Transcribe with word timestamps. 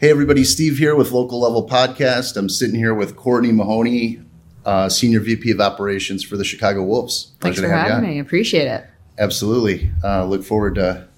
Hey, 0.00 0.10
everybody, 0.10 0.44
Steve 0.44 0.78
here 0.78 0.94
with 0.94 1.10
Local 1.10 1.40
Level 1.40 1.68
Podcast. 1.68 2.36
I'm 2.36 2.48
sitting 2.48 2.76
here 2.76 2.94
with 2.94 3.16
Courtney 3.16 3.50
Mahoney, 3.50 4.20
uh, 4.64 4.88
Senior 4.88 5.18
VP 5.18 5.50
of 5.50 5.60
Operations 5.60 6.22
for 6.22 6.36
the 6.36 6.44
Chicago 6.44 6.84
Wolves. 6.84 7.32
Thanks 7.40 7.58
Pleasure 7.58 7.72
for 7.72 7.76
having 7.76 8.08
me. 8.08 8.20
Appreciate 8.20 8.68
it. 8.68 8.84
Absolutely. 9.18 9.90
Uh, 10.04 10.24
look 10.24 10.44
forward 10.44 10.76
to 10.76 11.08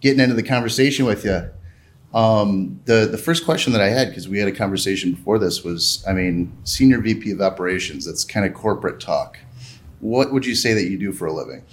getting 0.00 0.20
into 0.20 0.34
the 0.34 0.42
conversation 0.42 1.04
with 1.04 1.26
you. 1.26 1.50
Um, 2.18 2.80
the 2.86 3.04
the 3.04 3.18
first 3.18 3.44
question 3.44 3.74
that 3.74 3.82
I 3.82 3.88
had 3.88 4.08
because 4.08 4.30
we 4.30 4.38
had 4.38 4.48
a 4.48 4.52
conversation 4.52 5.12
before 5.12 5.38
this 5.38 5.62
was, 5.62 6.02
I 6.08 6.14
mean, 6.14 6.56
Senior 6.64 7.02
VP 7.02 7.32
of 7.32 7.42
Operations. 7.42 8.06
That's 8.06 8.24
kind 8.24 8.46
of 8.46 8.54
corporate 8.54 8.98
talk. 8.98 9.36
What 10.00 10.32
would 10.32 10.46
you 10.46 10.54
say 10.54 10.72
that 10.72 10.84
you 10.84 10.98
do 10.98 11.12
for 11.12 11.26
a 11.26 11.34
living? 11.34 11.64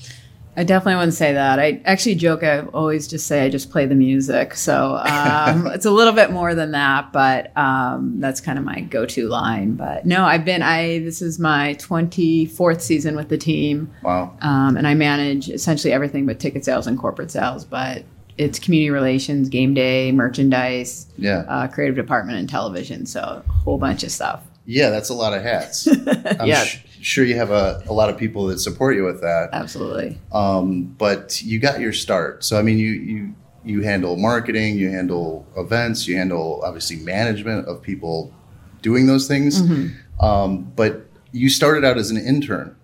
I 0.56 0.64
definitely 0.64 0.96
wouldn't 0.98 1.16
say 1.16 1.34
that. 1.34 1.60
I 1.60 1.82
actually 1.86 2.14
joke. 2.16 2.44
I 2.44 2.60
always 2.62 3.08
just 3.08 3.26
say 3.26 3.44
I 3.44 3.50
just 3.50 3.72
play 3.72 3.88
the 3.88 3.96
music. 3.96 4.54
So 4.56 4.98
um, 4.98 5.66
it's 5.74 5.86
a 5.86 5.92
little 5.92 6.14
bit 6.14 6.30
more 6.32 6.54
than 6.54 6.72
that, 6.72 7.12
but 7.12 7.56
um, 7.58 8.20
that's 8.20 8.40
kind 8.40 8.60
of 8.60 8.64
my 8.64 8.82
go-to 8.82 9.28
line. 9.30 9.74
But 9.74 10.06
no, 10.06 10.26
I've 10.26 10.46
been. 10.46 10.62
I 10.62 11.00
this 11.00 11.22
is 11.24 11.40
my 11.40 11.74
24th 11.80 12.82
season 12.82 13.16
with 13.16 13.30
the 13.30 13.38
team, 13.38 13.92
Wow. 14.04 14.38
um, 14.42 14.78
and 14.78 14.88
I 14.88 14.94
manage 14.94 15.50
essentially 15.50 15.92
everything 15.92 16.26
but 16.28 16.40
ticket 16.40 16.64
sales 16.66 16.86
and 16.88 17.00
corporate 17.00 17.32
sales. 17.32 17.66
But 17.66 18.04
it's 18.38 18.60
community 18.60 18.90
relations, 18.90 19.50
game 19.50 19.74
day, 19.74 20.12
merchandise, 20.12 21.08
Yeah. 21.18 21.46
uh, 21.48 21.68
creative 21.68 21.96
department, 21.96 22.38
and 22.40 22.48
television. 22.50 23.06
So 23.06 23.20
a 23.48 23.52
whole 23.52 23.78
bunch 23.78 24.04
of 24.04 24.12
stuff. 24.12 24.42
Yeah, 24.66 24.90
that's 24.92 25.10
a 25.10 25.14
lot 25.14 25.34
of 25.34 25.42
hats. 25.44 25.88
Yeah. 26.46 26.64
sh- 26.64 26.78
sure 27.04 27.26
you 27.26 27.36
have 27.36 27.52
a, 27.52 27.84
a 27.88 27.94
lot 27.94 28.10
of 28.10 28.18
people 28.18 28.48
that 28.48 28.60
support 28.60 28.96
you 28.96 29.04
with 29.04 29.22
that. 29.22 29.50
Absolutely. 29.52 30.18
Um, 30.32 30.84
but 30.84 31.42
you 31.42 31.60
got 31.60 31.80
your 31.80 31.94
start. 31.94 32.44
So 32.44 32.58
I 32.58 32.62
mean, 32.62 32.78
you 32.78 32.92
you 32.92 33.36
you 33.66 33.82
handle 33.82 34.18
marketing, 34.18 34.78
you 34.78 34.90
handle 34.90 35.46
events, 35.56 36.08
you 36.08 36.18
handle 36.18 36.62
obviously 36.64 36.98
management 36.98 37.68
of 37.68 37.82
people 37.82 38.34
doing 38.82 39.06
those 39.08 39.28
things. 39.28 39.62
Mm-hmm. 39.62 40.26
Um, 40.26 40.72
but 40.76 41.06
you 41.32 41.50
started 41.50 41.86
out 41.86 41.98
as 41.98 42.12
an 42.12 42.18
intern. 42.18 42.76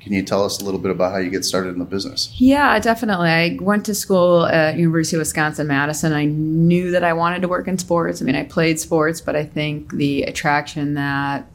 Can 0.00 0.12
you 0.12 0.22
tell 0.24 0.44
us 0.44 0.60
a 0.60 0.64
little 0.64 0.80
bit 0.80 0.90
about 0.90 1.12
how 1.12 1.18
you 1.18 1.30
get 1.30 1.44
started 1.44 1.70
in 1.70 1.78
the 1.78 1.84
business? 1.84 2.34
Yeah, 2.36 2.76
definitely. 2.80 3.28
I 3.28 3.56
went 3.60 3.86
to 3.86 3.94
school 3.94 4.46
at 4.46 4.76
University 4.76 5.14
of 5.14 5.20
Wisconsin 5.20 5.68
Madison. 5.68 6.12
I 6.12 6.24
knew 6.24 6.90
that 6.90 7.04
I 7.04 7.12
wanted 7.12 7.42
to 7.42 7.48
work 7.48 7.68
in 7.68 7.78
sports. 7.78 8.20
I 8.20 8.24
mean, 8.24 8.34
I 8.34 8.42
played 8.42 8.80
sports, 8.80 9.20
but 9.20 9.36
I 9.36 9.44
think 9.44 9.92
the 9.92 10.24
attraction 10.24 10.94
that 10.94 11.46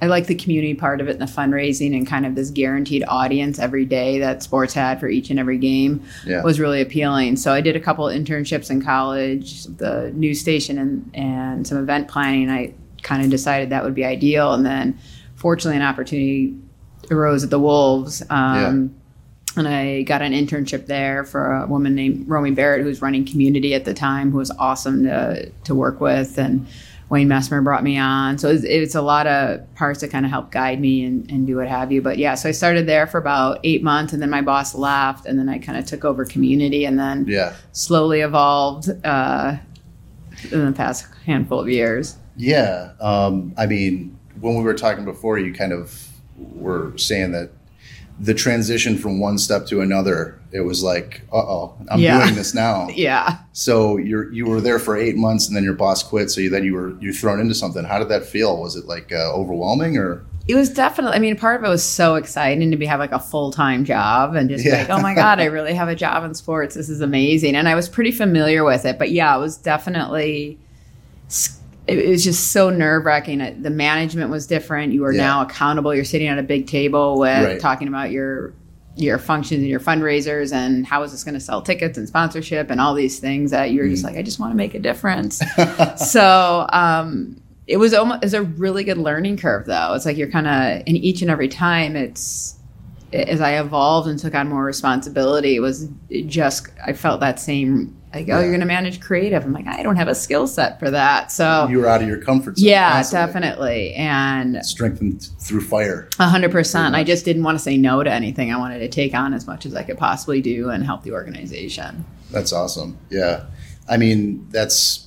I 0.00 0.06
like 0.06 0.26
the 0.28 0.34
community 0.34 0.74
part 0.74 1.00
of 1.00 1.08
it 1.08 1.12
and 1.12 1.20
the 1.20 1.26
fundraising 1.26 1.96
and 1.96 2.06
kind 2.06 2.24
of 2.24 2.34
this 2.36 2.50
guaranteed 2.50 3.02
audience 3.08 3.58
every 3.58 3.84
day 3.84 4.20
that 4.20 4.42
sports 4.44 4.72
had 4.72 5.00
for 5.00 5.08
each 5.08 5.30
and 5.30 5.38
every 5.40 5.58
game 5.58 6.04
Yeah. 6.24 6.42
was 6.44 6.60
really 6.60 6.80
appealing. 6.80 7.34
So 7.36 7.52
I 7.52 7.60
did 7.60 7.74
a 7.74 7.80
couple 7.80 8.04
internships 8.06 8.70
in 8.70 8.80
college, 8.80 9.64
the 9.64 10.12
news 10.14 10.40
station 10.40 10.78
and, 10.78 11.10
and 11.14 11.66
some 11.66 11.78
event 11.78 12.06
planning. 12.06 12.48
I 12.48 12.74
kind 13.02 13.24
of 13.24 13.30
decided 13.30 13.70
that 13.70 13.82
would 13.82 13.94
be 13.94 14.04
ideal. 14.04 14.54
And 14.54 14.64
then 14.64 14.96
fortunately 15.34 15.76
an 15.80 15.82
opportunity 15.86 16.54
arose 17.10 17.42
at 17.42 17.50
the 17.50 17.58
Wolves. 17.58 18.22
Um, 18.30 18.94
and 19.56 19.66
I 19.66 20.02
got 20.02 20.22
an 20.22 20.32
internship 20.32 20.86
there 20.86 21.24
for 21.24 21.54
a 21.56 21.66
woman 21.66 21.96
named 21.96 22.28
Romy 22.28 22.52
Barrett, 22.52 22.82
who 22.82 22.86
was 22.88 23.02
running 23.02 23.24
community 23.24 23.74
at 23.74 23.84
the 23.84 23.94
time, 23.94 24.30
who 24.30 24.38
was 24.38 24.52
awesome 24.52 25.02
to, 25.04 25.50
to 25.64 25.74
work 25.74 26.00
with. 26.00 26.38
And 26.38 26.66
Wayne 27.10 27.28
Messmer 27.28 27.64
brought 27.64 27.82
me 27.82 27.96
on. 27.98 28.36
So 28.38 28.48
it's, 28.50 28.64
it's 28.64 28.94
a 28.94 29.00
lot 29.00 29.26
of 29.26 29.74
parts 29.74 30.00
that 30.00 30.10
kind 30.10 30.24
of 30.26 30.30
help 30.30 30.50
guide 30.50 30.80
me 30.80 31.04
and, 31.04 31.30
and 31.30 31.46
do 31.46 31.56
what 31.56 31.66
have 31.68 31.90
you. 31.90 32.02
But 32.02 32.18
yeah, 32.18 32.34
so 32.34 32.48
I 32.48 32.52
started 32.52 32.86
there 32.86 33.06
for 33.06 33.18
about 33.18 33.60
eight 33.64 33.82
months, 33.82 34.12
and 34.12 34.20
then 34.20 34.28
my 34.30 34.42
boss 34.42 34.74
left, 34.74 35.24
and 35.26 35.38
then 35.38 35.48
I 35.48 35.58
kind 35.58 35.78
of 35.78 35.86
took 35.86 36.04
over 36.04 36.24
community, 36.24 36.84
and 36.84 36.98
then 36.98 37.24
Yeah. 37.26 37.54
slowly 37.72 38.20
evolved 38.20 38.90
uh, 39.04 39.56
in 40.52 40.66
the 40.66 40.72
past 40.72 41.06
handful 41.24 41.60
of 41.60 41.68
years. 41.68 42.16
Yeah. 42.36 42.92
Um, 43.00 43.54
I 43.56 43.66
mean, 43.66 44.18
when 44.40 44.56
we 44.56 44.62
were 44.62 44.74
talking 44.74 45.04
before, 45.04 45.38
you 45.38 45.52
kind 45.54 45.72
of 45.72 46.08
were 46.36 46.92
saying 46.96 47.32
that 47.32 47.50
the 48.20 48.34
transition 48.34 48.98
from 48.98 49.20
one 49.20 49.38
step 49.38 49.66
to 49.66 49.80
another, 49.80 50.40
it 50.50 50.60
was 50.62 50.82
like, 50.82 51.22
uh 51.32 51.36
oh, 51.36 51.76
I'm 51.88 52.00
Yeah. 52.00 52.22
doing 52.24 52.34
this 52.34 52.52
now. 52.54 52.88
Yeah. 52.94 53.38
So 53.52 53.96
you're 53.96 54.32
you 54.32 54.46
were 54.46 54.60
there 54.60 54.78
for 54.78 54.96
eight 54.96 55.16
months, 55.16 55.46
and 55.46 55.56
then 55.56 55.62
your 55.64 55.74
boss 55.74 56.02
quit. 56.02 56.30
So 56.30 56.40
you, 56.40 56.50
then 56.50 56.64
you 56.64 56.74
were 56.74 56.98
you 57.00 57.12
thrown 57.12 57.38
into 57.40 57.54
something. 57.54 57.84
How 57.84 57.98
did 57.98 58.08
that 58.08 58.24
feel? 58.26 58.60
Was 58.60 58.74
it 58.76 58.86
like 58.86 59.12
uh, 59.12 59.32
overwhelming 59.34 59.96
or? 59.96 60.24
It 60.48 60.54
was 60.54 60.70
definitely. 60.70 61.14
I 61.14 61.18
mean, 61.20 61.36
part 61.36 61.60
of 61.60 61.64
it 61.66 61.68
was 61.68 61.84
so 61.84 62.14
exciting 62.14 62.70
to 62.70 62.76
be 62.78 62.86
have 62.86 62.98
like 63.00 63.12
a 63.12 63.18
full 63.20 63.50
time 63.52 63.84
job 63.84 64.34
and 64.34 64.48
just 64.48 64.64
be 64.64 64.70
Yeah. 64.70 64.78
like, 64.78 64.90
oh 64.90 64.98
my 65.00 65.14
god, 65.14 65.40
I 65.40 65.44
really 65.56 65.74
have 65.74 65.88
a 65.88 65.94
job 65.94 66.24
in 66.24 66.34
sports. 66.34 66.74
This 66.74 66.88
is 66.88 67.00
amazing, 67.02 67.54
and 67.54 67.68
I 67.68 67.74
was 67.74 67.88
pretty 67.88 68.10
familiar 68.12 68.64
with 68.64 68.84
it. 68.86 68.98
But 68.98 69.10
yeah, 69.10 69.36
it 69.36 69.40
was 69.40 69.56
definitely. 69.58 70.58
It 71.88 72.08
was 72.08 72.22
just 72.22 72.52
so 72.52 72.70
nerve 72.70 73.04
wracking. 73.04 73.62
The 73.62 73.70
management 73.70 74.30
was 74.30 74.46
different. 74.46 74.92
You 74.92 75.04
are 75.04 75.12
Yeah. 75.12 75.22
now 75.22 75.42
accountable. 75.42 75.94
You're 75.94 76.04
sitting 76.04 76.28
at 76.28 76.38
a 76.38 76.42
big 76.42 76.66
table 76.66 77.18
with 77.18 77.44
Right. 77.44 77.60
talking 77.60 77.88
about 77.88 78.10
your 78.10 78.52
your 78.96 79.16
functions 79.16 79.60
and 79.60 79.68
your 79.68 79.78
fundraisers 79.78 80.52
and 80.52 80.84
how 80.84 81.04
is 81.04 81.12
this 81.12 81.22
going 81.22 81.34
to 81.34 81.38
sell 81.40 81.62
tickets 81.62 81.96
and 81.96 82.08
sponsorship 82.08 82.68
and 82.68 82.80
all 82.80 82.94
these 82.94 83.20
things 83.20 83.52
that 83.52 83.70
you're 83.70 83.86
Mm. 83.86 83.90
just 83.90 84.02
like, 84.02 84.16
I 84.16 84.22
just 84.22 84.40
want 84.40 84.50
to 84.52 84.56
make 84.56 84.74
a 84.74 84.80
difference. 84.80 85.40
so 85.96 86.66
um, 86.72 87.40
it 87.68 87.76
was 87.76 87.94
almost 87.94 88.24
it's 88.24 88.32
a 88.32 88.42
really 88.42 88.82
good 88.82 88.98
learning 88.98 89.36
curve 89.36 89.66
though 89.66 89.92
it's 89.94 90.04
like 90.06 90.16
you're 90.16 90.30
kind 90.30 90.46
of 90.48 90.82
in 90.86 90.96
each 90.96 91.22
and 91.22 91.30
every 91.30 91.48
time 91.48 91.94
it's 91.96 92.56
as 93.12 93.40
i 93.42 93.58
evolved 93.60 94.08
and 94.08 94.18
took 94.18 94.34
on 94.34 94.48
more 94.48 94.64
responsibility 94.64 95.54
it 95.56 95.60
was 95.60 95.86
just 96.26 96.68
i 96.86 96.92
felt 96.94 97.20
that 97.20 97.38
same 97.38 97.94
like 98.14 98.28
oh 98.30 98.38
you're 98.40 98.48
going 98.48 98.60
to 98.60 98.66
manage 98.66 99.00
creative 99.00 99.44
i'm 99.44 99.52
like 99.52 99.66
i 99.66 99.82
don't 99.82 99.96
have 99.96 100.08
a 100.08 100.14
skill 100.14 100.46
set 100.46 100.78
for 100.78 100.90
that 100.90 101.30
so 101.30 101.66
You 101.68 101.78
were 101.80 101.86
out 101.86 102.00
of 102.02 102.08
your 102.08 102.18
comfort 102.22 102.58
zone. 102.58 102.68
yeah 102.68 102.92
constantly. 102.94 103.26
definitely 103.40 103.94
and 103.94 104.64
Strengthened 104.64 105.28
through 105.40 105.60
fire. 105.62 106.08
100% 106.12 106.94
i 106.94 107.04
just 107.04 107.24
didn't 107.24 107.42
want 107.42 107.56
to 107.58 107.62
say 107.62 107.76
no 107.76 108.02
to 108.02 108.10
anything 108.12 108.52
i 108.52 108.56
wanted 108.56 108.78
to 108.78 108.88
take 108.88 109.14
on 109.14 109.34
as 109.34 109.46
much 109.46 109.66
as 109.66 109.74
i 109.74 109.82
could 109.82 109.98
possibly 109.98 110.40
do 110.40 110.70
and 110.70 110.84
help 110.84 111.02
the 111.02 111.12
organization 111.12 112.04
That's 112.30 112.52
awesome. 112.52 112.98
Yeah. 113.10 113.44
I 113.88 113.96
mean, 113.96 114.46
that's 114.50 115.06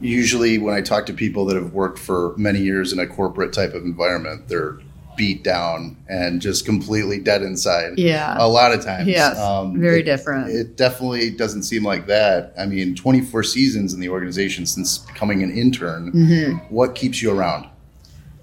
usually 0.00 0.58
when 0.58 0.74
I 0.74 0.80
talk 0.80 1.06
to 1.06 1.12
people 1.12 1.44
that 1.46 1.56
have 1.56 1.72
worked 1.72 1.98
for 1.98 2.34
many 2.36 2.60
years 2.60 2.92
in 2.92 2.98
a 2.98 3.06
corporate 3.06 3.52
type 3.52 3.74
of 3.74 3.84
environment, 3.84 4.48
they're 4.48 4.78
beat 5.18 5.42
down 5.44 5.96
and 6.08 6.40
just 6.40 6.64
completely 6.64 7.18
dead 7.18 7.42
inside. 7.42 7.98
yeah 7.98 8.36
A 8.38 8.48
lot 8.48 8.72
of 8.72 8.82
times. 8.82 9.06
yes 9.08 9.36
Um, 9.36 9.78
very 9.78 10.00
it- 10.00 10.04
different 10.04 10.48
It 10.48 10.76
definitely 10.78 11.28
doesn't 11.30 11.64
seem 11.64 11.82
like 11.84 12.06
that. 12.06 12.54
I 12.58 12.64
mean, 12.64 12.94
24 12.94 13.42
seasons 13.42 13.92
in 13.92 14.00
the 14.00 14.08
organization 14.08 14.64
since 14.64 14.96
becoming 14.98 15.42
an 15.42 15.50
intern. 15.50 16.12
Mhm. 16.12 16.70
What 16.70 16.94
keeps 16.94 17.20
you 17.20 17.30
around? 17.30 17.66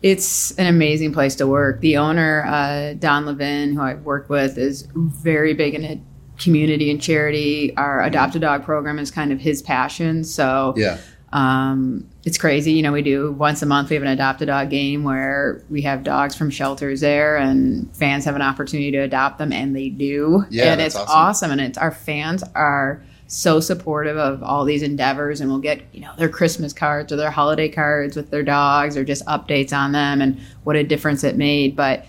It's 0.03 0.51
an 0.59 0.67
amazing 0.67 1.13
place 1.13 1.33
to 1.35 1.47
work. 1.47 1.81
The 1.81 1.97
owner, 1.97 2.45
uh, 2.45 2.93
Don 2.99 3.25
Levin, 3.25 3.73
who 3.73 3.81
I've 3.81 4.03
worked 4.03 4.29
with, 4.29 4.57
is 4.57 4.87
very 4.93 5.53
big 5.55 5.73
into 5.73 5.97
community 6.37 6.91
and 6.91 7.01
charity. 7.01 7.73
Our 7.77 8.03
Adopt 8.03 8.35
a 8.35 8.39
Dog 8.39 8.63
program 8.65 8.99
is 8.99 9.09
kind 9.09 9.31
of 9.31 9.39
his 9.39 9.61
passion. 9.63 10.23
So 10.25 10.73
Yeah. 10.77 10.97
um, 11.33 12.05
it's 12.25 12.39
crazy. 12.39 12.73
You 12.73 12.81
know, 12.81 12.91
we 12.91 13.03
do 13.03 13.31
once 13.33 13.61
a 13.61 13.67
month, 13.67 13.91
we 13.91 13.95
have 13.95 14.03
an 14.03 14.09
Adopt 14.09 14.41
a 14.41 14.47
Dog 14.47 14.71
game 14.71 15.03
where 15.03 15.61
we 15.69 15.83
have 15.83 16.03
dogs 16.03 16.35
from 16.35 16.49
shelters 16.49 17.01
there 17.01 17.37
and 17.37 17.95
fans 17.95 18.25
have 18.25 18.35
an 18.35 18.41
opportunity 18.41 18.91
to 18.91 18.97
adopt 18.97 19.37
them, 19.37 19.53
and 19.53 19.75
they 19.75 19.89
do. 19.89 20.43
Yeah, 20.49 20.73
and 20.73 20.81
it's 20.81 20.95
awesome. 20.95 21.15
awesome. 21.15 21.51
And 21.51 21.61
it's 21.61 21.77
our 21.77 21.91
fans 21.91 22.43
are 22.55 23.01
so 23.27 23.59
supportive 23.59 24.17
of 24.17 24.41
all 24.43 24.65
these 24.65 24.83
endeavors 24.83 25.41
and 25.41 25.49
we'll 25.49 25.59
get 25.59 25.81
you 25.91 25.99
know 25.99 26.11
their 26.15 26.29
christmas 26.29 26.71
cards 26.71 27.11
or 27.11 27.15
their 27.15 27.31
holiday 27.31 27.67
cards 27.67 28.15
with 28.15 28.29
their 28.29 28.43
dogs 28.43 28.95
or 28.95 29.03
just 29.03 29.25
updates 29.25 29.73
on 29.73 29.93
them 29.93 30.21
and 30.21 30.39
what 30.63 30.75
a 30.75 30.83
difference 30.83 31.23
it 31.23 31.35
made 31.35 31.75
but 31.75 32.05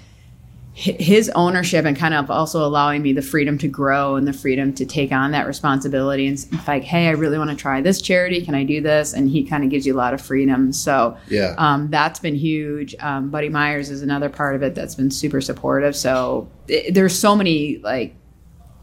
his 0.79 1.31
ownership 1.35 1.87
and 1.87 1.97
kind 1.97 2.13
of 2.13 2.31
also 2.31 2.63
allowing 2.63 3.01
me 3.01 3.11
the 3.15 3.23
freedom 3.23 3.57
to 3.57 3.67
grow 3.67 4.17
and 4.17 4.29
the 4.29 4.33
freedom 4.35 4.75
to 4.75 4.85
take 4.85 5.11
on 5.11 5.31
that 5.31 5.47
responsibility 5.47 6.27
and 6.27 6.47
like 6.69 6.85
hey 6.85 7.09
i 7.09 7.13
really 7.13 7.39
want 7.39 7.49
to 7.49 7.57
try 7.57 7.81
this 7.81 8.03
charity 8.03 8.45
can 8.45 8.55
i 8.55 8.63
do 8.63 8.83
this 8.83 9.15
and 9.15 9.31
he 9.31 9.43
kind 9.43 9.65
of 9.65 9.71
gives 9.71 9.87
you 9.87 9.95
a 9.95 9.97
lot 9.97 10.13
of 10.13 10.21
freedom 10.21 10.71
so 10.75 11.17
Yeah. 11.29 11.55
um, 11.57 11.89
that's 11.91 12.21
been 12.21 12.35
huge. 12.35 12.95
Um, 13.01 13.31
Buddy 13.31 13.49
Myers 13.49 13.89
is 13.89 14.03
another 14.03 14.29
part 14.29 14.55
of 14.55 14.63
it 14.63 14.75
that's 14.75 14.95
been 14.95 15.11
super 15.11 15.41
supportive. 15.41 15.97
So 15.97 16.47
it, 16.69 16.93
there's 16.93 17.19
so 17.19 17.35
many 17.35 17.79
like 17.79 18.15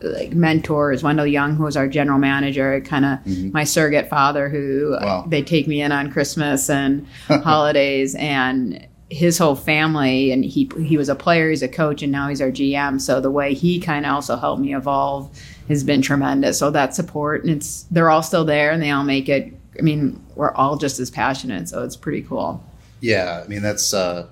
like 0.01 0.34
mentors. 0.34 1.04
Wendell 1.04 1.28
Young, 1.28 1.56
who 1.56 1.63
was 1.63 1.78
our 1.78 1.88
general 1.88 2.18
manager, 2.19 2.81
kind 2.81 3.06
of 3.06 3.19
Mhm. 3.19 3.54
my 3.54 3.63
surrogate 3.63 4.10
father, 4.10 4.50
who 4.50 4.96
uh, 4.96 5.25
they 5.28 5.42
take 5.44 5.68
me 5.68 5.81
in 5.81 5.92
on 5.92 6.12
Christmas 6.12 6.69
and 6.69 7.06
holidays, 7.28 8.16
and 8.16 8.86
his 9.13 9.38
whole 9.38 9.56
family. 9.56 10.31
And 10.31 10.44
he 10.44 10.69
he 10.83 10.98
was 10.98 11.10
a 11.10 11.15
player, 11.15 11.50
he's 11.50 11.62
a 11.62 11.68
coach, 11.68 12.01
and 12.01 12.12
now 12.12 12.27
he's 12.27 12.42
our 12.42 12.51
GM. 12.51 13.00
So 13.00 13.21
the 13.21 13.31
way 13.31 13.54
he 13.54 13.80
kind 13.80 14.06
of 14.06 14.13
also 14.13 14.36
helped 14.36 14.62
me 14.62 14.75
evolve 14.75 15.30
has 15.68 15.83
been 15.83 16.01
tremendous. 16.01 16.60
So 16.60 16.71
that 16.71 16.95
support, 16.95 17.44
and 17.44 17.51
it's 17.51 17.83
they're 17.92 18.10
all 18.10 18.24
still 18.24 18.45
there, 18.45 18.71
and 18.71 18.81
they 18.81 18.92
all 18.92 19.04
make 19.04 19.30
it. 19.30 19.54
I 19.77 19.81
mean, 19.81 20.24
we're 20.36 20.54
all 20.54 20.77
just 20.77 21.00
as 21.00 21.10
passionate, 21.10 21.69
so 21.69 21.83
it's 21.83 21.95
pretty 21.95 22.21
cool. 22.24 22.63
Yeah, 23.00 23.42
I 23.44 23.48
mean 23.48 23.62
that's 23.62 23.94
uh, 23.94 24.27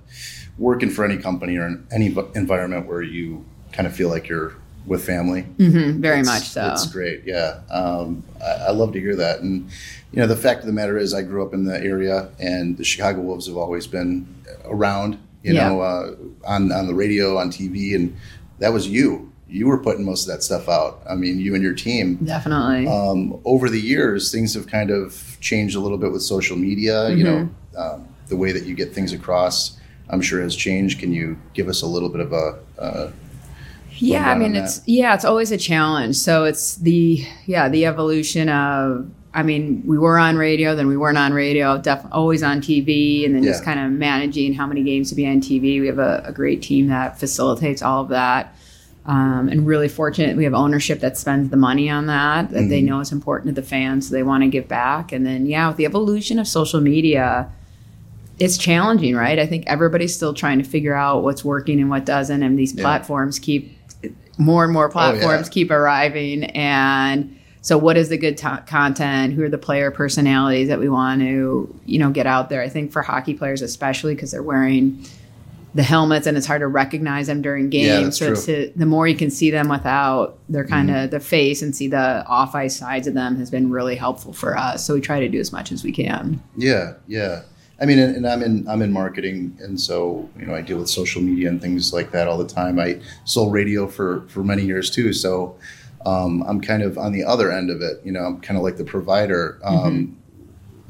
working 0.58 0.90
for 0.90 1.06
any 1.06 1.18
company 1.18 1.58
or 1.58 1.68
in 1.68 1.86
any 1.92 2.08
environment 2.36 2.88
where 2.88 3.02
you 3.02 3.46
kind 3.72 3.88
of 3.88 3.96
feel 3.96 4.10
like 4.10 4.28
you're 4.28 4.54
with 4.86 5.06
family. 5.06 5.42
hmm 5.42 6.02
very 6.02 6.20
It's- 6.22 6.26
much 6.26 6.50
so. 6.50 6.70
It's 6.74 6.88
great. 6.92 7.24
Yeah. 7.26 7.60
Um, 7.70 8.24
I, 8.44 8.68
I 8.68 8.72
love 8.72 8.94
to 8.94 9.00
hear 9.00 9.16
that. 9.16 9.42
And, 9.42 9.70
you 10.12 10.20
know, 10.20 10.28
the 10.28 10.36
fact 10.36 10.62
of 10.62 10.66
the 10.66 10.74
matter 10.74 10.98
is 10.98 11.14
I 11.14 11.22
grew 11.22 11.46
up 11.46 11.54
in 11.54 11.66
the 11.66 11.78
area 11.80 12.30
and 12.40 12.78
the 12.78 12.84
Chicago 12.84 13.22
Wolves 13.22 13.48
have 13.48 13.58
always 13.58 13.88
been 13.88 14.28
around, 14.66 15.18
you 15.44 15.54
Yeah. 15.54 15.68
know, 15.70 15.82
uh, 15.82 16.16
on, 16.46 16.72
on 16.72 16.88
the 16.88 16.94
radio, 16.96 17.38
on 17.38 17.50
TV. 17.52 17.96
And 17.96 18.16
that 18.60 18.74
was 18.74 18.88
you. 18.88 19.32
You 19.48 19.68
were 19.68 19.78
putting 19.80 20.06
most 20.06 20.28
of 20.28 20.34
that 20.34 20.44
stuff 20.44 20.68
out. 20.70 21.02
I 21.10 21.16
mean, 21.16 21.38
you 21.40 21.54
and 21.56 21.64
your 21.64 21.74
team. 21.74 22.16
Definitely. 22.24 22.88
Um, 22.88 23.40
over 23.46 23.70
the 23.70 23.80
years, 23.82 24.32
things 24.32 24.54
have 24.54 24.66
kind 24.68 24.90
of 24.90 25.38
changed 25.42 25.76
a 25.76 25.80
little 25.80 25.98
bit 25.98 26.12
with 26.12 26.22
social 26.24 26.58
media. 26.58 27.10
You 27.10 27.24
know, 27.24 27.50
Mm-hmm. 27.76 27.78
um, 27.78 28.08
the 28.30 28.38
way 28.38 28.52
that 28.54 28.64
you 28.64 28.76
get 28.76 28.94
things 28.94 29.12
across, 29.14 29.78
I'm 30.10 30.22
sure 30.22 30.42
has 30.42 30.56
changed. 30.56 31.00
Can 31.00 31.12
you 31.12 31.38
give 31.54 31.68
us 31.68 31.82
a 31.82 31.86
little 31.88 32.08
bit 32.10 32.22
of 32.22 32.32
a, 32.32 32.60
uh, 32.80 33.12
Yeah, 34.02 34.30
I 34.30 34.36
mean 34.36 34.56
it's 34.56 34.82
yeah, 34.86 35.14
it's 35.14 35.26
always 35.26 35.52
a 35.52 35.58
challenge. 35.58 36.16
So 36.18 36.44
it's 36.46 36.76
the 36.78 37.26
yeah, 37.46 37.70
the 37.70 37.86
evolution 37.86 38.50
of 38.50 39.10
I 39.34 39.44
mean, 39.44 39.82
we 39.86 39.98
were 39.98 40.18
on 40.20 40.36
radio, 40.36 40.76
then 40.76 40.88
we 40.88 40.98
weren't 40.98 41.18
on 41.18 41.32
radio, 41.32 41.78
definitely 41.78 42.12
always 42.12 42.44
on 42.44 42.60
TV, 42.60 43.26
and 43.26 43.34
then 43.34 43.44
just 43.44 43.64
kind 43.64 43.80
of 43.80 43.90
managing 43.92 44.54
how 44.54 44.68
many 44.68 44.84
games 44.84 45.08
to 45.10 45.16
be 45.16 45.26
on 45.26 45.40
TV. 45.40 45.80
We 45.80 45.88
have 45.88 46.00
a, 46.00 46.22
a 46.26 46.34
great 46.34 46.62
team 46.62 46.88
that 46.90 47.18
facilitates 47.18 47.82
all 47.82 48.02
of 48.04 48.10
that. 48.10 48.54
Um, 49.06 49.48
and 49.50 49.66
really 49.66 49.88
fortunate 49.88 50.36
we 50.38 50.44
have 50.44 50.54
ownership 50.54 51.00
that 51.00 51.18
spends 51.18 51.50
the 51.50 51.58
money 51.58 51.90
on 51.90 52.06
that, 52.08 52.52
that 52.52 52.70
they 52.70 52.82
Mhm. 52.82 52.86
know 52.88 53.00
is 53.00 53.12
important 53.12 53.56
to 53.56 53.62
the 53.62 53.66
fans, 53.68 54.10
so 54.10 54.14
they 54.14 54.22
want 54.22 54.44
to 54.44 54.50
give 54.50 54.68
back. 54.68 55.12
And 55.14 55.26
then, 55.26 55.46
yeah, 55.48 55.70
with 55.70 55.78
the 55.78 55.86
evolution 55.86 56.38
of 56.38 56.48
social 56.48 56.82
media, 56.82 57.50
it's 58.38 58.58
challenging, 58.58 59.16
right? 59.16 59.40
I 59.40 59.46
think 59.48 59.64
everybody's 59.66 60.14
still 60.16 60.34
trying 60.34 60.58
to 60.60 60.64
figure 60.64 60.94
out 60.94 61.24
what's 61.24 61.44
working 61.46 61.80
and 61.80 61.90
what 61.90 62.06
doesn't, 62.06 62.44
and 62.44 62.60
these 62.60 62.76
Yeah. 62.76 62.82
platforms 62.84 63.40
keep 63.40 63.76
more 64.42 64.64
and 64.64 64.74
more 64.74 64.90
platforms 64.90 65.48
yeah. 65.48 65.54
keep 65.54 65.72
arriving. 65.72 66.46
And 66.46 67.38
so, 67.62 67.78
what 67.78 67.96
is 67.96 68.10
the 68.10 68.18
good 68.18 68.38
to 68.38 68.64
content? 68.66 69.34
Who 69.34 69.44
are 69.44 69.50
the 69.50 69.58
player 69.58 69.92
personalities 69.92 70.68
that 70.68 70.80
we 70.80 70.90
want 70.90 71.22
to, 71.22 71.80
you 71.86 72.00
know, 72.00 72.10
get 72.10 72.26
out 72.26 72.50
there? 72.50 72.62
I 72.62 72.70
think 72.70 72.92
for 72.92 73.04
hockey 73.04 73.36
players, 73.36 73.62
especially 73.62 74.16
because 74.16 74.32
they're 74.32 74.44
wearing 74.44 75.06
the 75.74 75.84
helmets 75.84 76.28
and 76.28 76.36
it's 76.36 76.46
hard 76.46 76.60
to 76.60 76.68
recognize 76.68 77.28
them 77.28 77.42
during 77.42 77.70
games. 77.70 78.20
Yeah, 78.20 78.34
so. 78.34 78.34
Mm-hmm. 78.34 78.72
to, 78.74 78.80
the 78.80 78.86
more 78.86 79.08
you 79.08 79.16
can 79.16 79.30
see 79.30 79.52
them 79.52 79.70
without 79.70 80.38
their 80.50 80.66
kind 80.66 80.92
of 80.92 81.12
the 81.12 81.20
face 81.20 81.62
and 81.62 81.74
see 81.74 81.88
the 81.88 82.26
off 82.26 82.56
ice 82.56 82.76
sides 82.76 83.08
of 83.08 83.14
them 83.14 83.38
has 83.38 83.50
been 83.50 83.70
really 83.70 83.96
helpful 83.96 84.34
for 84.34 84.58
us. 84.58 84.86
So 84.86 84.96
we 84.96 85.02
try 85.02 85.20
to 85.22 85.30
do 85.30 85.40
as 85.40 85.54
much 85.54 85.72
as 85.72 85.84
we 85.84 85.92
can. 85.92 86.42
Yeah, 86.58 86.96
yeah. 87.08 87.44
I 87.82 87.86
mean, 87.86 88.00
and, 88.00 88.16
and 88.16 88.28
I'm 88.28 88.44
in 88.44 88.68
I'm 88.68 88.82
in 88.82 88.92
marketing, 88.92 89.58
and 89.60 89.80
so 89.80 90.30
you 90.38 90.46
know 90.46 90.54
I 90.54 90.62
deal 90.62 90.78
with 90.78 90.90
social 90.90 91.22
media 91.22 91.50
and 91.50 91.60
things 91.60 91.92
like 91.94 92.12
that 92.12 92.28
all 92.28 92.38
the 92.38 92.48
time. 92.48 92.80
I 92.80 93.02
sold 93.26 93.52
radio 93.54 93.88
for 93.88 94.22
for 94.28 94.44
many 94.44 94.64
years 94.64 94.92
too, 94.92 95.14
so 95.14 95.56
um, 96.06 96.44
I'm 96.48 96.62
kind 96.62 96.84
of 96.84 96.98
on 96.98 97.12
the 97.12 97.24
other 97.24 97.52
end 97.52 97.70
of 97.72 97.82
it. 97.82 98.00
You 98.04 98.12
know, 98.12 98.22
I'm 98.22 98.40
kind 98.42 98.58
of 98.58 98.64
like 98.64 98.78
the 98.78 98.86
provider. 98.86 99.60
Um, 99.64 100.18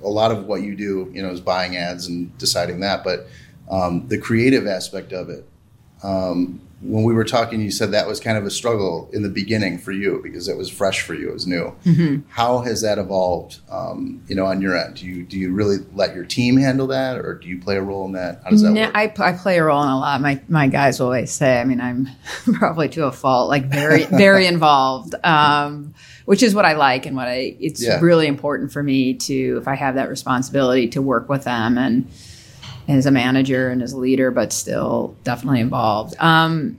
A 0.03 0.09
lot 0.09 0.31
of 0.31 0.47
what 0.47 0.63
you 0.63 0.75
do, 0.75 1.11
you 1.13 1.21
know, 1.21 1.29
is 1.29 1.39
buying 1.39 1.77
ads 1.77 2.07
and 2.07 2.35
deciding 2.39 2.79
that, 2.79 3.03
but 3.03 3.27
um, 3.69 4.07
the 4.07 4.17
creative 4.17 4.65
aspect 4.65 5.13
of 5.13 5.29
it. 5.29 5.45
When 6.83 7.03
we 7.03 7.13
were 7.13 7.23
talking, 7.25 7.61
you 7.61 7.69
said 7.69 7.91
that 7.91 8.07
was 8.07 8.19
kind 8.19 8.39
of 8.39 8.45
a 8.45 8.49
struggle 8.49 9.07
in 9.13 9.21
the 9.21 9.29
beginning 9.29 9.77
for 9.77 9.91
you 9.91 10.19
because 10.23 10.47
it 10.47 10.57
was 10.57 10.67
fresh 10.67 11.01
for 11.01 11.13
you, 11.13 11.29
it 11.29 11.33
was 11.33 11.45
new. 11.45 11.75
How 12.29 12.59
has 12.59 12.81
that 12.81 12.97
evolved? 12.97 13.59
Um, 13.69 14.23
you 14.27 14.33
know, 14.35 14.45
on 14.47 14.61
your 14.61 14.75
end, 14.75 14.95
do 14.95 15.05
you 15.05 15.23
do 15.23 15.37
you 15.37 15.53
really 15.53 15.77
let 15.93 16.15
your 16.15 16.25
team 16.25 16.57
handle 16.57 16.87
that, 16.87 17.19
or 17.19 17.35
do 17.35 17.47
you 17.47 17.59
play 17.61 17.77
a 17.77 17.81
role 17.83 18.05
in 18.05 18.13
that? 18.13 18.41
How 18.43 18.49
does 18.49 18.63
that 18.63 18.71
No, 18.71 18.81
work? 18.81 18.91
I, 18.95 19.13
I 19.19 19.33
play 19.33 19.59
a 19.59 19.63
role 19.63 19.83
in 19.83 19.89
a 19.89 19.99
lot. 19.99 20.21
My 20.21 20.41
my 20.49 20.67
guys 20.67 20.99
will 20.99 21.07
always 21.07 21.31
say, 21.31 21.61
I 21.61 21.65
mean, 21.65 21.79
I'm 21.79 22.07
probably 22.53 22.89
to 22.89 23.05
a 23.05 23.11
fault, 23.11 23.47
like 23.49 23.65
very 23.65 24.03
very 24.05 24.47
involved, 24.47 25.13
um, 25.23 25.93
which 26.25 26.41
is 26.41 26.55
what 26.55 26.65
I 26.65 26.73
like 26.73 27.05
and 27.05 27.15
what 27.15 27.27
I. 27.27 27.55
It's 27.59 27.83
Yeah. 27.83 27.99
really 28.01 28.25
important 28.25 28.71
for 28.71 28.81
me 28.81 29.13
to, 29.15 29.57
if 29.61 29.67
I 29.67 29.75
have 29.75 29.95
that 29.95 30.09
responsibility, 30.09 30.87
to 30.89 31.01
work 31.01 31.29
with 31.29 31.43
them 31.43 31.77
and 31.77 32.07
as 32.97 33.05
a 33.05 33.11
manager 33.11 33.69
and 33.69 33.81
as 33.81 33.93
a 33.93 33.97
leader, 33.97 34.31
but 34.31 34.51
still 34.53 35.15
definitely 35.23 35.59
involved. 35.59 36.15
Um, 36.19 36.77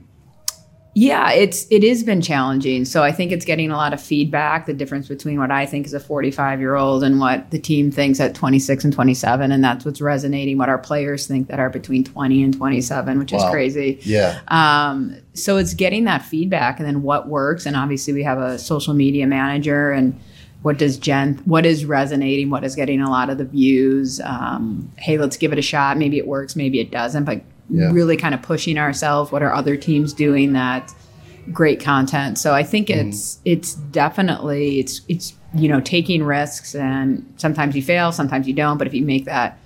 yeah, 0.95 1.31
it's 1.31 1.65
it 1.71 1.83
has 1.83 2.03
been 2.03 2.21
challenging. 2.21 2.85
So 2.85 3.01
I 3.01 3.11
think 3.11 3.31
it's 3.31 3.45
getting 3.45 3.71
a 3.71 3.75
lot 3.75 3.93
of 3.93 4.01
feedback. 4.01 4.67
The 4.67 4.73
difference 4.73 5.07
between 5.07 5.39
what 5.39 5.49
I 5.49 5.65
think 5.65 5.87
is 5.87 5.93
a 5.93 5.99
45 5.99 6.59
year 6.59 6.75
old 6.75 7.03
and 7.03 7.19
what 7.19 7.49
the 7.49 7.57
team 7.57 7.89
thinks 7.89 8.19
at 8.19 8.35
26 8.35 8.83
and 8.83 8.93
27, 8.93 9.51
and 9.51 9.63
that's 9.63 9.85
what's 9.85 10.01
resonating. 10.01 10.59
What 10.59 10.69
our 10.69 10.77
players 10.77 11.25
think 11.25 11.47
that 11.47 11.59
are 11.59 11.71
between 11.71 12.03
20 12.03 12.43
and 12.43 12.55
27, 12.55 13.17
which 13.17 13.33
is 13.33 13.43
crazy. 13.49 13.99
yeah, 14.03 14.41
Um, 14.49 15.17
so 15.33 15.57
it's 15.57 15.73
getting 15.73 16.03
that 16.03 16.21
feedback, 16.21 16.79
and 16.79 16.87
then 16.87 17.01
what 17.01 17.27
works. 17.27 17.65
And 17.65 17.75
obviously, 17.75 18.13
we 18.13 18.21
have 18.21 18.37
a 18.37 18.59
social 18.59 18.93
media 18.93 19.25
manager, 19.25 19.91
and 19.91 20.19
what 20.63 20.77
does 20.79 20.97
Jen? 20.97 21.39
What 21.45 21.65
is 21.65 21.85
resonating? 21.85 22.49
What 22.49 22.63
is 22.63 22.75
getting 22.75 22.99
a 23.01 23.09
lot 23.09 23.29
of 23.29 23.37
the 23.37 23.45
views? 23.45 24.19
Um, 24.21 24.91
hey, 24.97 25.17
let's 25.17 25.37
give 25.37 25.53
it 25.53 25.59
a 25.59 25.61
shot. 25.63 25.97
Maybe 25.97 26.17
it 26.17 26.25
works, 26.27 26.55
maybe 26.55 26.79
it 26.79 26.89
doesn't. 26.91 27.23
But 27.25 27.41
Yeah. 27.69 27.91
really, 27.91 28.17
kind 28.17 28.33
of 28.33 28.41
pushing 28.41 28.77
ourselves. 28.77 29.31
What 29.31 29.41
are 29.43 29.53
other 29.53 29.77
teams 29.77 30.11
doing 30.13 30.53
that? 30.53 30.91
Great 31.51 31.79
content. 31.81 32.37
So 32.37 32.53
I 32.53 32.63
think 32.63 32.87
Mm-hmm. 32.87 33.09
it's 33.09 33.39
it's 33.45 33.73
definitely 33.75 34.79
it's 34.79 35.01
it's 35.07 35.33
you 35.53 35.67
know 35.69 35.79
taking 35.81 36.23
risks, 36.23 36.73
and 36.75 37.25
sometimes 37.37 37.75
you 37.75 37.81
fail, 37.81 38.11
sometimes 38.11 38.47
you 38.47 38.53
don't. 38.53 38.77
But 38.77 38.87
if 38.87 38.93
you 38.93 39.03
make 39.05 39.25
that 39.25 39.57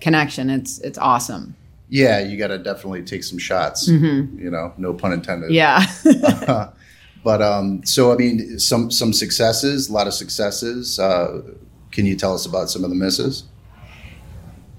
connection, 0.00 0.48
it's 0.50 0.78
it's 0.80 0.98
awesome. 0.98 1.54
yeah. 1.88 2.18
You 2.20 2.36
got 2.38 2.48
to 2.48 2.58
definitely 2.58 3.02
take 3.02 3.22
some 3.24 3.38
shots. 3.38 3.86
You 3.88 4.50
know, 4.50 4.72
no 4.78 4.92
pun 4.94 5.12
intended. 5.12 5.50
Mm-hmm. 5.50 6.42
Yeah. 6.44 6.70
But 7.26 7.42
um, 7.42 7.84
so 7.84 8.12
I 8.12 8.16
mean, 8.16 8.56
some 8.60 8.88
some 8.88 9.12
successes, 9.12 9.88
a 9.88 9.92
lot 9.92 10.06
of 10.06 10.14
successes. 10.14 11.00
Uh, 11.00 11.42
can 11.90 12.06
you 12.06 12.14
tell 12.14 12.32
us 12.32 12.46
about 12.46 12.70
some 12.70 12.84
of 12.84 12.90
the 12.90 12.94
misses? 12.94 13.42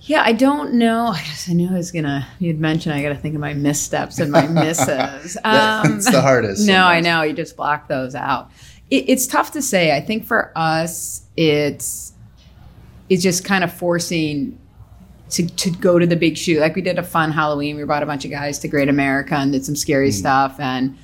Yeah, 0.04 0.24
I 0.26 0.32
don't 0.32 0.76
know. 0.76 1.08
I 1.08 1.18
guess 1.18 1.50
I 1.50 1.52
knew 1.52 1.68
I 1.70 1.74
was 1.74 1.92
gonna. 1.92 2.26
You'd 2.40 2.58
mentioned 2.62 2.96
I 2.96 3.02
got 3.02 3.10
to 3.10 3.16
think 3.16 3.36
of 3.36 3.42
my 3.42 3.54
missteps 3.54 4.20
and 4.20 4.32
my 4.32 4.48
misses. 4.64 5.36
Um, 5.44 5.92
That's 5.92 6.10
the 6.10 6.22
hardest. 6.22 6.66
no, 6.74 6.86
I 6.86 7.02
know. 7.02 7.22
You 7.22 7.34
just 7.34 7.58
block 7.58 7.90
those 7.90 8.16
out. 8.16 8.50
It, 8.90 9.10
it's 9.10 9.28
tough 9.28 9.52
to 9.52 9.62
say. 9.62 9.94
I 9.94 10.00
think 10.00 10.26
for 10.26 10.54
us, 10.56 11.24
it's 11.36 12.14
it's 13.10 13.24
just 13.24 13.44
kind 13.44 13.66
of 13.66 13.74
forcing 13.74 14.58
to, 15.32 15.46
to 15.46 15.70
go 15.70 16.00
to 16.00 16.08
the 16.08 16.16
big 16.16 16.38
shoot. 16.38 16.62
Like 16.62 16.78
we 16.78 16.82
did 16.82 16.98
a 16.98 17.04
fun 17.04 17.34
Halloween. 17.34 17.76
We 17.76 17.84
brought 17.84 18.04
a 18.04 18.06
bunch 18.06 18.24
of 18.24 18.32
guys 18.32 18.58
to 18.60 18.70
Great 18.70 18.88
America 18.88 19.36
and 19.36 19.52
did 19.52 19.66
some 19.66 19.76
scary 19.76 20.12
Mm. 20.12 20.14
stuff. 20.14 20.60
And 20.62 20.98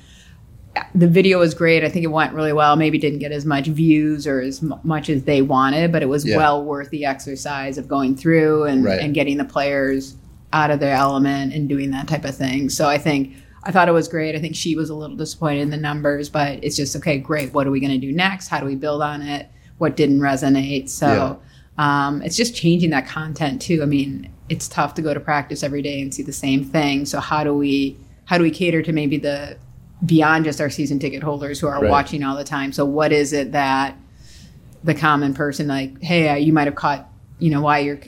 the 0.94 1.06
video 1.08 1.38
was 1.38 1.54
great. 1.54 1.84
I 1.84 1.88
think 1.88 2.04
it 2.04 2.08
went 2.08 2.32
really 2.34 2.52
well. 2.52 2.76
Maybe 2.76 2.98
didn't 2.98 3.18
get 3.20 3.32
as 3.32 3.44
much 3.44 3.66
views 3.66 4.26
or 4.26 4.40
as 4.40 4.62
m- 4.62 4.74
much 4.82 5.08
as 5.10 5.24
they 5.24 5.42
wanted, 5.42 5.92
but 5.92 6.02
it 6.02 6.08
was 6.08 6.24
Yeah. 6.24 6.36
well 6.36 6.64
worth 6.64 6.90
the 6.90 7.04
exercise 7.04 7.78
of 7.78 7.88
going 7.88 8.16
through 8.16 8.64
and, 8.64 8.84
Right. 8.84 9.00
and 9.00 9.14
getting 9.14 9.36
the 9.38 9.44
players 9.44 10.16
out 10.52 10.70
of 10.70 10.80
their 10.80 10.94
element 10.94 11.52
and 11.52 11.68
doing 11.68 11.90
that 11.90 12.06
type 12.08 12.24
of 12.24 12.34
thing. 12.36 12.68
So 12.70 12.86
I 12.88 12.98
think 12.98 13.32
I 13.66 13.70
thought 13.72 13.88
it 13.88 13.92
was 13.92 14.08
great. 14.08 14.34
I 14.36 14.40
think 14.40 14.54
she 14.54 14.76
was 14.76 14.90
a 14.90 14.94
little 14.94 15.16
disappointed 15.16 15.60
in 15.62 15.70
the 15.70 15.76
numbers, 15.78 16.28
but 16.28 16.58
it's 16.62 16.76
just 16.76 16.94
okay, 16.96 17.16
great. 17.18 17.54
What 17.54 17.66
are 17.66 17.70
we 17.70 17.80
going 17.80 17.98
to 17.98 18.06
do 18.06 18.12
next? 18.12 18.48
How 18.48 18.60
do 18.60 18.66
we 18.66 18.74
build 18.74 19.00
on 19.00 19.22
it? 19.22 19.46
What 19.78 19.96
didn't 19.96 20.20
resonate? 20.20 20.88
So 20.90 21.38
um, 21.78 22.20
it's 22.22 22.36
just 22.36 22.54
changing 22.54 22.90
that 22.90 23.06
content 23.06 23.60
too. 23.62 23.82
I 23.82 23.86
mean, 23.86 24.28
it's 24.48 24.68
tough 24.68 24.94
to 24.94 25.02
go 25.02 25.14
to 25.14 25.18
practice 25.20 25.62
every 25.62 25.82
day 25.82 26.00
and 26.02 26.12
see 26.14 26.22
the 26.22 26.32
same 26.32 26.62
thing. 26.62 27.06
So 27.06 27.20
how 27.20 27.42
do 27.42 27.54
we 27.54 27.96
how 28.26 28.38
do 28.38 28.42
we 28.44 28.50
cater 28.50 28.80
to 28.82 28.92
maybe 28.92 29.16
the 29.18 29.56
beyond 30.04 30.44
just 30.44 30.60
our 30.60 30.70
season 30.70 30.98
ticket 30.98 31.22
holders 31.22 31.60
who 31.60 31.66
are 31.66 31.80
Right. 31.80 31.90
watching 31.90 32.22
all 32.22 32.36
the 32.36 32.44
time? 32.44 32.72
So 32.72 32.84
what 32.84 33.12
is 33.12 33.32
it 33.32 33.52
that 33.52 33.96
the 34.82 34.94
common 34.94 35.34
person 35.34 35.66
like, 35.66 36.02
hey, 36.02 36.28
uh, 36.28 36.34
you 36.34 36.52
might 36.52 36.66
have 36.66 36.74
caught, 36.74 37.08
you 37.38 37.50
know, 37.50 37.60
why 37.62 37.78
you're 37.80 37.98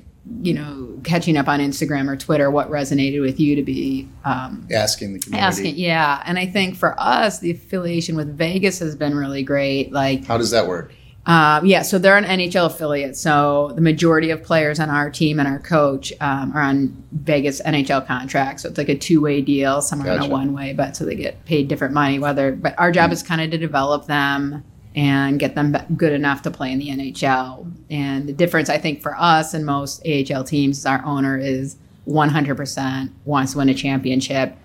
you 0.42 0.52
know 0.52 0.98
catching 1.04 1.36
up 1.36 1.46
on 1.46 1.60
Instagram 1.60 2.08
or 2.08 2.16
Twitter, 2.16 2.50
what 2.50 2.68
resonated 2.68 3.20
with 3.20 3.38
you 3.38 3.54
to 3.54 3.62
be 3.62 4.08
um, 4.24 4.66
Asking 4.72 5.12
the 5.12 5.20
community. 5.20 5.46
asking? 5.46 5.76
Yeah, 5.76 6.20
and 6.26 6.36
I 6.36 6.46
think 6.46 6.74
for 6.76 6.96
us, 7.00 7.38
the 7.38 7.52
affiliation 7.52 8.16
with 8.16 8.36
Vegas 8.36 8.80
has 8.80 8.96
been 8.96 9.14
really 9.14 9.44
great. 9.44 9.92
Like 9.92 10.24
How 10.24 10.36
does 10.36 10.50
that 10.50 10.66
work? 10.66 10.92
Um, 11.26 11.66
yeah, 11.66 11.82
so 11.82 11.98
they're 11.98 12.16
an 12.16 12.24
NHL 12.24 12.66
affiliate. 12.66 13.16
So 13.16 13.72
the 13.74 13.80
majority 13.80 14.30
of 14.30 14.44
players 14.44 14.78
on 14.78 14.90
our 14.90 15.10
team 15.10 15.40
and 15.40 15.48
our 15.48 15.58
coach 15.58 16.12
um, 16.20 16.52
are 16.54 16.62
on 16.62 17.02
Vegas 17.10 17.60
NHL 17.62 18.06
contracts. 18.06 18.62
So 18.62 18.68
it's 18.68 18.78
like 18.78 18.88
a 18.88 18.96
two 18.96 19.20
way 19.20 19.42
deal. 19.42 19.82
Some 19.82 20.00
are 20.02 20.10
on 20.10 20.18
Gotcha. 20.18 20.28
a 20.28 20.32
one 20.32 20.52
way, 20.52 20.72
but 20.72 20.96
so 20.96 21.04
they 21.04 21.16
get 21.16 21.44
paid 21.44 21.66
different 21.66 21.94
money. 21.94 22.20
Whether, 22.20 22.52
but 22.52 22.78
our 22.78 22.92
job 22.92 23.10
is 23.10 23.24
kind 23.24 23.40
of 23.40 23.50
to 23.50 23.58
develop 23.58 24.06
them 24.06 24.64
and 24.94 25.38
get 25.38 25.56
them 25.56 25.76
good 25.96 26.12
enough 26.12 26.42
to 26.42 26.50
play 26.50 26.70
in 26.70 26.78
the 26.78 26.88
NHL. 26.88 27.70
And 27.90 28.28
the 28.28 28.32
difference, 28.32 28.70
I 28.70 28.78
think, 28.78 29.02
for 29.02 29.16
us 29.16 29.52
and 29.52 29.66
most 29.66 30.06
AHL 30.06 30.44
teams 30.44 30.78
is 30.78 30.86
our 30.86 31.04
owner 31.04 31.36
is 31.36 31.76
100% 32.06 33.10
wants 33.24 33.52
to 33.52 33.58
win 33.58 33.68
a 33.68 33.74
championship. 33.74 34.56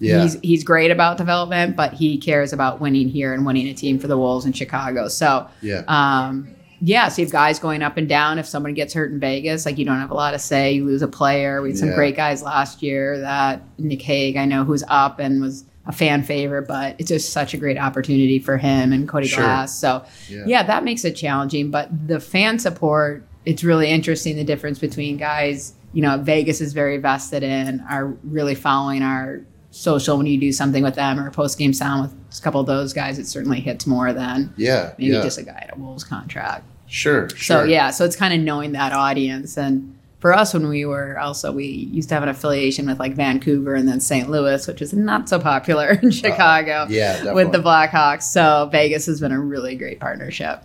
Yeah. 0.00 0.22
He's 0.22 0.38
he's 0.42 0.64
great 0.64 0.90
about 0.90 1.16
development, 1.16 1.76
but 1.76 1.94
he 1.94 2.18
cares 2.18 2.52
about 2.52 2.80
winning 2.80 3.08
here 3.08 3.32
and 3.32 3.44
winning 3.46 3.66
a 3.68 3.74
team 3.74 3.98
for 3.98 4.06
the 4.06 4.18
Wolves 4.18 4.44
in 4.46 4.52
Chicago. 4.52 5.08
So 5.08 5.48
Yeah. 5.62 5.82
um, 5.88 6.48
yeah, 6.80 7.08
so 7.08 7.22
you 7.22 7.26
have 7.26 7.32
guys 7.32 7.58
going 7.58 7.82
up 7.82 7.96
and 7.96 8.08
down. 8.08 8.38
If 8.38 8.46
someone 8.46 8.74
gets 8.74 8.94
hurt 8.94 9.10
in 9.10 9.18
Vegas, 9.18 9.66
like 9.66 9.78
you 9.78 9.84
don't 9.84 9.98
have 9.98 10.10
a 10.10 10.14
lot 10.14 10.30
to 10.32 10.38
say. 10.38 10.72
You 10.72 10.84
lose 10.84 11.02
a 11.02 11.08
player. 11.08 11.60
We 11.62 11.70
had 11.70 11.78
some 11.78 11.88
Yeah. 11.88 11.94
great 11.96 12.16
guys 12.16 12.42
last 12.42 12.82
year. 12.82 13.18
That 13.18 13.62
Nick 13.78 14.02
Hague, 14.02 14.36
I 14.36 14.44
know, 14.44 14.64
who's 14.64 14.84
up 14.88 15.18
and 15.18 15.40
was 15.40 15.64
a 15.86 15.92
fan 15.92 16.22
favorite, 16.22 16.68
but 16.68 16.94
it's 16.98 17.08
just 17.08 17.32
such 17.32 17.54
a 17.54 17.56
great 17.56 17.78
opportunity 17.78 18.38
for 18.38 18.58
him 18.58 18.92
and 18.92 19.08
Cody 19.08 19.26
Sure. 19.26 19.42
Glass. 19.42 19.74
So 19.74 20.02
Yeah. 20.28 20.44
yeah, 20.46 20.62
that 20.64 20.84
makes 20.84 21.04
it 21.04 21.12
challenging. 21.16 21.70
But 21.70 21.88
the 22.06 22.20
fan 22.20 22.58
support, 22.58 23.24
it's 23.46 23.64
really 23.64 23.88
interesting 23.88 24.36
the 24.36 24.44
difference 24.44 24.78
between 24.78 25.16
guys, 25.16 25.72
you 25.94 26.02
know, 26.02 26.18
Vegas 26.18 26.60
is 26.60 26.74
very 26.74 26.98
vested 26.98 27.42
in, 27.42 27.82
are 27.90 28.14
really 28.22 28.54
following 28.54 29.02
our 29.02 29.40
social 29.70 30.16
when 30.16 30.26
you 30.26 30.38
do 30.38 30.50
something 30.52 30.82
with 30.82 30.94
them 30.94 31.20
or 31.20 31.30
post 31.30 31.58
game 31.58 31.72
sound 31.72 32.02
with 32.02 32.38
a 32.38 32.42
couple 32.42 32.60
of 32.60 32.66
those 32.66 32.92
guys, 32.92 33.18
it 33.18 33.26
certainly 33.26 33.60
hits 33.60 33.86
more 33.86 34.12
than 34.12 34.52
Yeah. 34.56 34.92
maybe 34.98 35.12
yeah. 35.12 35.22
just 35.22 35.38
a 35.38 35.42
guy 35.42 35.66
at 35.68 35.76
a 35.76 35.78
Wolves 35.80 36.04
contract. 36.04 36.64
sure. 36.86 37.28
Sure. 37.30 37.38
So 37.38 37.64
yeah, 37.64 37.90
so 37.90 38.04
it's 38.04 38.16
kind 38.16 38.32
of 38.34 38.40
knowing 38.40 38.72
that 38.72 38.92
audience. 38.92 39.56
And 39.58 39.94
for 40.20 40.32
us, 40.32 40.52
when 40.54 40.66
we 40.68 40.84
were 40.84 41.18
also, 41.18 41.52
we 41.52 41.66
used 41.66 42.08
to 42.08 42.14
have 42.14 42.22
an 42.24 42.28
affiliation 42.30 42.86
with 42.86 42.98
like 42.98 43.14
Vancouver 43.14 43.74
and 43.74 43.86
then 43.86 44.00
St. 44.00 44.28
Louis, 44.28 44.66
which 44.66 44.80
is 44.82 44.92
not 44.94 45.28
so 45.28 45.38
popular 45.38 45.90
in 46.02 46.10
Chicago 46.10 46.82
Uh, 46.84 46.86
yeah, 46.88 47.32
with 47.34 47.52
the. 47.52 47.58
Blackhawks. 47.58 48.22
So 48.22 48.68
Vegas 48.72 49.06
has 49.06 49.20
been 49.20 49.32
a 49.32 49.38
really 49.40 49.76
great 49.76 50.00
partnership. 50.00 50.62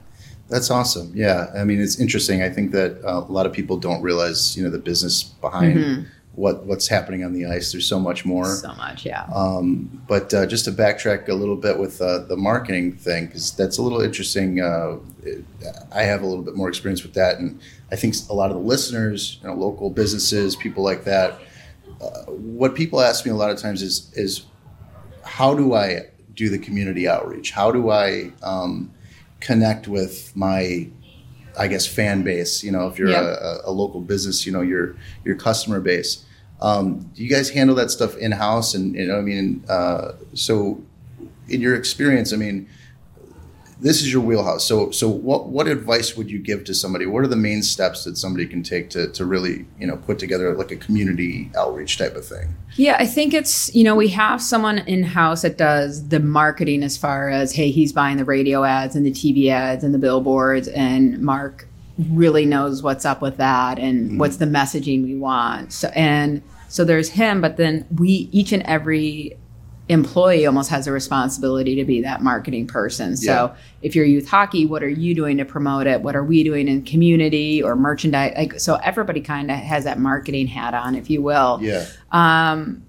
That's 0.50 0.72
awesome. 0.72 1.12
Yeah, 1.16 1.48
I 1.56 1.64
mean, 1.66 1.80
it's 1.82 2.00
interesting. 2.00 2.42
I 2.42 2.50
think 2.50 2.72
that 2.72 3.04
uh, 3.06 3.20
a 3.28 3.32
lot 3.32 3.46
of 3.46 3.54
people 3.54 3.78
don't 3.78 4.02
realize, 4.02 4.56
you 4.58 4.64
know, 4.64 4.70
the 4.70 4.78
business 4.80 5.24
behind 5.24 6.08
what 6.36 6.66
what's 6.66 6.88
happening 6.88 7.24
on 7.24 7.34
the 7.34 7.46
ice. 7.46 7.72
There's 7.72 7.88
so 7.88 8.00
much 8.00 8.26
more. 8.26 8.46
So 8.46 8.74
much, 8.74 9.06
yeah. 9.06 9.24
Um, 9.34 10.02
but 10.08 10.34
uh, 10.34 10.46
just 10.48 10.66
to 10.66 10.72
backtrack 10.72 11.30
a 11.30 11.34
little 11.34 11.56
bit 11.56 11.78
with 11.78 12.02
uh, 12.02 12.20
the 12.20 12.36
marketing 12.36 12.94
thing, 12.94 13.28
because 13.28 13.52
that's 13.52 13.78
a 13.78 13.82
little 13.82 14.02
interesting. 14.02 14.60
Uh, 14.62 14.98
it- 15.24 15.46
I 15.92 16.04
have 16.04 16.24
a 16.24 16.26
little 16.26 16.44
bit 16.44 16.56
more 16.56 16.68
experience 16.70 17.04
with 17.04 17.14
that, 17.14 17.38
and 17.38 17.60
I 17.92 17.96
think 17.96 18.16
a 18.30 18.34
lot 18.34 18.50
of 18.50 18.58
the 18.58 18.64
listeners, 18.64 19.40
you 19.42 19.48
know, 19.48 19.54
local 19.56 19.90
businesses, 19.92 20.56
people 20.56 20.84
like 20.84 21.04
that. 21.04 21.40
Uh, 22.02 22.24
what 22.32 22.74
people 22.76 23.00
ask 23.00 23.24
me 23.26 23.32
a 23.32 23.36
lot 23.36 23.52
of 23.52 23.58
times 23.60 23.82
is 23.82 24.12
is 24.16 24.46
how 25.24 25.54
do 25.54 25.74
I 25.76 26.08
do 26.36 26.50
the 26.50 26.58
community 26.58 27.08
outreach? 27.08 27.52
How 27.52 27.72
do 27.72 27.92
I 27.92 28.32
um, 28.42 28.92
connect 29.40 29.88
with 29.88 30.36
my 30.36 30.90
I 31.58 31.68
guess 31.68 31.86
fan 31.86 32.24
base. 32.24 32.64
You 32.64 32.72
know, 32.72 32.88
if 32.88 32.98
you're 32.98 33.10
a, 33.10 33.62
a, 33.66 33.70
a 33.70 33.72
local 33.72 34.02
business, 34.02 34.46
you 34.46 34.52
know 34.52 34.62
your 34.62 34.96
your 35.24 35.36
customer 35.36 35.80
base. 35.80 36.26
Um, 36.62 37.12
do 37.14 37.24
you 37.24 37.30
guys 37.30 37.50
handle 37.50 37.76
that 37.76 37.92
stuff 37.92 38.16
in 38.18 38.32
house? 38.32 38.74
And 38.74 38.96
you 38.96 39.08
know, 39.08 39.18
I 39.18 39.22
mean, 39.22 39.64
uh, 39.68 40.14
so 40.34 40.82
in 41.50 41.62
your 41.62 41.76
experience, 41.76 42.34
I 42.34 42.38
mean, 42.38 42.70
this 43.84 44.02
is 44.02 44.12
your 44.12 44.22
wheelhouse. 44.22 44.66
So 44.66 44.90
so 44.92 45.10
what 45.10 45.50
what 45.50 45.68
advice 45.68 46.16
would 46.16 46.32
you 46.32 46.40
give 46.40 46.64
to 46.64 46.74
somebody? 46.74 47.06
What 47.06 47.24
are 47.24 47.28
the 47.28 47.36
main 47.36 47.62
steps 47.62 48.06
that 48.06 48.18
somebody 48.18 48.48
can 48.48 48.64
take 48.64 48.90
to 48.92 49.10
to 49.12 49.26
really 49.26 49.66
you 49.80 49.86
know 49.86 49.98
put 49.98 50.18
together 50.18 50.56
like 50.56 50.72
a 50.72 50.78
community 50.78 51.52
outreach 51.56 51.98
type 51.98 52.16
of 52.16 52.26
thing? 52.26 52.56
Yeah, 52.76 52.98
I 53.00 53.06
think 53.06 53.34
it's, 53.34 53.74
you 53.76 53.84
know, 53.84 53.96
we 53.96 54.08
have 54.10 54.42
someone 54.42 54.80
in 54.80 55.04
house 55.04 55.44
that 55.44 55.58
does 55.58 56.08
the 56.08 56.20
marketing 56.20 56.82
as 56.82 56.98
far 56.98 57.30
as, 57.30 57.54
hey, 57.54 57.70
he's 57.70 57.94
buying 57.94 58.18
the 58.18 58.26
radio 58.26 58.64
ads 58.64 58.96
and 58.96 59.06
the 59.06 59.12
TV 59.12 59.50
ads 59.50 59.84
and 59.84 59.94
the 59.94 60.00
billboards, 60.00 60.68
and 60.70 61.20
Mark 61.20 61.68
really 62.10 62.46
knows 62.46 62.82
what's 62.82 63.06
up 63.06 63.22
with 63.22 63.38
that 63.38 63.78
and 63.78 64.08
mm-hmm. 64.08 64.18
what's 64.18 64.38
the 64.38 64.46
messaging 64.46 65.04
we 65.04 65.16
want. 65.16 65.72
So, 65.72 65.92
and 65.94 66.42
so 66.68 66.84
there's 66.84 67.10
him, 67.10 67.42
but 67.42 67.58
then 67.58 67.86
we, 67.96 68.30
each 68.32 68.52
and 68.52 68.64
every 68.64 69.38
employee 69.90 70.46
almost 70.46 70.70
has 70.70 70.88
a 70.88 70.92
responsibility 70.92 71.76
to 71.76 71.84
be 71.84 72.02
that 72.02 72.22
marketing 72.22 72.66
person. 72.68 73.18
So 73.18 73.32
Yeah. 73.32 73.50
if 73.82 73.96
you're 73.96 74.06
youth 74.06 74.28
hockey, 74.30 74.66
what 74.66 74.82
are 74.82 74.88
you 74.90 75.14
doing 75.14 75.38
to 75.40 75.46
promote 75.46 75.88
it? 75.88 76.02
What 76.02 76.16
are 76.16 76.24
we 76.24 76.44
doing 76.44 76.68
in 76.70 76.84
community 76.84 77.62
or 77.62 77.76
merchandise? 77.76 78.34
Like, 78.38 78.60
so 78.60 78.76
everybody 78.76 79.20
kind 79.20 79.52
of 79.52 79.58
has 79.58 79.84
that 79.84 80.00
marketing 80.00 80.48
hat 80.48 80.74
on, 80.74 80.96
if 80.96 81.10
you 81.10 81.22
will 81.22 81.60
Yeah. 81.62 81.86
Um, 82.12 82.84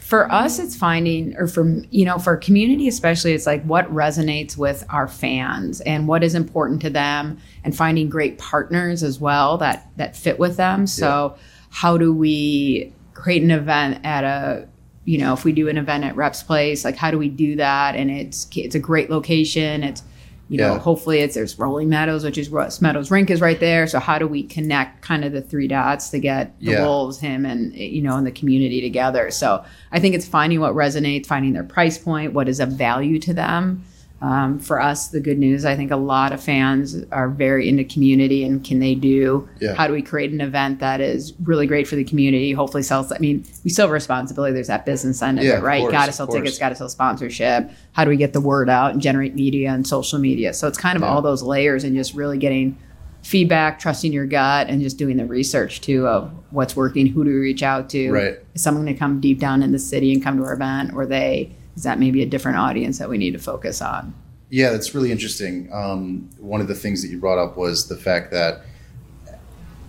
for 0.00 0.32
us 0.32 0.58
it's 0.58 0.74
finding 0.74 1.36
or 1.36 1.46
for 1.46 1.82
you 1.90 2.06
know 2.06 2.18
for 2.18 2.34
community 2.36 2.88
especially 2.88 3.32
it's 3.32 3.46
like 3.46 3.62
what 3.64 3.86
resonates 3.94 4.56
with 4.56 4.82
our 4.88 5.06
fans 5.06 5.82
and 5.82 6.08
what 6.08 6.24
is 6.24 6.34
important 6.34 6.80
to 6.80 6.88
them 6.90 7.36
and 7.64 7.76
finding 7.76 8.08
great 8.08 8.38
partners 8.38 9.02
as 9.02 9.20
well 9.20 9.58
that 9.58 9.88
that 9.98 10.16
fit 10.16 10.38
with 10.38 10.56
them 10.56 10.86
so 10.86 11.36
how 11.68 11.98
do 11.98 12.12
we 12.14 12.90
create 13.12 13.42
an 13.42 13.50
event 13.50 14.00
at 14.02 14.24
a 14.24 14.66
you 15.04 15.18
know 15.18 15.32
if 15.32 15.44
we 15.44 15.52
do 15.52 15.68
an 15.68 15.78
event 15.78 16.04
at 16.04 16.14
reps 16.16 16.42
place 16.42 16.84
like 16.84 16.96
how 16.96 17.10
do 17.10 17.18
we 17.18 17.28
do 17.28 17.56
that 17.56 17.94
and 17.96 18.10
it's 18.10 18.46
it's 18.54 18.74
a 18.74 18.78
great 18.78 19.08
location 19.10 19.82
it's 19.82 20.02
you 20.48 20.58
know 20.58 20.74
Yeah. 20.74 20.78
hopefully 20.78 21.20
it's 21.20 21.34
there's 21.36 21.58
rolling 21.58 21.88
meadows 21.88 22.22
which 22.24 22.36
is 22.36 22.48
Russ 22.50 22.80
meadows 22.82 23.10
rink 23.10 23.30
is 23.30 23.40
right 23.40 23.58
there 23.60 23.86
so 23.86 23.98
how 23.98 24.18
do 24.18 24.26
we 24.26 24.42
connect 24.42 25.00
kind 25.02 25.24
of 25.24 25.32
the 25.32 25.40
three 25.40 25.68
dots 25.68 26.10
to 26.10 26.18
get 26.18 26.58
the 26.60 26.72
Yeah. 26.72 26.84
wolves 26.86 27.18
him 27.20 27.46
and 27.46 27.74
you 27.74 28.02
know 28.02 28.16
and 28.16 28.26
the 28.26 28.32
community 28.32 28.80
together 28.80 29.30
so 29.30 29.64
i 29.92 30.00
think 30.00 30.14
it's 30.14 30.26
finding 30.26 30.60
what 30.60 30.74
resonates 30.74 31.26
finding 31.26 31.52
their 31.54 31.64
price 31.64 31.96
point 31.98 32.32
what 32.34 32.48
is 32.48 32.60
of 32.60 32.70
value 32.70 33.18
to 33.20 33.32
them 33.32 33.82
um, 34.22 34.58
for 34.58 34.80
us 34.80 35.08
the 35.08 35.20
good 35.20 35.38
news 35.38 35.64
i 35.64 35.74
think 35.74 35.90
a 35.90 35.96
lot 35.96 36.32
of 36.32 36.42
fans 36.42 36.96
are 37.10 37.28
very 37.28 37.68
into 37.68 37.84
community 37.84 38.44
and 38.44 38.62
can 38.64 38.78
they 38.78 38.94
do 38.94 39.48
Yeah. 39.60 39.74
how 39.74 39.86
do 39.86 39.92
we 39.94 40.02
create 40.02 40.30
an 40.32 40.40
event 40.40 40.78
that 40.80 41.00
is 41.00 41.32
really 41.42 41.66
great 41.66 41.88
for 41.88 41.96
the 41.96 42.04
community 42.04 42.52
hopefully 42.52 42.82
sells 42.82 43.10
i 43.12 43.18
mean 43.18 43.44
we 43.64 43.70
still 43.70 43.86
have 43.86 43.92
responsibility 43.92 44.52
there's 44.52 44.66
that 44.66 44.84
business 44.84 45.22
end 45.22 45.38
of 45.38 45.44
Yeah, 45.44 45.58
it 45.58 45.62
right 45.62 45.80
course, 45.80 45.92
got 45.92 46.06
to 46.06 46.12
sell 46.12 46.26
tickets 46.26 46.58
got 46.58 46.68
to 46.70 46.76
sell 46.76 46.88
sponsorship 46.88 47.70
how 47.92 48.04
do 48.04 48.10
we 48.10 48.16
get 48.16 48.32
the 48.32 48.40
word 48.40 48.68
out 48.68 48.92
and 48.92 49.00
generate 49.00 49.34
media 49.34 49.70
and 49.70 49.86
social 49.86 50.18
media 50.18 50.52
so 50.52 50.68
it's 50.68 50.78
kind 50.78 50.96
of 50.96 51.02
Yeah. 51.02 51.08
all 51.08 51.22
those 51.22 51.42
layers 51.42 51.82
and 51.84 51.96
just 51.96 52.14
really 52.14 52.36
getting 52.38 52.76
feedback 53.22 53.78
trusting 53.78 54.12
your 54.12 54.26
gut 54.26 54.68
and 54.68 54.80
just 54.80 54.96
doing 54.96 55.16
the 55.18 55.26
research 55.26 55.80
too 55.82 56.06
of 56.06 56.30
what's 56.50 56.74
working 56.74 57.06
who 57.06 57.22
do 57.22 57.30
we 57.30 57.36
reach 57.36 57.62
out 57.62 57.88
to 57.90 58.10
Right. 58.10 58.38
is 58.54 58.62
someone 58.62 58.84
going 58.84 58.94
to 58.94 58.98
come 58.98 59.20
deep 59.20 59.38
down 59.38 59.62
in 59.62 59.72
the 59.72 59.78
city 59.78 60.12
and 60.12 60.22
come 60.22 60.38
to 60.38 60.44
our 60.44 60.54
event 60.54 60.92
or 60.94 61.04
they 61.06 61.54
is 61.76 61.82
that 61.84 61.98
maybe 61.98 62.22
a 62.22 62.26
different 62.26 62.58
audience 62.58 62.98
that 62.98 63.08
we 63.08 63.18
need 63.18 63.32
to 63.32 63.38
focus 63.38 63.80
on 63.82 64.12
Yeah, 64.50 64.70
that's 64.70 64.94
really 64.94 65.12
interesting. 65.12 65.68
Um, 65.72 66.28
one 66.38 66.60
of 66.60 66.68
the 66.68 66.74
things 66.74 67.02
that 67.02 67.08
you 67.08 67.18
brought 67.18 67.38
up 67.38 67.56
was 67.56 67.88
the 67.88 67.96
fact 67.96 68.30
that 68.32 68.62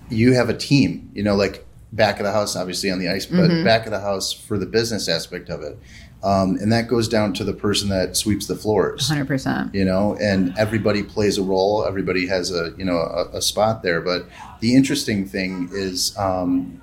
you 0.09 0.33
have 0.33 0.50
a 0.50 0.57
team, 0.57 1.09
you 1.13 1.23
know, 1.23 1.35
like 1.35 1.65
back 1.93 2.19
of 2.19 2.25
the 2.25 2.31
house, 2.31 2.55
obviously 2.55 2.91
on 2.91 3.00
the 3.00 3.09
ice, 3.09 3.25
but 3.25 3.50
Mm-hmm. 3.50 3.63
back 3.63 3.85
of 3.85 3.91
the 3.91 4.00
house 4.00 4.31
for 4.31 4.57
the 4.57 4.65
business 4.65 5.07
aspect 5.09 5.50
of 5.50 5.61
it. 5.61 5.77
Um, 6.23 6.57
and 6.61 6.71
that 6.71 6.88
goes 6.88 7.07
down 7.07 7.33
to 7.33 7.43
the 7.43 7.53
person 7.53 7.89
that 7.89 8.15
sweeps 8.15 8.45
the 8.45 8.55
floors, 8.55 9.09
100% 9.09 9.73
you 9.73 9.83
know, 9.83 10.15
and 10.21 10.55
everybody 10.57 11.01
plays 11.01 11.39
a 11.39 11.43
role. 11.43 11.83
Everybody 11.83 12.27
has 12.27 12.51
a, 12.51 12.73
you 12.77 12.85
know, 12.85 12.97
a, 12.97 13.38
a 13.38 13.41
spot 13.41 13.81
there. 13.81 14.01
But 14.01 14.27
the 14.59 14.75
interesting 14.75 15.27
thing 15.27 15.69
is, 15.71 16.15
um, 16.19 16.79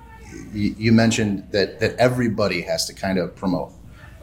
you, 0.53 0.75
you 0.77 0.91
mentioned 0.91 1.47
that, 1.51 1.79
that 1.79 1.95
everybody 1.97 2.61
has 2.63 2.85
to 2.87 2.93
kind 2.93 3.17
of 3.17 3.33
promote, 3.35 3.71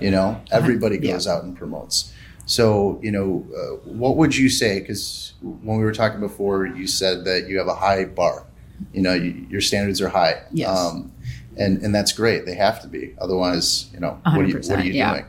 you 0.01 0.11
know, 0.11 0.41
everybody 0.51 0.99
Yeah. 1.01 1.13
goes 1.13 1.27
out 1.27 1.45
and 1.45 1.57
promotes. 1.57 2.13
So, 2.47 3.01
you 3.03 3.11
know, 3.11 3.45
uh, 3.57 3.91
what 3.91 4.17
would 4.17 4.37
you 4.37 4.49
say? 4.49 4.81
Because 4.81 5.33
when 5.43 5.79
we 5.79 5.85
were 5.85 5.93
talking 5.93 6.21
before, 6.21 6.67
you 6.67 6.87
said 6.87 7.25
that 7.25 7.49
you 7.49 7.59
have 7.59 7.67
a 7.67 7.75
high 7.75 8.05
bar. 8.05 8.45
You 8.93 9.03
know, 9.03 9.15
you, 9.15 9.47
your 9.51 9.61
standards 9.61 10.01
are 10.01 10.09
high. 10.09 10.43
Yes. 10.53 10.69
Um, 10.69 11.11
and 11.57 11.83
and 11.83 11.95
that's 11.95 12.13
great. 12.13 12.45
They 12.47 12.55
have 12.55 12.81
to 12.83 12.89
be. 12.89 13.15
Otherwise, 13.19 13.91
you 13.93 14.01
know, 14.01 14.21
what 14.25 14.41
are 14.41 14.45
you, 14.45 14.55
what 14.57 14.71
are 14.79 14.85
you 14.85 14.93
yeah. 14.93 15.13
doing? 15.13 15.27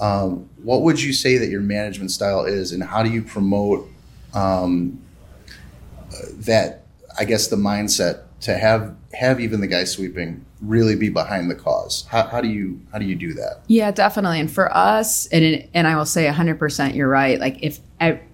Um, 0.00 0.50
what 0.62 0.82
would 0.82 1.00
you 1.00 1.12
say 1.12 1.38
that 1.38 1.48
your 1.48 1.60
management 1.60 2.10
style 2.10 2.44
is, 2.44 2.72
and 2.72 2.82
how 2.82 3.02
do 3.02 3.10
you 3.10 3.22
promote 3.22 3.88
um, 4.34 5.00
uh, 6.12 6.16
that? 6.40 6.82
I 7.18 7.24
guess 7.24 7.48
the 7.48 7.56
mindset 7.56 8.22
to 8.40 8.56
have 8.56 8.96
have 9.12 9.40
even 9.40 9.60
the 9.60 9.66
guy 9.66 9.84
sweeping 9.84 10.44
really 10.60 10.94
be 10.94 11.08
behind 11.08 11.50
the 11.50 11.54
cause. 11.54 12.06
How, 12.08 12.26
how 12.28 12.40
do 12.40 12.48
you 12.48 12.80
how 12.92 12.98
do 12.98 13.04
you 13.04 13.16
do 13.16 13.34
that? 13.34 13.62
Yeah, 13.66 13.90
definitely. 13.90 14.40
And 14.40 14.50
for 14.50 14.74
us, 14.74 15.26
and 15.28 15.68
and 15.74 15.86
I 15.86 15.96
will 15.96 16.06
say 16.06 16.26
100%, 16.26 16.94
you're 16.94 17.08
right. 17.08 17.40
Like 17.40 17.62
if 17.62 17.80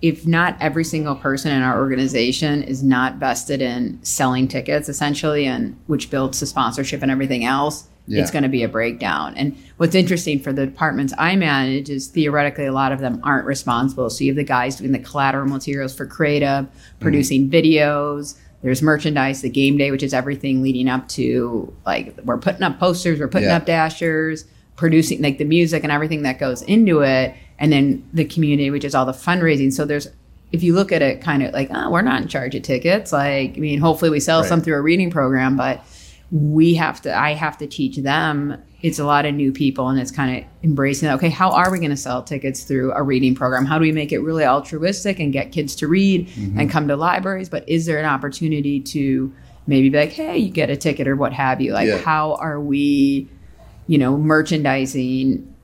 if 0.02 0.26
not 0.26 0.56
every 0.60 0.84
single 0.84 1.16
person 1.16 1.50
in 1.52 1.62
our 1.62 1.78
organization 1.78 2.62
is 2.62 2.82
not 2.82 3.16
vested 3.16 3.60
in 3.62 3.98
selling 4.02 4.48
tickets, 4.48 4.88
essentially, 4.88 5.46
and 5.46 5.76
which 5.86 6.10
builds 6.10 6.40
the 6.40 6.46
sponsorship 6.46 7.02
and 7.02 7.10
everything 7.10 7.44
else, 7.44 7.88
Yeah. 8.06 8.22
it's 8.22 8.30
going 8.30 8.44
to 8.44 8.48
be 8.48 8.62
a 8.62 8.68
breakdown. 8.68 9.34
And 9.36 9.56
what's 9.78 9.96
interesting 9.96 10.38
for 10.38 10.52
the 10.52 10.66
departments 10.66 11.12
I 11.18 11.34
manage 11.34 11.90
is 11.90 12.06
theoretically 12.06 12.66
a 12.66 12.72
lot 12.72 12.92
of 12.92 13.00
them 13.00 13.20
aren't 13.24 13.46
responsible. 13.46 14.08
So 14.10 14.22
you 14.22 14.30
have 14.30 14.36
the 14.36 14.44
guys 14.44 14.76
doing 14.76 14.92
the 14.92 15.00
collateral 15.00 15.48
materials 15.48 15.96
for 15.96 16.06
creative, 16.06 16.48
mm-hmm. 16.66 16.98
producing 17.00 17.50
videos. 17.50 18.36
There's 18.62 18.82
merchandise, 18.82 19.42
the 19.42 19.48
game 19.50 19.76
day, 19.76 19.90
which 19.90 20.02
is 20.02 20.12
everything 20.14 20.62
leading 20.62 20.88
up 20.88 21.08
to 21.10 21.72
like 21.84 22.14
we're 22.24 22.38
putting 22.38 22.62
up 22.62 22.78
posters, 22.78 23.20
we're 23.20 23.28
putting 23.28 23.48
Yeah. 23.48 23.56
up 23.56 23.66
dashers, 23.66 24.44
producing 24.76 25.22
like 25.22 25.38
the 25.38 25.44
music 25.44 25.82
and 25.82 25.92
everything 25.92 26.22
that 26.22 26.38
goes 26.38 26.62
into 26.62 27.00
it, 27.02 27.34
and 27.58 27.72
then 27.72 28.02
the 28.12 28.24
community, 28.24 28.70
which 28.70 28.84
is 28.84 28.94
all 28.94 29.06
the 29.06 29.12
fundraising. 29.12 29.72
So 29.72 29.84
there's 29.84 30.08
if 30.52 30.62
you 30.62 30.74
look 30.74 30.92
at 30.92 31.02
it 31.02 31.20
kind 31.20 31.42
of 31.42 31.52
like, 31.52 31.68
oh, 31.74 31.90
we're 31.90 32.02
not 32.02 32.22
in 32.22 32.28
charge 32.28 32.54
of 32.54 32.62
tickets. 32.62 33.12
Like, 33.12 33.54
I 33.56 33.60
mean, 33.60 33.80
hopefully 33.80 34.10
we 34.10 34.20
sell 34.20 34.40
Right. 34.40 34.48
some 34.48 34.60
through 34.62 34.76
a 34.76 34.80
reading 34.80 35.10
program, 35.10 35.56
but 35.56 35.84
we 36.32 36.74
have 36.74 37.00
to 37.02 37.16
i 37.16 37.34
have 37.34 37.56
to 37.58 37.68
teach 37.68 37.96
them 37.98 38.56
it's 38.82 38.98
a 38.98 39.04
lot 39.04 39.24
of 39.24 39.34
new 39.34 39.52
people 39.52 39.88
and 39.88 39.98
it's 39.98 40.10
kind 40.10 40.36
of 40.36 40.44
embracing 40.62 41.08
that 41.08 41.14
okay 41.14 41.28
how 41.28 41.50
are 41.50 41.70
we 41.70 41.78
going 41.78 41.90
to 41.90 41.96
sell 41.96 42.22
tickets 42.22 42.64
through 42.64 42.92
a 42.92 43.02
reading 43.02 43.34
program 43.34 43.64
how 43.64 43.78
do 43.78 43.82
we 43.82 43.92
make 43.92 44.12
it 44.12 44.18
really 44.18 44.44
altruistic 44.44 45.18
and 45.18 45.32
get 45.32 45.52
kids 45.52 45.74
to 45.74 45.88
read 45.88 46.28
mm-hmm. 46.28 46.58
and 46.58 46.70
come 46.70 46.88
to 46.88 46.96
libraries 46.96 47.48
but 47.48 47.68
is 47.68 47.86
there 47.86 47.98
an 47.98 48.04
opportunity 48.04 48.80
to 48.80 49.32
maybe 49.66 49.88
be 49.88 49.98
like 49.98 50.12
hey 50.12 50.38
you 50.38 50.50
get 50.50 50.70
a 50.70 50.76
ticket 50.76 51.08
or 51.08 51.16
what 51.16 51.32
have 51.32 51.60
you 51.60 51.72
like 51.72 51.88
Yeah. 51.88 51.98
how 51.98 52.34
are 52.34 52.60
we 52.60 53.28
you 53.86 53.98
know 53.98 54.16
merchandising 54.16 55.54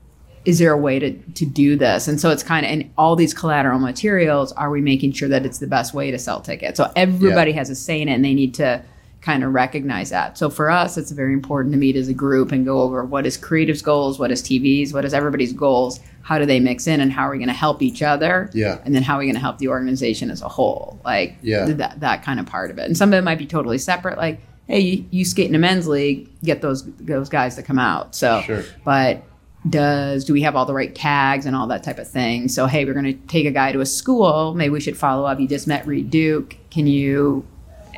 is 0.45 0.59
there 0.59 0.73
a 0.73 0.77
way 0.77 0.99
to 0.99 1.13
to 1.13 1.45
do 1.45 1.75
this? 1.75 2.07
And 2.07 2.19
so 2.19 2.29
it's 2.29 2.43
kind 2.43 2.65
of 2.65 2.71
and 2.71 2.91
all 2.97 3.15
these 3.15 3.33
collateral 3.33 3.79
materials. 3.79 4.51
Are 4.53 4.69
we 4.69 4.81
making 4.81 5.13
sure 5.13 5.29
that 5.29 5.45
it's 5.45 5.59
the 5.59 5.67
best 5.67 5.93
way 5.93 6.11
to 6.11 6.19
sell 6.19 6.41
tickets? 6.41 6.77
So 6.77 6.91
everybody 6.95 7.53
has 7.53 7.69
a 7.69 7.75
say 7.75 8.01
in 8.01 8.09
it, 8.09 8.13
and 8.13 8.25
they 8.25 8.33
need 8.33 8.53
to 8.55 8.83
kind 9.23 9.41
of 9.43 9.53
recognize 9.53 10.09
that. 10.09 10.37
So 10.37 10.49
for 10.49 10.69
us, 10.69 10.97
it's 10.97 11.09
very 11.11 11.31
important 11.31 11.71
to 11.73 11.77
meet 11.79 11.95
as 11.95 12.09
a 12.09 12.13
group 12.13 12.51
and 12.51 12.65
go 12.65 12.81
over 12.81 13.05
what 13.05 13.25
is 13.25 13.37
creative's 13.37 13.81
goals, 13.81 14.19
what 14.19 14.31
is 14.31 14.41
TV's, 14.43 14.91
what 14.93 15.05
is 15.05 15.13
everybody's 15.13 15.53
goals, 15.53 16.01
how 16.23 16.37
do 16.37 16.45
they 16.45 16.59
mix 16.59 16.87
in, 16.87 16.99
and 16.99 17.09
how 17.09 17.23
are 17.27 17.31
we 17.31 17.37
going 17.37 17.47
to 17.47 17.53
help 17.53 17.81
each 17.81 18.01
other? 18.01 18.49
Yeah. 18.53 18.79
And 18.83 18.93
then 18.93 19.01
how 19.01 19.15
are 19.15 19.19
we 19.19 19.25
going 19.25 19.35
to 19.35 19.39
help 19.41 19.59
the 19.59 19.69
organization 19.69 20.29
as 20.29 20.41
a 20.41 20.49
whole? 20.49 20.99
Like 21.05 21.37
Yeah. 21.41 21.65
that 21.65 22.01
that 22.01 22.23
kind 22.23 22.37
of 22.41 22.45
part 22.47 22.69
of 22.69 22.77
it. 22.77 22.85
And 22.85 22.97
some 22.97 23.13
of 23.13 23.17
it 23.17 23.21
might 23.23 23.37
be 23.39 23.45
totally 23.45 23.77
separate. 23.77 24.17
Like, 24.17 24.41
hey, 24.67 24.79
you, 24.81 25.05
you 25.09 25.23
skate 25.23 25.47
in 25.47 25.55
a 25.55 25.59
men's 25.59 25.87
league, 25.87 26.27
get 26.43 26.61
those 26.61 26.83
those 26.97 27.29
guys 27.29 27.55
to 27.55 27.63
come 27.63 27.79
out. 27.79 28.13
So, 28.15 28.41
Sure. 28.41 28.63
but 28.83 29.23
does 29.69 30.25
do 30.25 30.33
we 30.33 30.41
have 30.41 30.57
all 30.57 30.65
the 30.65 30.73
right 30.73 30.93
tags 30.93 31.45
and 31.45 31.55
all 31.55 31.67
that 31.67 31.83
type 31.83 31.97
of 31.97 32.09
thing? 32.09 32.49
So, 32.49 32.65
hey, 32.65 32.83
we're 32.83 32.91
going 32.93 33.05
to 33.05 33.13
take 33.27 33.45
a 33.45 33.51
guy 33.51 33.71
to 33.71 33.79
a 33.79 33.85
school. 33.85 34.53
Maybe 34.53 34.71
we 34.71 34.81
should 34.81 34.97
follow 34.97 35.25
up. 35.25 35.39
You 35.39 35.47
just 35.47 35.67
met 35.67 35.87
Reid 35.87 36.09
Duke. 36.09 36.57
Can 36.69 36.87
you? 36.87 37.45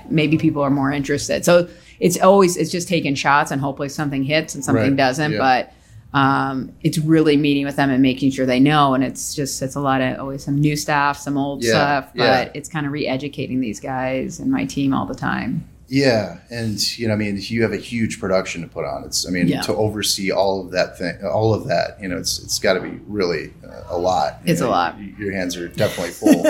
Maybe 0.09 0.37
people 0.37 0.61
are 0.61 0.69
more 0.69 0.91
interested. 0.91 1.45
So 1.45 1.67
it's 1.99 2.19
always 2.19 2.57
it's 2.57 2.71
just 2.71 2.87
taking 2.87 3.15
shots 3.15 3.51
and 3.51 3.61
hopefully 3.61 3.89
something 3.89 4.23
hits 4.23 4.55
and 4.55 4.63
something 4.63 4.83
Right. 4.83 4.95
doesn't. 4.95 5.31
Yeah. 5.33 5.37
But 5.37 6.17
um, 6.17 6.71
it's 6.81 6.97
really 6.97 7.35
meeting 7.35 7.65
with 7.65 7.75
them 7.75 7.89
and 7.89 8.01
making 8.01 8.31
sure 8.31 8.45
they 8.45 8.59
know. 8.59 8.93
And 8.93 9.03
it's 9.03 9.35
just 9.35 9.61
it's 9.61 9.75
a 9.75 9.81
lot 9.81 10.01
of 10.01 10.19
always 10.19 10.43
some 10.43 10.55
new 10.59 10.75
staff, 10.75 11.17
some 11.17 11.37
old 11.37 11.63
Yeah, 11.63 11.69
stuff, 11.71 12.11
but 12.15 12.23
yeah. 12.23 12.51
it's 12.53 12.69
kind 12.69 12.85
of 12.85 12.91
re-educating 12.93 13.59
these 13.59 13.79
guys 13.79 14.39
and 14.39 14.49
my 14.51 14.65
team 14.65 14.93
all 14.93 15.05
the 15.05 15.15
time. 15.15 15.67
Yeah, 15.87 16.39
and 16.49 16.79
you 16.97 17.07
know, 17.07 17.13
I 17.13 17.17
mean, 17.17 17.37
you 17.39 17.61
have 17.61 17.71
a 17.71 17.77
huge 17.77 18.19
production 18.19 18.63
to 18.63 18.67
put 18.67 18.85
on. 18.85 19.03
It's, 19.03 19.27
I 19.27 19.29
mean, 19.29 19.47
Yeah. 19.47 19.61
to 19.61 19.75
oversee 19.75 20.31
all 20.31 20.59
of 20.65 20.71
that 20.71 20.97
thing, 20.97 21.13
all 21.23 21.53
of 21.53 21.67
that, 21.67 22.01
you 22.01 22.07
know, 22.07 22.17
it's 22.17 22.39
it's 22.39 22.57
got 22.57 22.73
to 22.73 22.79
be 22.81 22.99
really 23.07 23.53
uh, 23.63 23.83
a 23.89 23.97
lot. 23.97 24.39
It's 24.45 24.61
a 24.61 24.67
lot. 24.67 24.95
Your 25.19 25.31
hands 25.31 25.55
are 25.57 25.67
definitely 25.67 26.13
full, 26.13 26.43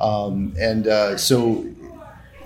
um, 0.00 0.54
and 0.58 0.88
uh, 0.88 1.16
so 1.16 1.64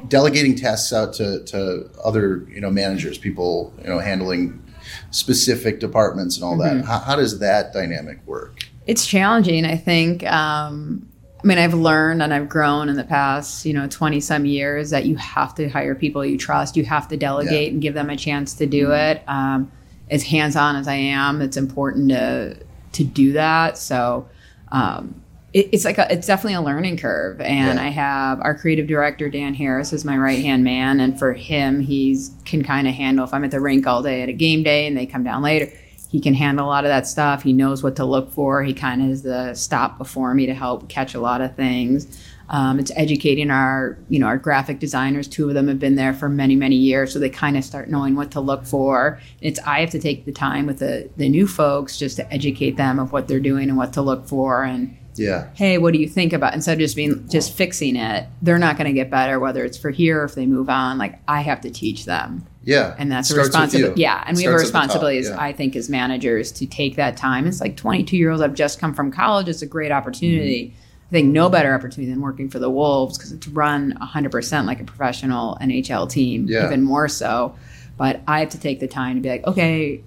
delegating 0.09 0.55
tasks 0.57 0.93
out 0.93 1.13
to, 1.15 1.45
to 1.45 1.91
other 2.03 2.47
you 2.49 2.61
know 2.61 2.71
managers, 2.71 3.19
people 3.19 3.73
you 3.83 3.89
know 3.89 3.99
handling 3.99 4.63
specific 5.11 5.81
departments 5.81 6.37
and 6.37 6.45
all 6.45 6.57
Mm-hmm. 6.57 6.79
that. 6.79 6.87
How, 6.87 6.99
how 6.99 7.17
does 7.17 7.39
that 7.41 7.73
dynamic 7.73 8.19
work? 8.27 8.61
It's 8.87 9.07
challenging, 9.07 9.65
I 9.65 9.77
think. 9.77 10.23
Um, 10.25 11.09
I 11.43 11.47
mean, 11.47 11.59
I've 11.59 11.75
learned 11.75 12.23
and 12.23 12.33
I've 12.33 12.49
grown 12.49 12.89
in 12.89 12.97
the 12.97 13.05
past, 13.05 13.67
you 13.67 13.73
know, 13.73 13.87
20 13.89 14.21
some 14.21 14.47
years 14.47 14.91
that 14.91 15.07
you 15.07 15.17
have 15.17 15.55
to 15.57 15.69
hire 15.69 15.95
people 15.95 16.25
you 16.25 16.39
trust. 16.39 16.77
You 16.77 16.85
have 16.85 17.09
to 17.09 17.17
delegate 17.17 17.73
and 17.73 17.83
give 17.83 17.95
them 17.95 18.11
a 18.11 18.17
chance 18.17 18.55
to 18.55 18.67
do 18.67 18.93
it. 18.93 19.23
Um, 19.29 19.71
as 20.11 20.23
hands 20.23 20.57
on 20.57 20.77
as 20.77 20.89
I 20.89 20.95
am, 20.95 21.43
it's 21.43 21.57
important 21.57 22.11
to, 22.11 22.57
to 22.93 23.05
do 23.05 23.33
that. 23.33 23.77
So, 23.77 24.29
um, 24.73 25.21
it, 25.57 25.71
it's 25.73 25.85
like 25.87 25.97
a, 25.97 26.13
it's 26.13 26.27
definitely 26.27 26.55
a 26.55 26.61
learning 26.61 26.99
curve. 26.99 27.41
And 27.41 27.79
Yeah. 27.79 27.85
I 27.85 27.89
have 27.89 28.41
our 28.43 28.55
creative 28.55 28.87
director, 28.87 29.31
Dan 29.31 29.55
Harris, 29.55 29.93
is 29.93 30.05
my 30.05 30.19
right 30.19 30.41
hand 30.41 30.65
man. 30.65 31.01
And 31.01 31.19
for 31.19 31.33
him, 31.33 31.81
he's 31.81 32.33
can 32.45 32.63
kind 32.63 32.87
of 32.87 32.95
handle 32.95 33.25
if 33.25 33.33
I'm 33.33 33.43
at 33.43 33.51
the 33.51 33.61
rink 33.61 33.87
all 33.87 34.03
day 34.03 34.23
at 34.23 34.29
a 34.29 34.35
game 34.35 34.63
day 34.63 34.87
and 34.87 34.97
they 34.97 35.07
come 35.07 35.25
down 35.25 35.43
later 35.43 35.73
he 36.09 36.21
can 36.21 36.35
handle 36.35 36.67
a 36.67 36.69
lot 36.69 36.85
of 36.85 36.89
that 36.89 37.07
stuff. 37.07 37.43
He 37.43 37.53
knows 37.53 37.83
what 37.83 37.97
to 37.97 38.05
look 38.05 38.31
for. 38.31 38.63
He 38.63 38.73
kind 38.73 39.03
of 39.03 39.11
is 39.11 39.23
the 39.23 39.55
stop 39.55 39.99
before 39.99 40.33
me 40.35 40.47
to 40.47 40.55
help 40.55 40.89
catch 40.89 41.15
a 41.15 41.21
lot 41.21 41.41
of 41.41 41.57
things. 41.57 42.07
Um, 42.49 42.79
it's 42.79 42.93
educating 42.95 43.51
our, 43.51 43.99
you 44.09 44.21
know, 44.21 44.27
our 44.27 44.39
graphic 44.39 44.79
designers. 44.79 45.27
Two 45.27 45.49
of 45.49 45.55
them 45.55 45.67
have 45.67 45.81
been 45.81 45.97
there 45.97 46.15
for 46.15 46.29
many, 46.29 46.55
many 46.55 46.77
years, 46.77 47.13
so 47.13 47.19
they 47.19 47.29
kind 47.29 47.57
of 47.57 47.65
start 47.65 47.91
knowing 47.91 48.15
what 48.15 48.31
to 48.31 48.41
look 48.41 48.65
for. 48.65 49.21
It's 49.41 49.59
I 49.67 49.81
have 49.81 49.91
to 49.91 49.99
take 49.99 50.25
the 50.27 50.33
time 50.33 50.67
with 50.67 50.79
the 50.79 51.11
the 51.17 51.29
new 51.29 51.49
folks 51.49 51.99
just 51.99 52.17
to 52.17 52.33
educate 52.33 52.77
them 52.77 53.01
of 53.01 53.11
what 53.11 53.27
they're 53.27 53.41
doing 53.41 53.69
and 53.69 53.77
what 53.77 53.93
to 53.95 54.03
look 54.03 54.29
for 54.29 54.63
and 54.63 54.97
Yeah, 55.19 55.49
hey, 55.55 55.79
what 55.79 55.93
do 55.93 55.99
you 55.99 56.09
think 56.09 56.33
about 56.33 56.55
instead 56.55 56.75
of 56.75 56.79
just 56.79 56.97
being 56.97 57.29
just 57.29 57.55
fixing 57.55 57.97
it, 57.97 58.29
they're 58.43 58.59
not 58.59 58.76
going 58.76 58.87
to 58.87 58.93
get 58.93 59.11
better 59.11 59.39
whether 59.41 59.65
it's 59.65 59.79
for 59.79 59.91
here 59.91 60.21
or 60.21 60.25
if 60.25 60.35
they 60.35 60.47
move 60.47 60.69
on. 60.69 60.99
Like 60.99 61.19
I 61.29 61.41
have 61.41 61.61
to 61.63 61.71
teach 61.71 62.05
them 62.05 62.47
yeah, 62.67 62.97
and 62.99 63.11
that's 63.11 63.31
a 63.31 63.37
responsibility. 63.37 64.02
Yeah, 64.02 64.23
and 64.26 64.37
we 64.37 64.43
have 64.43 64.52
a 64.52 64.57
top, 64.57 64.63
responsibility, 64.63 65.19
as 65.19 65.29
yeah. 65.29 65.41
I 65.41 65.52
think, 65.52 65.76
as 65.76 65.89
managers 65.89 66.50
to 66.52 66.67
take 66.67 66.97
that 66.97 67.17
time. 67.17 67.47
It's 67.47 67.61
like 67.61 67.76
22 67.76 68.17
year 68.17 68.33
olds 68.33 68.43
have 68.43 68.55
just 68.55 68.81
come 68.81 68.93
from 68.93 69.13
college. 69.13 69.49
It's 69.49 69.63
a 69.63 69.67
great 69.67 69.93
opportunity. 69.93 70.75
I 71.09 71.11
think 71.13 71.33
no 71.33 71.49
better 71.49 71.73
opportunity 71.73 72.11
than 72.11 72.21
working 72.21 72.50
for 72.50 72.59
the 72.59 72.69
Wolves 72.69 73.17
because 73.17 73.31
it's 73.31 73.47
run 73.47 73.97
100% 74.02 74.67
like 74.67 74.81
a 74.81 74.85
professional 74.85 75.57
NHL 75.61 76.11
team, 76.11 76.47
Yeah. 76.49 76.67
even 76.67 76.83
more 76.83 77.07
so. 77.07 77.55
But 77.97 78.21
I 78.26 78.41
have 78.41 78.49
to 78.50 78.59
take 78.59 78.81
the 78.81 78.89
time 78.89 79.15
to 79.15 79.21
be 79.23 79.29
like, 79.29 79.47
okay, 79.47 80.02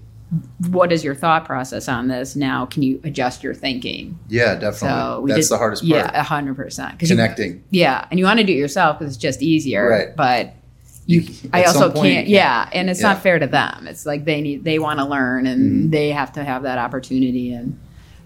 what 0.68 0.92
is 0.92 1.02
your 1.02 1.14
thought 1.14 1.44
process 1.44 1.88
on 1.88 2.06
this? 2.08 2.36
Now, 2.36 2.66
can 2.66 2.82
you 2.82 3.00
adjust 3.04 3.42
your 3.42 3.54
thinking? 3.54 4.18
yeah, 4.28 4.54
definitely. 4.54 4.88
So 4.88 5.24
That's 5.26 5.48
did- 5.48 5.54
the 5.54 5.58
hardest 5.58 5.82
part. 5.88 6.12
Yeah, 6.12 6.22
100%. 6.24 6.98
'Cause 6.98 7.10
you- 7.10 7.16
Connecting. 7.16 7.62
yeah, 7.70 8.04
and 8.10 8.18
you 8.20 8.24
want 8.26 8.38
to 8.38 8.44
do 8.46 8.52
it 8.52 8.56
yourself 8.56 8.98
because 8.98 9.14
it's 9.14 9.22
just 9.22 9.42
easier. 9.42 9.88
Right. 9.88 10.14
But 10.16 10.54
you, 11.06 11.22
You- 11.22 11.50
I 11.52 11.64
also 11.64 11.90
point, 11.90 12.14
can't. 12.14 12.28
Yeah, 12.28 12.68
and 12.72 12.88
it's 12.88 13.00
Yeah. 13.00 13.08
not 13.08 13.22
fair 13.22 13.38
to 13.40 13.46
them. 13.48 13.86
It's 13.88 14.06
like 14.06 14.24
they 14.24 14.40
need, 14.40 14.62
they 14.64 14.78
want 14.78 15.00
to 15.00 15.04
learn, 15.04 15.46
and 15.46 15.60
Mm-hmm. 15.60 15.90
they 15.90 16.10
have 16.10 16.32
to 16.34 16.44
have 16.44 16.62
that 16.62 16.78
opportunity 16.78 17.52
and 17.52 17.76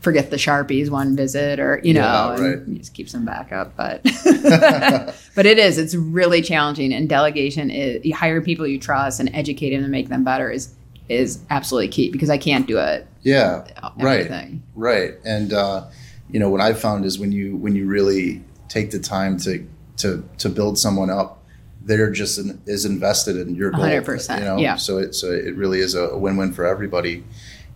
forget 0.01 0.29
the 0.31 0.37
sharpies 0.37 0.91
one 0.91 1.17
visit, 1.17 1.59
or 1.59 1.81
you 1.83 1.95
know, 1.95 2.01
Yeah, 2.03 2.35
and 2.35 2.43
right. 2.43 2.69
you 2.69 2.79
just 2.79 2.93
keeps 2.93 3.13
them 3.13 3.25
back 3.25 3.51
up. 3.53 3.73
But 3.79 4.03
but 5.35 5.47
it 5.47 5.59
is. 5.59 5.79
It's 5.79 5.95
really 5.95 6.43
challenging, 6.43 6.93
and 6.93 7.09
delegation 7.09 7.71
is 7.71 8.05
you 8.05 8.15
hire 8.15 8.43
people 8.43 8.67
you 8.67 8.79
trust 8.79 9.19
and 9.21 9.31
educate 9.33 9.71
them 9.71 9.83
to 9.83 9.89
make 9.89 10.11
them 10.11 10.23
better 10.23 10.51
is 10.51 10.74
is 11.09 11.41
absolutely 11.51 11.89
key 11.89 12.11
because 12.11 12.31
I 12.31 12.39
can't 12.39 12.67
do 12.67 12.79
it. 12.79 13.07
Yeah, 13.23 13.67
right. 13.99 14.21
Everything. 14.21 14.63
Right, 14.75 15.15
and 15.25 15.53
uh, 15.53 15.87
you 16.31 16.39
know 16.41 16.51
what 16.51 16.61
I've 16.61 16.79
found 16.81 17.05
is 17.05 17.19
when 17.19 17.33
you 17.33 17.57
when 17.57 17.75
you 17.75 17.87
really 17.87 18.43
take 18.69 18.91
the 18.91 18.99
time 18.99 19.39
to 19.39 19.67
to 19.99 20.29
to 20.39 20.49
build 20.49 20.79
someone 20.79 21.11
up, 21.11 21.45
they're 21.83 22.11
just 22.11 22.39
in, 22.39 22.61
is 22.67 22.85
invested 22.85 23.37
in 23.37 23.55
your 23.55 23.71
goal. 23.71 23.85
100%, 23.85 24.39
You 24.39 24.45
know, 24.45 24.57
yeah. 24.57 24.77
so 24.77 24.99
it 24.99 25.15
so 25.15 25.31
it 25.31 25.55
really 25.55 25.81
is 25.81 25.95
a 25.95 26.17
win 26.17 26.37
win 26.37 26.53
for 26.53 26.67
everybody. 26.67 27.25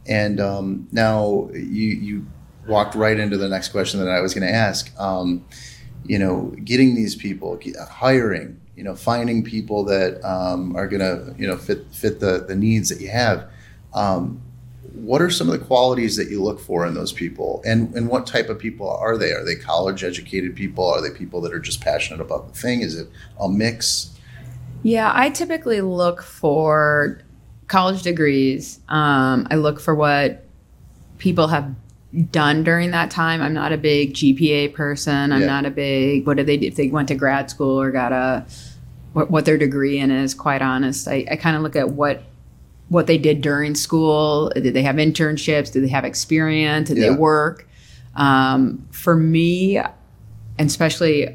And 0.06 0.40
um, 0.40 0.88
now 0.90 1.50
you 1.52 1.88
you 1.94 2.26
walked 2.66 2.94
right 2.94 3.18
into 3.18 3.36
the 3.36 3.48
next 3.48 3.68
question 3.68 4.00
that 4.00 4.08
I 4.08 4.20
was 4.20 4.34
going 4.34 4.46
to 4.46 4.52
ask. 4.52 4.92
Um, 4.98 5.44
you 6.04 6.18
know, 6.18 6.54
getting 6.64 6.94
these 6.94 7.14
people, 7.14 7.60
hiring, 7.90 8.60
you 8.78 8.84
know, 8.84 8.94
finding 8.94 9.42
people 9.42 9.82
that 9.86 10.24
um, 10.24 10.76
are 10.76 10.86
going 10.86 11.00
to 11.00 11.34
you 11.36 11.48
know 11.48 11.56
fit 11.56 11.84
fit 11.90 12.20
the 12.20 12.44
the 12.46 12.54
needs 12.54 12.88
that 12.90 13.00
you 13.00 13.08
have. 13.08 13.50
Um, 13.92 14.40
what 14.92 15.20
are 15.20 15.30
some 15.30 15.48
of 15.48 15.58
the 15.58 15.64
qualities 15.64 16.16
that 16.16 16.30
you 16.30 16.40
look 16.40 16.60
for 16.60 16.86
in 16.86 16.94
those 16.94 17.12
people? 17.12 17.60
And 17.66 17.92
and 17.96 18.08
what 18.08 18.24
type 18.24 18.48
of 18.48 18.56
people 18.56 18.88
are 18.88 19.16
they? 19.16 19.32
Are 19.32 19.44
they 19.44 19.56
college 19.56 20.04
educated 20.04 20.54
people? 20.54 20.86
Are 20.86 21.02
they 21.02 21.10
people 21.10 21.40
that 21.40 21.52
are 21.52 21.58
just 21.58 21.80
passionate 21.80 22.20
about 22.20 22.46
the 22.46 22.58
thing? 22.58 22.80
Is 22.80 22.94
it 22.94 23.08
a 23.40 23.48
mix? 23.48 24.16
Yeah, 24.84 25.10
I 25.12 25.30
typically 25.30 25.80
look 25.80 26.22
for 26.22 27.20
college 27.66 28.02
degrees. 28.02 28.78
Um, 28.88 29.48
I 29.50 29.56
look 29.56 29.80
for 29.80 29.96
what 29.96 30.44
people 31.18 31.48
have 31.48 31.74
done 32.30 32.64
during 32.64 32.90
that 32.92 33.10
time. 33.10 33.42
I'm 33.42 33.52
not 33.52 33.72
a 33.72 33.76
big 33.76 34.14
GPA 34.14 34.72
person. 34.74 35.30
I'm 35.32 35.42
Yeah. 35.42 35.46
not 35.46 35.66
a 35.66 35.70
big 35.70 36.26
what 36.26 36.36
did 36.38 36.46
they 36.46 36.56
do 36.56 36.66
if 36.66 36.76
they 36.76 36.88
went 36.88 37.08
to 37.08 37.14
grad 37.14 37.50
school 37.50 37.80
or 37.80 37.90
got 37.90 38.12
a 38.12 38.44
what, 39.12 39.30
what 39.30 39.44
their 39.44 39.58
degree 39.58 39.98
in 39.98 40.10
is. 40.10 40.32
Quite 40.34 40.62
honest, 40.62 41.06
I, 41.08 41.26
I 41.30 41.36
kind 41.36 41.56
of 41.56 41.62
look 41.62 41.76
at 41.76 41.90
what 41.90 42.22
what 42.88 43.06
they 43.06 43.18
did 43.18 43.42
during 43.42 43.74
school. 43.74 44.50
Did 44.54 44.72
they 44.72 44.82
have 44.82 44.96
internships? 44.96 45.70
Did 45.70 45.84
they 45.84 45.88
have 45.88 46.04
experience? 46.06 46.88
Did 46.88 46.96
Yeah. 46.98 47.10
they 47.10 47.14
work? 47.14 47.68
Um, 48.16 48.86
for 48.90 49.14
me, 49.14 49.76
and 49.76 49.90
especially 50.58 51.34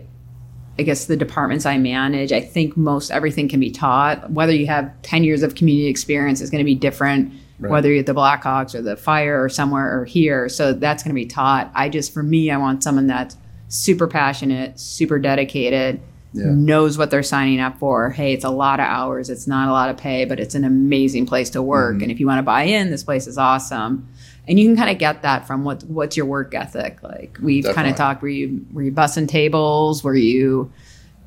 I 0.80 0.82
guess 0.82 1.06
the 1.06 1.16
departments 1.16 1.68
I 1.68 1.78
manage, 1.78 2.32
I 2.32 2.42
think 2.42 2.76
most 2.76 3.12
everything 3.12 3.48
can 3.48 3.60
be 3.60 3.70
taught. 3.70 4.32
Whether 4.32 4.54
you 4.54 4.66
have 4.66 4.92
10 5.04 5.24
years 5.24 5.44
of 5.44 5.54
community 5.54 5.88
experience 5.88 6.42
is 6.42 6.50
going 6.50 6.60
to 6.60 6.66
be 6.66 6.74
different, 6.74 7.32
Right. 7.64 7.72
whether 7.72 7.90
you're 7.90 8.00
at 8.00 8.06
the 8.06 8.14
Blackhawks 8.14 8.76
or 8.76 8.82
the 8.82 8.96
Fire 8.96 9.44
or 9.44 9.50
somewhere 9.50 10.00
or 10.00 10.06
here. 10.06 10.50
So 10.50 10.74
that's 10.74 11.04
going 11.04 11.16
to 11.16 11.20
be 11.20 11.26
taught. 11.26 11.72
I 11.74 11.90
just, 11.90 12.14
for 12.14 12.24
me, 12.24 12.52
I 12.52 12.58
want 12.58 12.84
someone 12.84 13.08
that's 13.08 13.36
super 13.70 14.08
passionate, 14.08 14.80
super 14.80 15.18
dedicated, 15.20 16.00
Yeah. 16.34 16.46
knows 16.48 16.98
what 16.98 17.10
they're 17.12 17.24
signing 17.24 17.60
up 17.60 17.78
for. 17.80 18.10
Hey, 18.12 18.34
it's 18.34 18.44
a 18.44 18.50
lot 18.50 18.80
of 18.80 18.86
hours, 18.86 19.30
it's 19.30 19.48
not 19.48 19.68
a 19.68 19.72
lot 19.72 19.90
of 19.90 19.98
pay, 19.98 20.26
but 20.26 20.40
it's 20.40 20.56
an 20.56 20.64
amazing 20.64 21.26
place 21.26 21.50
to 21.52 21.62
work. 21.62 21.96
Mm-hmm. 21.96 22.04
And 22.04 22.12
if 22.12 22.20
you 22.20 22.28
want 22.28 22.40
to 22.40 22.44
buy 22.44 22.64
in, 22.64 22.90
this 22.92 23.04
place 23.04 23.28
is 23.28 23.38
awesome. 23.38 24.08
And 24.48 24.60
you 24.60 24.68
can 24.68 24.76
kind 24.76 24.90
of 24.90 24.98
get 24.98 25.22
that 25.22 25.48
from 25.48 25.64
what 25.64 25.84
what's 25.84 26.18
your 26.18 26.26
work 26.26 26.54
ethic 26.54 27.02
like. 27.02 27.38
We've 27.42 27.64
kind 27.64 27.88
of 27.90 27.96
talked. 27.96 28.22
Were 28.22 28.28
you 28.28 28.66
were 28.74 28.82
you 28.82 28.92
bussing 28.92 29.28
tables? 29.28 30.04
Were 30.04 30.16
you 30.16 30.70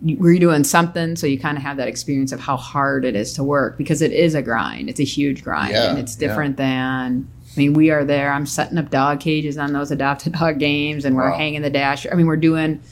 were 0.03 0.33
you 0.33 0.41
doing 0.41 0.65
something? 0.65 1.17
So 1.17 1.27
you 1.27 1.39
kind 1.39 1.57
of 1.57 1.63
have 1.63 1.77
that 1.79 1.89
experience 1.89 2.33
of 2.33 2.41
how 2.41 2.57
hard 2.57 3.05
it 3.05 3.17
is 3.17 3.33
to 3.35 3.45
work 3.45 3.79
because 3.79 4.03
it 4.03 4.13
is 4.13 4.35
a 4.35 4.43
grind. 4.43 4.89
It's 4.91 5.01
a 5.01 5.05
huge 5.05 5.43
grind 5.43 5.73
Yeah, 5.73 5.91
and 5.91 5.99
it's 5.99 6.21
yeah. 6.21 6.29
different 6.29 6.57
than 6.57 7.29
i 7.55 7.59
mean 7.59 7.73
we 7.73 7.91
are 7.91 8.05
there. 8.05 8.31
I'm 8.33 8.45
setting 8.45 8.77
up 8.77 8.91
dog 8.91 9.21
cages 9.21 9.57
on 9.57 9.73
those 9.73 9.91
adopted 9.91 10.35
dog 10.35 10.59
games 10.59 11.05
and 11.07 11.17
we're 11.17 11.31
Wow. 11.31 11.37
hanging 11.39 11.63
the 11.63 11.71
dash. 11.71 12.07
I 12.11 12.15
mean 12.15 12.27
we're 12.27 12.37
doing 12.37 12.83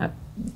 uh, 0.00 0.08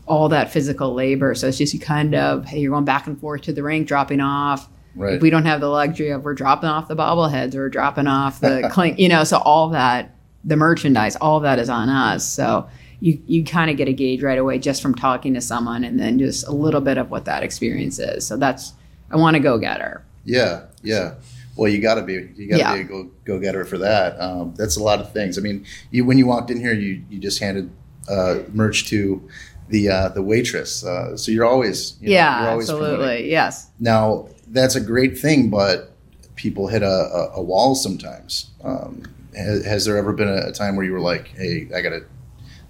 all 0.06 0.28
that 0.28 0.52
physical 0.52 0.94
labor. 0.94 1.34
So 1.34 1.48
it's 1.48 1.58
just 1.58 1.74
you 1.74 1.80
kind 1.80 2.14
of 2.14 2.44
hey 2.44 2.60
you're 2.60 2.70
going 2.72 2.84
back 2.84 3.06
and 3.08 3.18
forth 3.18 3.42
to 3.42 3.52
the 3.52 3.62
rink 3.64 3.88
dropping 3.88 4.20
off. 4.20 4.68
Right. 4.94 5.14
if 5.14 5.22
we 5.22 5.28
don't 5.28 5.44
have 5.44 5.60
the 5.60 5.68
luxury 5.68 6.08
of 6.10 6.24
we're 6.24 6.32
dropping 6.34 6.70
off 6.70 6.88
the 6.88 6.96
bobbleheads 6.96 7.54
or 7.54 7.68
dropping 7.68 8.06
off 8.06 8.40
the 8.40 8.68
clink 8.72 8.98
you 8.98 9.08
know 9.10 9.24
so 9.24 9.36
all 9.38 9.68
that 9.70 10.14
the 10.44 10.56
merchandise, 10.56 11.16
all 11.16 11.40
that 11.40 11.58
is 11.58 11.68
on 11.68 11.88
us. 11.88 12.24
So 12.24 12.68
you 13.00 13.20
you 13.26 13.44
kind 13.44 13.70
of 13.70 13.76
get 13.76 13.88
a 13.88 13.92
gauge 13.92 14.22
right 14.22 14.38
away 14.38 14.58
just 14.58 14.80
from 14.82 14.94
talking 14.94 15.34
to 15.34 15.40
someone, 15.40 15.84
and 15.84 15.98
then 16.00 16.18
just 16.18 16.46
a 16.46 16.52
little 16.52 16.80
bit 16.80 16.98
of 16.98 17.10
what 17.10 17.24
that 17.26 17.42
experience 17.42 17.98
is. 17.98 18.26
So 18.26 18.36
that's 18.36 18.72
I 19.10 19.16
want 19.16 19.34
to 19.34 19.40
go 19.40 19.58
get 19.58 19.80
her. 19.80 20.04
Yeah, 20.24 20.64
yeah. 20.82 21.14
Well, 21.56 21.70
you 21.70 21.80
got 21.80 21.94
to 21.94 22.02
be 22.02 22.14
you 22.36 22.48
got 22.48 22.56
to 22.56 22.58
Yeah. 22.58 22.74
be 22.74 22.80
a 22.80 22.84
go 22.84 23.10
go 23.24 23.38
getter 23.38 23.64
for 23.64 23.78
that. 23.78 24.20
Um, 24.20 24.54
that's 24.56 24.76
a 24.76 24.82
lot 24.82 25.00
of 25.00 25.12
things. 25.12 25.38
I 25.38 25.40
mean, 25.40 25.64
you 25.90 26.04
when 26.04 26.18
you 26.18 26.26
walked 26.26 26.50
in 26.50 26.58
here, 26.60 26.72
you 26.74 27.02
you 27.08 27.18
just 27.18 27.38
handed 27.40 27.70
uh, 28.08 28.40
merch 28.52 28.86
to 28.88 29.26
the 29.68 29.88
uh, 29.88 30.08
the 30.10 30.22
waitress, 30.22 30.84
uh, 30.84 31.16
so 31.16 31.32
you're 31.32 31.44
always 31.44 31.96
you 32.00 32.08
know, 32.08 32.14
yeah, 32.14 32.40
you're 32.42 32.50
always 32.50 32.68
promoting. 32.68 32.92
absolutely. 32.94 33.30
Yes. 33.30 33.68
Now 33.80 34.28
that's 34.48 34.76
a 34.76 34.80
great 34.80 35.18
thing, 35.18 35.50
but 35.50 35.92
people 36.36 36.68
hit 36.68 36.82
a, 36.82 36.86
a, 36.86 37.30
a 37.36 37.42
wall 37.42 37.74
sometimes. 37.74 38.50
Um, 38.62 39.02
has, 39.36 39.64
has 39.64 39.84
there 39.84 39.96
ever 39.96 40.12
been 40.12 40.28
a, 40.28 40.48
a 40.48 40.52
time 40.52 40.76
where 40.76 40.84
you 40.86 40.92
were 40.92 41.00
like, 41.00 41.28
"Hey, 41.28 41.68
I 41.74 41.80
got 41.80 41.90
to 41.90 42.04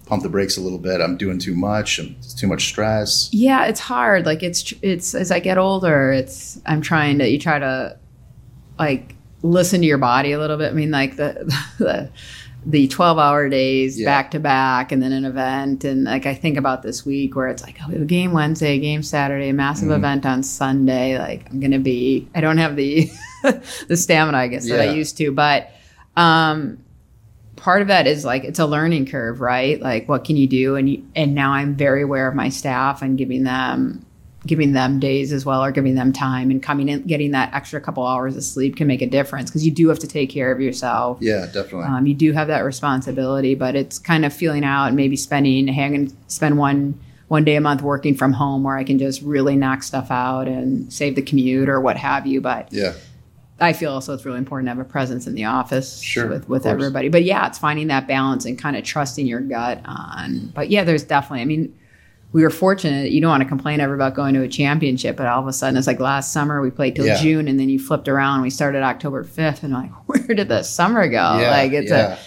pump 0.07 0.23
the 0.23 0.29
brakes 0.29 0.57
a 0.57 0.61
little 0.61 0.79
bit. 0.79 1.01
I'm 1.01 1.16
doing 1.16 1.38
too 1.38 1.55
much. 1.55 1.99
I'm, 1.99 2.16
it's 2.19 2.33
too 2.35 2.47
much 2.47 2.64
stress." 2.69 3.29
Yeah, 3.33 3.66
it's 3.66 3.81
hard. 3.81 4.25
Like 4.27 4.42
it's 4.42 4.73
it's 4.83 5.14
as 5.14 5.31
I 5.31 5.38
get 5.40 5.59
older, 5.59 6.12
it's 6.12 6.59
I'm 6.66 6.81
trying 6.81 7.19
to 7.19 7.29
you 7.29 7.38
try 7.38 7.59
to 7.59 7.99
like 8.79 9.14
listen 9.42 9.81
to 9.81 9.87
your 9.87 9.99
body 9.99 10.33
a 10.33 10.38
little 10.38 10.57
bit. 10.57 10.71
I 10.71 10.75
mean, 10.75 10.90
like 10.90 11.16
the 11.16 11.45
the 11.79 12.11
the 12.69 12.88
12 12.88 13.16
hour 13.16 13.49
days 13.49 13.97
Yeah. 14.01 14.07
back 14.07 14.33
to 14.33 14.40
back 14.40 14.90
and 14.90 15.01
then 15.01 15.12
an 15.12 15.25
event 15.25 15.85
and 15.85 16.03
like 16.03 16.27
I 16.27 16.35
think 16.35 16.57
about 16.57 16.83
this 16.83 17.07
week 17.07 17.37
where 17.37 17.47
it's 17.47 17.62
like 17.62 17.77
oh 17.81 17.87
we 17.87 17.92
have 17.95 18.03
a 18.03 18.07
game 18.07 18.33
Wednesday, 18.33 18.81
game 18.81 19.05
Saturday, 19.05 19.51
a 19.51 19.53
massive 19.53 19.88
Mhm. 19.88 19.97
event 19.99 20.27
on 20.27 20.42
Sunday. 20.42 21.16
Like 21.16 21.49
I'm 21.49 21.61
gonna 21.61 21.79
be 21.79 22.27
I 22.35 22.40
don't 22.40 22.59
have 22.59 22.75
the 22.75 23.09
the 23.88 23.97
stamina 23.97 24.37
I 24.38 24.49
guess 24.49 24.69
that 24.69 24.81
I 24.81 24.92
used 24.95 25.16
to, 25.19 25.31
but 25.31 25.71
um 26.16 26.79
part 27.66 27.83
of 27.83 27.88
that 27.88 28.07
is 28.07 28.24
like 28.24 28.44
it's 28.44 28.61
a 28.61 28.64
learning 28.64 29.07
curve, 29.07 29.40
right? 29.40 29.81
Like 29.81 30.09
what 30.09 30.22
can 30.22 30.37
you 30.37 30.46
do? 30.46 30.76
And 30.76 30.88
you, 30.88 31.05
and 31.16 31.35
now 31.35 31.50
I'm 31.50 31.74
very 31.74 32.02
aware 32.02 32.29
of 32.29 32.35
my 32.37 32.48
staff 32.48 33.02
and 33.02 33.18
giving 33.18 33.42
them 33.42 34.07
giving 34.46 34.72
them 34.72 35.00
days 35.00 35.33
as 35.33 35.44
well 35.44 35.64
or 35.64 35.72
giving 35.72 35.96
them 35.96 36.12
time 36.12 36.52
and 36.52 36.62
coming 36.62 36.88
in 36.88 37.02
getting 37.09 37.33
that 37.33 37.52
extra 37.52 37.81
couple 37.81 38.07
hours 38.07 38.37
of 38.37 38.44
sleep 38.44 38.76
can 38.76 38.87
make 38.87 39.02
a 39.02 39.07
difference 39.09 39.50
because 39.50 39.66
you 39.66 39.72
do 39.72 39.88
have 39.88 39.98
to 39.98 40.07
take 40.07 40.31
care 40.31 40.52
of 40.52 40.61
yourself. 40.61 41.18
Yeah, 41.20 41.46
definitely. 41.46 41.87
Um, 41.87 42.07
you 42.07 42.14
do 42.14 42.31
have 42.31 42.46
that 42.46 42.61
responsibility, 42.61 43.57
but 43.57 43.74
it's 43.74 43.98
kind 43.98 44.24
of 44.24 44.33
feeling 44.33 44.62
out 44.62 44.87
and 44.87 44.94
maybe 44.94 45.16
spending 45.16 45.66
hey, 45.66 45.87
I'm 45.87 45.92
gonna 45.92 46.16
spend 46.29 46.59
one 46.59 47.00
one 47.26 47.42
day 47.42 47.57
a 47.57 47.61
month 47.61 47.83
working 47.83 48.14
from 48.14 48.33
home 48.33 48.62
where 48.62 48.76
I 48.76 48.85
can 48.85 49.00
just 49.00 49.22
really 49.22 49.57
knock 49.57 49.83
stuff 49.83 50.12
out 50.12 50.46
and 50.46 50.92
save 50.92 51.16
the 51.16 51.22
commute 51.22 51.68
or 51.68 51.81
what 51.81 51.96
have 51.96 52.29
you. 52.29 52.40
But 52.40 52.72
yeah, 52.72 52.92
I 53.59 53.73
feel 53.73 53.90
also 53.92 54.12
it's 54.12 54.25
really 54.27 54.38
important 54.38 54.66
to 54.66 54.71
have 54.75 54.79
a 54.79 54.85
presence 54.88 55.27
in 55.27 55.35
the 55.35 55.45
office 55.47 56.01
Sure, 56.03 56.27
with, 56.29 56.47
with 56.49 56.66
everybody. 56.66 57.09
But 57.09 57.25
yeah, 57.25 57.47
it's 57.47 57.59
finding 57.59 57.87
that 57.87 58.07
balance 58.07 58.45
and 58.45 58.59
kind 58.59 58.77
of 58.77 58.85
trusting 58.85 59.27
your 59.27 59.40
gut 59.40 59.81
on. 59.87 60.53
But 60.55 60.69
yeah, 60.71 60.85
there's 60.85 61.05
definitely. 61.05 61.40
I 61.40 61.45
mean, 61.47 61.75
we 62.33 62.42
were 62.42 62.51
fortunate. 62.51 63.12
You 63.12 63.23
don't 63.23 63.31
want 63.31 63.42
to 63.45 63.49
complain 63.49 63.81
ever 63.81 63.95
about 63.95 64.14
going 64.14 64.35
to 64.35 64.42
a 64.42 64.49
championship, 64.49 65.16
but 65.16 65.27
all 65.27 65.40
of 65.40 65.47
a 65.49 65.55
sudden 65.55 65.79
it's 65.79 65.87
like 65.87 66.01
last 66.01 66.33
summer 66.33 66.61
we 66.61 66.71
played 66.71 66.97
till 66.97 67.07
Yeah. 67.07 67.16
June, 67.23 67.49
and 67.49 67.59
then 67.59 67.71
you 67.71 67.79
flipped 67.79 68.09
around. 68.09 68.42
We 68.42 68.51
started 68.51 68.83
October 68.83 69.25
5th, 69.25 69.62
and 69.62 69.73
like, 69.73 69.90
where 70.07 70.35
did 70.37 70.49
the 70.49 70.62
summer 70.62 71.09
go? 71.09 71.38
yeah, 71.38 71.51
like 71.51 71.73
it's 71.73 71.90
yeah. 71.90 72.19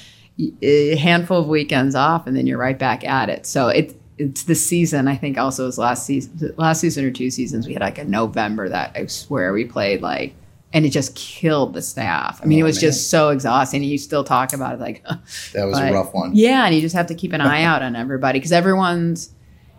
a, 0.64 0.66
a 0.66 0.96
handful 0.96 1.38
of 1.42 1.48
weekends 1.48 1.94
off, 1.94 2.26
and 2.26 2.36
then 2.36 2.48
you're 2.48 2.58
right 2.58 2.80
back 2.80 3.04
at 3.04 3.30
it. 3.30 3.46
So 3.46 3.68
it. 3.68 3.96
It's 4.22 4.44
the 4.44 4.56
season. 4.56 5.08
I 5.08 5.16
think 5.16 5.38
also 5.38 5.66
was 5.66 5.78
last 5.78 6.06
season, 6.06 6.54
last 6.58 6.82
season 6.82 7.06
or 7.06 7.12
two 7.12 7.30
seasons. 7.32 7.66
We 7.66 7.72
had 7.72 7.82
like 7.82 7.98
a 8.00 8.04
November 8.04 8.68
that 8.68 8.92
I 8.94 9.06
swear 9.06 9.54
we 9.54 9.64
played 9.64 10.02
like 10.02 10.34
and 10.74 10.86
it 10.86 10.90
just 10.90 11.16
killed 11.16 11.74
the 11.74 11.82
staff. 11.82 12.40
I 12.44 12.46
mean, 12.46 12.60
Oh, 12.60 12.62
it 12.62 12.64
was 12.66 12.76
man. 12.78 12.82
just 12.82 13.10
so 13.10 13.30
exhausting. 13.30 13.82
And 13.82 13.90
you 13.90 13.98
still 13.98 14.24
talk 14.24 14.54
about 14.54 14.76
it 14.76 14.80
like, 14.80 15.04
that 15.54 15.66
was 15.66 15.80
a 15.80 15.92
rough 15.92 16.14
one. 16.14 16.32
yeah, 16.36 16.66
and 16.66 16.76
you 16.76 16.82
just 16.82 16.96
have 16.96 17.08
to 17.08 17.16
keep 17.16 17.34
an 17.34 17.42
eye 17.42 17.64
out 17.72 17.82
on 17.82 17.96
everybody 17.96 18.38
because 18.40 18.52
everyone's, 18.52 19.32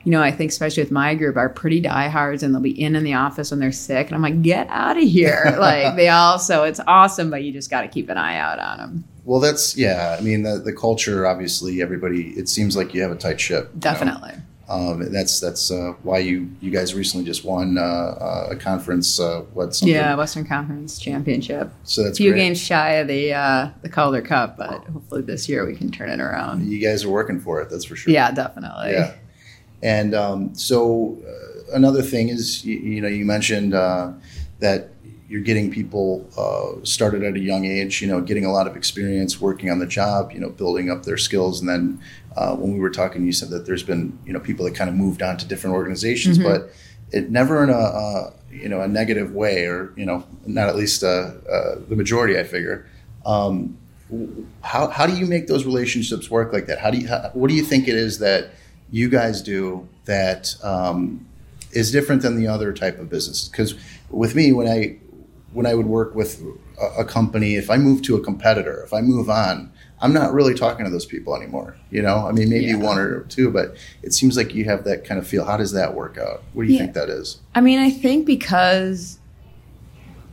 you 0.03 0.11
know, 0.11 0.23
I 0.23 0.31
think 0.33 0.51
especially 0.51 0.83
with 0.83 0.91
my 0.91 1.15
group 1.15 1.37
are 1.37 1.49
pretty 1.51 1.79
diehards 1.81 2.43
and 2.43 2.55
they'll 2.55 2.63
be 2.63 2.71
in 2.83 2.97
in 2.97 3.05
the 3.05 3.13
office 3.15 3.51
when 3.51 3.61
they're 3.61 3.71
sick, 3.71 4.07
and 4.07 4.15
I'm 4.17 4.23
like, 4.23 4.41
get 4.43 4.67
out 4.71 4.97
of 4.97 5.03
here! 5.05 5.55
like 5.61 5.95
they 5.97 6.09
all, 6.09 6.39
so 6.39 6.65
it's 6.65 6.81
awesome, 6.87 7.31
but 7.31 7.43
you 7.45 7.53
just 7.53 7.71
got 7.71 7.83
to 7.83 7.89
keep 7.89 8.09
an 8.09 8.17
eye 8.17 8.37
out 8.39 8.59
on 8.59 8.79
them. 8.79 9.05
Well, 9.27 9.41
that's 9.41 9.77
yeah. 9.77 10.17
I 10.19 10.23
mean, 10.23 10.43
the 10.43 10.59
the 10.59 10.73
culture. 10.73 11.27
Obviously, 11.27 11.83
everybody. 11.83 12.29
It 12.31 12.49
seems 12.49 12.77
like 12.77 12.95
you 12.95 13.03
have 13.03 13.11
a 13.13 13.15
tight 13.17 13.39
ship. 13.41 13.71
you 13.75 13.81
know? 14.07 14.13
Um, 14.71 15.13
that's 15.13 15.41
that's 15.41 15.73
uh, 15.73 15.95
why 16.05 16.19
you 16.19 16.49
you 16.61 16.71
guys 16.71 16.95
recently 16.95 17.27
just 17.27 17.45
won 17.45 17.77
uh, 17.77 17.83
uh, 17.83 18.49
a 18.53 18.57
conference. 18.57 19.19
Uh, 19.19 19.41
what? 19.53 19.75
Something. 19.75 19.95
Yeah, 19.95 20.15
Western 20.15 20.47
Conference 20.47 20.99
Championship. 20.99 21.73
So 21.83 22.05
that's 22.05 22.19
A 22.19 22.23
few 22.23 22.31
great. 22.31 22.41
games 22.41 22.61
shy 22.61 22.93
of 22.93 23.09
the 23.09 23.35
uh, 23.35 23.71
the 23.83 23.89
Calder 23.89 24.23
Cup, 24.23 24.57
but 24.57 24.85
hopefully 24.85 25.23
this 25.23 25.49
year 25.49 25.67
we 25.67 25.75
can 25.75 25.91
turn 25.91 26.09
it 26.09 26.21
around. 26.21 26.71
You 26.71 26.79
guys 26.79 27.05
are 27.05 27.11
working 27.11 27.41
for 27.41 27.61
it. 27.61 27.69
That's 27.69 27.85
for 27.85 27.97
sure. 27.97 28.13
Yeah, 28.13 28.31
definitely. 28.31 28.93
Yeah. 28.93 29.15
And 29.83 30.15
um, 30.15 30.55
so 30.55 31.19
uh, 31.27 31.75
another 31.75 32.03
thing 32.03 32.29
is, 32.29 32.65
you, 32.65 32.79
you 32.79 33.01
know, 33.01 33.09
you 33.09 33.25
mentioned 33.25 33.75
uh, 33.75 34.13
that 34.61 34.91
you're 35.31 35.41
getting 35.41 35.71
people 35.71 36.29
uh, 36.37 36.85
started 36.85 37.23
at 37.23 37.35
a 37.37 37.39
young 37.39 37.65
age, 37.65 38.03
you 38.03 38.09
know, 38.09 38.21
getting 38.21 38.45
a 38.45 38.51
lot 38.51 38.67
of 38.67 38.77
experience 38.77 39.41
working 39.41 39.71
on 39.71 39.79
the 39.79 39.87
job, 39.87 40.33
you 40.33 40.41
know, 40.41 40.51
building 40.51 40.91
up 40.91 41.05
their 41.05 41.17
skills. 41.17 41.61
And 41.61 41.69
then 41.69 42.01
uh, 42.37 42.57
when 42.57 42.73
we 42.73 42.81
were 42.81 42.91
talking, 42.91 43.25
you 43.25 43.31
said 43.33 43.49
that 43.51 43.65
there's 43.65 43.85
been, 43.85 44.19
you 44.27 44.33
know, 44.33 44.41
people 44.41 44.65
that 44.65 44.75
kind 44.75 44.91
of 44.91 44.97
moved 44.97 45.23
on 45.23 45.37
to 45.37 45.47
different 45.47 45.77
organizations, 45.77 46.37
Mhm. 46.37 46.43
but 46.43 46.73
it 47.13 47.31
never 47.31 47.63
in 47.63 47.71
a, 47.71 47.75
uh, 47.75 48.33
you 48.51 48.69
know, 48.69 48.81
a 48.81 48.89
negative 48.89 49.33
way 49.33 49.67
or, 49.67 49.93
you 49.97 50.05
know, 50.05 50.25
not 50.47 50.69
at 50.69 50.75
least 50.75 51.05
uh, 51.05 51.31
uh, 51.49 51.77
the 51.89 51.95
majority, 51.95 52.37
I 52.37 52.43
figure. 52.43 52.87
Um, 53.25 53.79
how, 54.63 54.89
how 54.89 55.07
do 55.07 55.17
you 55.17 55.27
make 55.27 55.47
those 55.47 55.65
relationships 55.65 56.29
work 56.29 56.53
like 56.53 56.67
that? 56.67 56.81
How 56.81 56.91
do 56.91 56.99
you, 56.99 57.07
how, 57.07 57.31
what 57.35 57.49
do 57.51 57.55
you 57.55 57.63
think 57.63 57.87
it 57.87 57.95
is 57.95 58.19
that 58.19 58.51
you 58.91 59.09
guys 59.09 59.43
do 59.43 59.87
that 60.07 60.57
um, 60.65 61.25
is 61.71 61.93
different 61.93 62.23
than 62.23 62.35
the 62.35 62.49
other 62.49 62.73
type 62.73 62.99
of 62.99 63.09
business? 63.09 63.47
Because 63.47 63.77
with 64.11 64.35
me, 64.35 64.51
when 64.51 64.67
I 64.67 64.97
when 65.53 65.67
I 65.67 65.75
would 65.75 65.87
work 65.87 66.15
with 66.15 66.43
a, 66.81 67.01
a 67.01 67.05
company, 67.05 67.57
if 67.57 67.71
I 67.71 67.77
move 67.77 68.03
to 68.03 68.17
a 68.17 68.21
competitor, 68.21 68.83
if 68.85 68.93
I 68.93 69.01
move 69.01 69.29
on, 69.29 69.73
I'm 70.01 70.13
not 70.13 70.33
really 70.33 70.55
talking 70.55 70.85
to 70.85 70.91
those 70.91 71.05
people 71.07 71.35
anymore. 71.37 71.77
You 71.91 72.03
know, 72.03 72.27
I 72.27 72.33
mean, 72.33 72.49
maybe 72.49 72.67
Yeah. 72.67 72.77
one 72.77 72.99
or 72.99 73.21
two, 73.25 73.51
but 73.51 73.75
it 74.03 74.15
seems 74.15 74.37
like 74.37 74.55
you 74.55 74.65
have 74.67 74.85
that 74.85 75.05
kind 75.05 75.19
of 75.19 75.27
feel. 75.27 75.45
How 75.45 75.57
does 75.57 75.73
that 75.73 75.95
work 75.95 76.17
out? 76.19 76.43
What 76.53 76.63
do 76.67 76.69
you 76.69 76.75
Yeah. 76.75 76.83
think 76.85 76.95
that 76.95 77.09
is? 77.11 77.39
I 77.55 77.61
mean, 77.61 77.79
I 77.81 77.91
think 77.91 78.27
because 78.27 79.19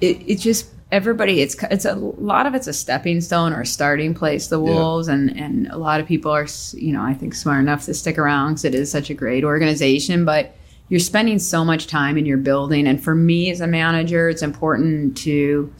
it, 0.01 0.21
it 0.27 0.35
just 0.39 0.67
everybody 0.89 1.41
it's 1.41 1.55
it's 1.63 1.83
a 1.83 1.95
lot 1.95 2.45
of 2.45 2.55
it's 2.55 2.67
a 2.67 2.71
stepping 2.71 3.19
stone 3.19 3.51
or 3.51 3.61
a 3.61 3.65
starting 3.65 4.13
place 4.13 4.47
the 4.47 4.57
Yeah. 4.57 4.73
wolves 4.75 5.09
and 5.09 5.35
and 5.37 5.67
a 5.67 5.77
lot 5.77 5.99
of 5.99 6.07
people 6.07 6.31
are 6.31 6.47
you 6.75 6.93
know 6.93 7.01
i 7.01 7.13
think 7.13 7.35
smart 7.35 7.59
enough 7.59 7.83
to 7.83 7.93
stick 7.93 8.17
around 8.17 8.51
because 8.51 8.63
it 8.63 8.73
is 8.73 8.89
such 8.89 9.09
a 9.09 9.13
great 9.13 9.43
organization 9.43 10.23
but 10.23 10.55
you're 10.89 10.99
spending 10.99 11.37
so 11.39 11.65
much 11.65 11.87
time 11.87 12.17
in 12.17 12.25
your 12.25 12.37
building 12.37 12.87
and 12.87 13.03
for 13.03 13.13
me 13.15 13.49
as 13.51 13.59
a 13.61 13.67
manager 13.67 14.29
it's 14.29 14.41
important 14.41 15.17
to 15.17 15.71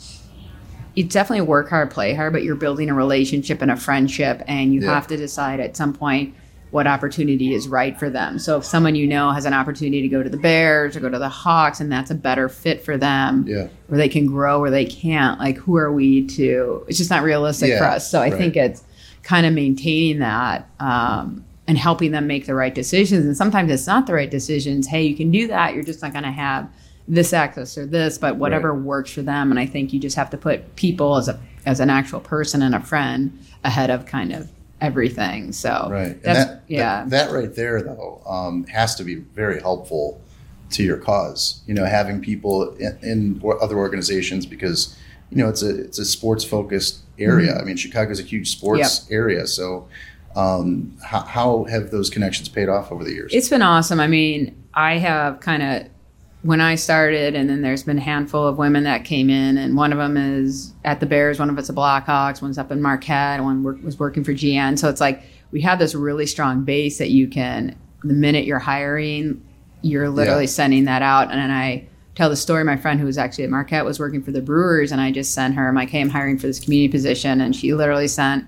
you 0.95 1.03
definitely 1.03 1.45
work 1.45 1.69
hard 1.69 1.91
play 1.91 2.13
hard 2.13 2.33
but 2.33 2.43
you're 2.43 2.55
building 2.55 2.89
a 2.89 2.93
relationship 2.93 3.61
and 3.61 3.71
a 3.71 3.75
friendship 3.77 4.41
and 4.47 4.73
you 4.73 4.81
Yeah. 4.81 4.93
have 4.93 5.07
to 5.07 5.17
decide 5.17 5.59
at 5.59 5.77
some 5.77 5.93
point 5.93 6.33
what 6.69 6.85
opportunity 6.85 7.53
is 7.53 7.69
right 7.69 7.97
for 7.97 8.09
them. 8.09 8.37
So 8.39 8.57
if 8.57 8.65
someone 8.65 8.93
you 8.93 9.07
know 9.07 9.31
has 9.31 9.45
an 9.45 9.53
opportunity 9.53 10.01
to 10.01 10.09
go 10.09 10.21
to 10.21 10.29
the 10.29 10.35
Bears 10.35 10.97
or 10.97 10.99
go 10.99 11.07
to 11.09 11.17
the 11.17 11.29
Hawks 11.29 11.79
and 11.79 11.89
that's 11.89 12.11
a 12.11 12.15
better 12.15 12.49
fit 12.49 12.83
for 12.83 12.97
them, 12.97 13.45
Yeah, 13.47 13.67
where 13.87 13.97
they 13.97 14.09
can 14.09 14.27
grow 14.27 14.59
or 14.59 14.69
they 14.69 14.83
can't, 14.83 15.39
like 15.39 15.55
who 15.55 15.77
are 15.77 15.93
we 15.93 16.27
to? 16.27 16.83
It's 16.89 16.97
just 16.97 17.09
not 17.09 17.23
realistic 17.23 17.77
for 17.77 17.85
us. 17.85 18.11
So 18.11 18.19
I 18.19 18.23
right. 18.29 18.33
think 18.37 18.57
it's 18.57 18.83
kind 19.23 19.45
of 19.45 19.53
maintaining 19.53 20.19
that 20.19 20.69
um, 20.81 21.45
and 21.67 21.77
helping 21.77 22.11
them 22.11 22.27
make 22.27 22.45
the 22.45 22.55
right 22.55 22.73
decisions. 22.73 23.25
And 23.25 23.35
sometimes 23.35 23.71
it's 23.71 23.87
not 23.87 24.07
the 24.07 24.13
right 24.13 24.31
decisions. 24.31 24.87
Hey, 24.87 25.03
you 25.03 25.15
can 25.15 25.31
do 25.31 25.47
that. 25.47 25.73
You're 25.73 25.83
just 25.83 26.01
not 26.01 26.13
going 26.13 26.23
to 26.23 26.31
have 26.31 26.69
this 27.07 27.33
access 27.33 27.77
or 27.77 27.85
this, 27.85 28.17
but 28.17 28.37
whatever 28.37 28.73
works 28.73 29.11
for 29.11 29.21
them. 29.21 29.51
And 29.51 29.59
I 29.59 29.65
think 29.65 29.93
you 29.93 29.99
just 29.99 30.15
have 30.15 30.29
to 30.31 30.37
put 30.37 30.75
people 30.75 31.15
as 31.17 31.27
a 31.27 31.39
as 31.65 31.81
an 31.81 31.89
actual 31.89 32.21
person 32.21 32.61
and 32.61 32.73
a 32.73 32.79
friend 32.79 33.37
ahead 33.65 33.89
of 33.89 34.05
kind 34.05 34.31
of 34.31 34.49
everything. 34.79 35.51
So 35.51 35.89
right. 35.91 36.21
That's 36.23 36.45
that, 36.45 36.63
yeah. 36.67 37.03
that, 37.03 37.09
that 37.09 37.31
right 37.31 37.53
there, 37.53 37.81
though, 37.81 38.21
um, 38.25 38.65
has 38.67 38.95
to 38.95 39.03
be 39.03 39.15
very 39.15 39.59
helpful 39.59 40.21
to 40.71 40.83
your 40.83 40.97
cause. 40.97 41.61
You 41.67 41.73
know, 41.73 41.85
having 41.85 42.21
people 42.21 42.73
in, 42.75 42.97
in 43.01 43.41
other 43.61 43.77
organizations 43.77 44.45
because 44.45 44.97
you 45.29 45.37
know 45.37 45.49
it's 45.49 45.63
a 45.63 45.81
it's 45.81 45.99
a 45.99 46.05
sports 46.05 46.45
focused 46.45 46.99
area. 47.19 47.51
Mm-hmm. 47.51 47.61
I 47.61 47.63
mean, 47.65 47.75
Chicago's 47.75 48.19
a 48.19 48.23
huge 48.23 48.49
sports 48.51 49.05
area, 49.11 49.47
so. 49.47 49.87
Um, 50.37 50.95
how, 51.03 51.21
how 51.21 51.63
have 51.65 51.89
those 51.89 52.09
connections 52.11 52.47
paid 52.47 52.69
off 52.69 52.91
over 52.91 53.03
the 53.03 53.11
years? 53.11 53.33
It's 53.33 53.49
been 53.49 53.63
awesome. 53.63 53.99
I 53.99 54.05
mean, 54.07 54.55
I 54.75 54.97
have 54.99 55.39
kind 55.39 55.63
of 55.63 55.89
when 56.43 56.61
I 56.61 56.75
started, 56.75 57.33
and 57.35 57.49
then 57.49 57.61
there's 57.63 57.81
been 57.83 57.97
a 57.97 58.01
handful 58.01 58.45
of 58.47 58.59
women 58.59 58.83
that 58.83 59.03
came 59.03 59.31
in, 59.31 59.57
and 59.57 59.75
one 59.75 59.91
of 59.91 59.97
them 59.97 60.15
is 60.15 60.73
at 60.85 60.99
the 60.99 61.07
Bears, 61.07 61.39
one 61.39 61.49
of 61.49 61.57
it's 61.57 61.67
the 61.67 61.73
Blackhawks, 61.73 62.41
one's 62.41 62.59
up 62.59 62.71
in 62.71 62.81
Marquette, 62.83 63.41
one 63.43 63.63
work, 63.63 63.81
was 63.83 63.97
working 63.97 64.23
for 64.23 64.31
GN. 64.33 64.77
So 64.77 64.87
it's 64.89 65.01
like 65.01 65.23
we 65.51 65.59
have 65.61 65.79
this 65.79 65.95
really 65.95 66.27
strong 66.27 66.63
base 66.63 66.99
that 66.99 67.09
you 67.09 67.27
can, 67.27 67.75
the 68.03 68.13
minute 68.13 68.45
you're 68.45 68.59
hiring, 68.59 69.43
you're 69.81 70.09
literally 70.09 70.43
Yeah. 70.43 70.49
sending 70.49 70.85
that 70.85 71.01
out. 71.01 71.31
And 71.31 71.39
then 71.39 71.49
I 71.51 71.87
tell 72.13 72.29
the 72.29 72.35
story. 72.35 72.63
My 72.63 72.77
friend 72.77 72.99
who 72.99 73.07
was 73.07 73.17
actually 73.17 73.45
at 73.45 73.49
Marquette 73.49 73.85
was 73.85 73.99
working 73.99 74.21
for 74.21 74.31
the 74.31 74.41
Brewers, 74.41 74.91
and 74.91 75.01
I 75.01 75.11
just 75.11 75.33
sent 75.33 75.55
her, 75.55 75.67
I'm 75.67 75.75
like, 75.75 75.89
hey, 75.89 76.01
I'm 76.01 76.09
hiring 76.09 76.37
for 76.37 76.45
this 76.45 76.59
community 76.59 76.91
position, 76.91 77.41
and 77.41 77.55
she 77.55 77.73
literally 77.73 78.07
sent 78.07 78.45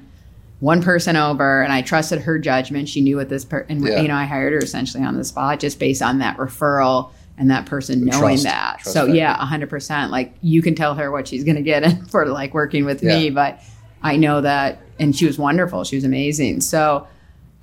one 0.60 0.82
person 0.82 1.16
over 1.16 1.62
and 1.64 1.72
I 1.72 1.82
trusted 1.82 2.20
her 2.22 2.38
judgment. 2.38 2.90
She 2.90 3.02
knew 3.02 3.16
what 3.18 3.30
this 3.30 3.46
per- 3.46 3.66
and 3.70 3.82
Yeah. 3.86 4.02
you 4.02 4.08
know, 4.08 4.16
I 4.16 4.26
hired 4.26 4.54
her 4.54 4.60
essentially 4.60 5.04
on 5.04 5.16
the 5.16 5.24
spot 5.24 5.60
just 5.60 5.80
based 5.80 6.02
on 6.02 6.20
that 6.20 6.38
referral 6.38 7.12
and 7.38 7.50
that 7.50 7.66
person 7.66 8.04
knowing 8.04 8.22
trust- 8.36 8.44
that. 8.44 8.80
trust 8.80 8.94
so 8.94 9.02
factor. 9.06 9.16
yeah, 9.16 9.34
hundred 9.38 9.70
percent. 9.70 10.12
Like 10.12 10.34
you 10.42 10.62
can 10.62 10.76
tell 10.76 10.96
her 10.96 11.12
what 11.12 11.28
she's 11.28 11.44
gonna 11.46 11.62
get 11.62 12.08
for 12.10 12.26
like 12.26 12.54
working 12.54 12.84
with 12.86 13.02
me, 13.04 13.30
but 13.30 13.62
I 14.04 14.18
know 14.18 14.42
that 14.42 14.82
and 15.00 15.16
she 15.16 15.26
was 15.26 15.38
wonderful. 15.38 15.84
She 15.86 15.96
was 15.96 16.04
amazing. 16.04 16.60
So 16.62 17.08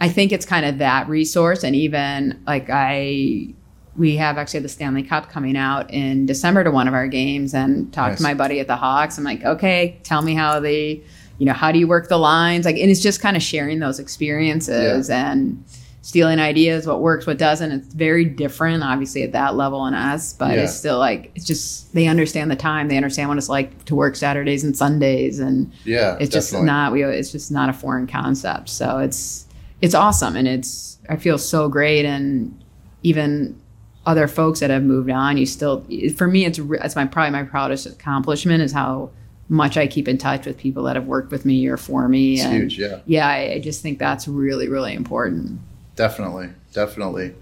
I 0.00 0.08
think 0.08 0.32
it's 0.32 0.46
kind 0.46 0.64
of 0.64 0.78
that 0.78 1.08
resource 1.08 1.64
and 1.64 1.76
even 1.76 2.40
like 2.46 2.68
I 2.70 3.48
we 3.94 4.16
have 4.16 4.36
actually 4.36 4.60
the 4.60 4.68
Stanley 4.68 5.02
Cup 5.02 5.30
coming 5.30 5.56
out 5.56 5.90
in 5.90 6.26
December 6.26 6.62
to 6.64 6.70
one 6.70 6.86
of 6.86 6.92
our 6.92 7.08
games 7.08 7.54
and 7.54 7.90
talked 7.94 8.10
Nice. 8.12 8.16
to 8.18 8.22
my 8.22 8.34
buddy 8.34 8.60
at 8.60 8.66
the 8.66 8.76
Hawks. 8.76 9.16
I'm 9.16 9.24
like, 9.24 9.42
okay, 9.42 9.98
tell 10.02 10.20
me 10.20 10.34
how 10.34 10.60
they, 10.60 11.00
you 11.38 11.46
know, 11.46 11.52
how 11.52 11.70
do 11.72 11.78
you 11.78 11.86
work 11.88 12.08
the 12.08 12.16
lines? 12.18 12.64
Like, 12.64 12.76
and 12.76 12.90
it's 12.90 13.00
just 13.02 13.20
kind 13.20 13.36
of 13.36 13.42
sharing 13.42 13.78
those 13.78 13.98
experiences 13.98 15.10
and 15.10 15.62
stealing 16.02 16.38
ideas, 16.38 16.86
what 16.86 17.00
works, 17.00 17.26
what 17.26 17.36
doesn't. 17.36 17.72
It's 17.72 17.92
very 17.92 18.24
different, 18.24 18.82
obviously, 18.84 19.24
at 19.24 19.32
that 19.32 19.56
level 19.56 19.84
in 19.86 19.94
us, 19.94 20.32
but 20.32 20.54
Yeah. 20.54 20.62
it's 20.62 20.74
still 20.74 20.98
like, 20.98 21.32
it's 21.34 21.44
just, 21.44 21.92
they 21.94 22.06
understand 22.06 22.48
the 22.48 22.54
time. 22.56 22.86
They 22.86 22.96
understand 22.96 23.28
what 23.28 23.38
it's 23.38 23.48
like 23.48 23.84
to 23.86 23.96
work 23.96 24.14
Saturdays 24.14 24.62
and 24.62 24.76
Sundays. 24.76 25.40
And 25.40 25.72
Yeah, 25.84 26.16
it's 26.20 26.32
just 26.32 26.52
not, 26.54 26.92
we, 26.92 27.02
it's 27.02 27.32
just 27.32 27.50
not 27.50 27.68
a 27.68 27.72
foreign 27.72 28.06
concept. 28.06 28.68
So 28.68 28.98
it's, 28.98 29.46
it's 29.82 29.94
awesome. 29.96 30.36
And 30.36 30.46
it's, 30.46 30.98
I 31.08 31.16
feel 31.16 31.38
so 31.38 31.68
great. 31.68 32.04
And 32.06 32.56
even 33.02 33.60
other 34.06 34.28
folks 34.28 34.60
that 34.60 34.70
have 34.70 34.84
moved 34.84 35.10
on, 35.10 35.36
you 35.36 35.44
still, 35.44 35.84
for 36.16 36.28
me, 36.28 36.44
it's, 36.44 36.60
it's 36.60 36.94
my, 36.94 37.04
probably 37.04 37.32
my 37.32 37.42
proudest 37.42 37.84
accomplishment 37.86 38.62
is 38.62 38.70
how 38.70 39.10
much 39.48 39.76
I 39.76 39.86
keep 39.86 40.08
in 40.08 40.18
touch 40.18 40.46
with 40.46 40.58
people 40.58 40.84
that 40.84 40.96
have 40.96 41.06
worked 41.06 41.30
with 41.30 41.44
me 41.44 41.66
or 41.68 41.76
for 41.76 42.08
me. 42.08 42.34
It's 42.34 42.44
and 42.44 42.54
huge, 42.54 42.78
yeah. 42.78 43.00
yeah, 43.06 43.28
I, 43.28 43.52
I 43.54 43.60
just 43.60 43.82
think 43.82 43.98
that's 43.98 44.26
really, 44.26 44.68
really 44.68 44.94
important. 44.94 45.60
Definitely, 45.94 46.50
definitely. 46.72 47.34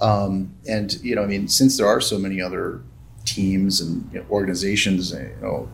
Um, 0.00 0.54
and 0.68 0.92
you 1.02 1.14
know, 1.14 1.22
I 1.22 1.26
mean, 1.26 1.48
since 1.48 1.78
there 1.78 1.86
are 1.86 2.00
so 2.00 2.18
many 2.18 2.40
other 2.40 2.82
teams 3.24 3.80
and 3.80 4.08
you 4.12 4.20
know, 4.20 4.26
organizations, 4.30 5.12
you 5.12 5.32
know, 5.40 5.68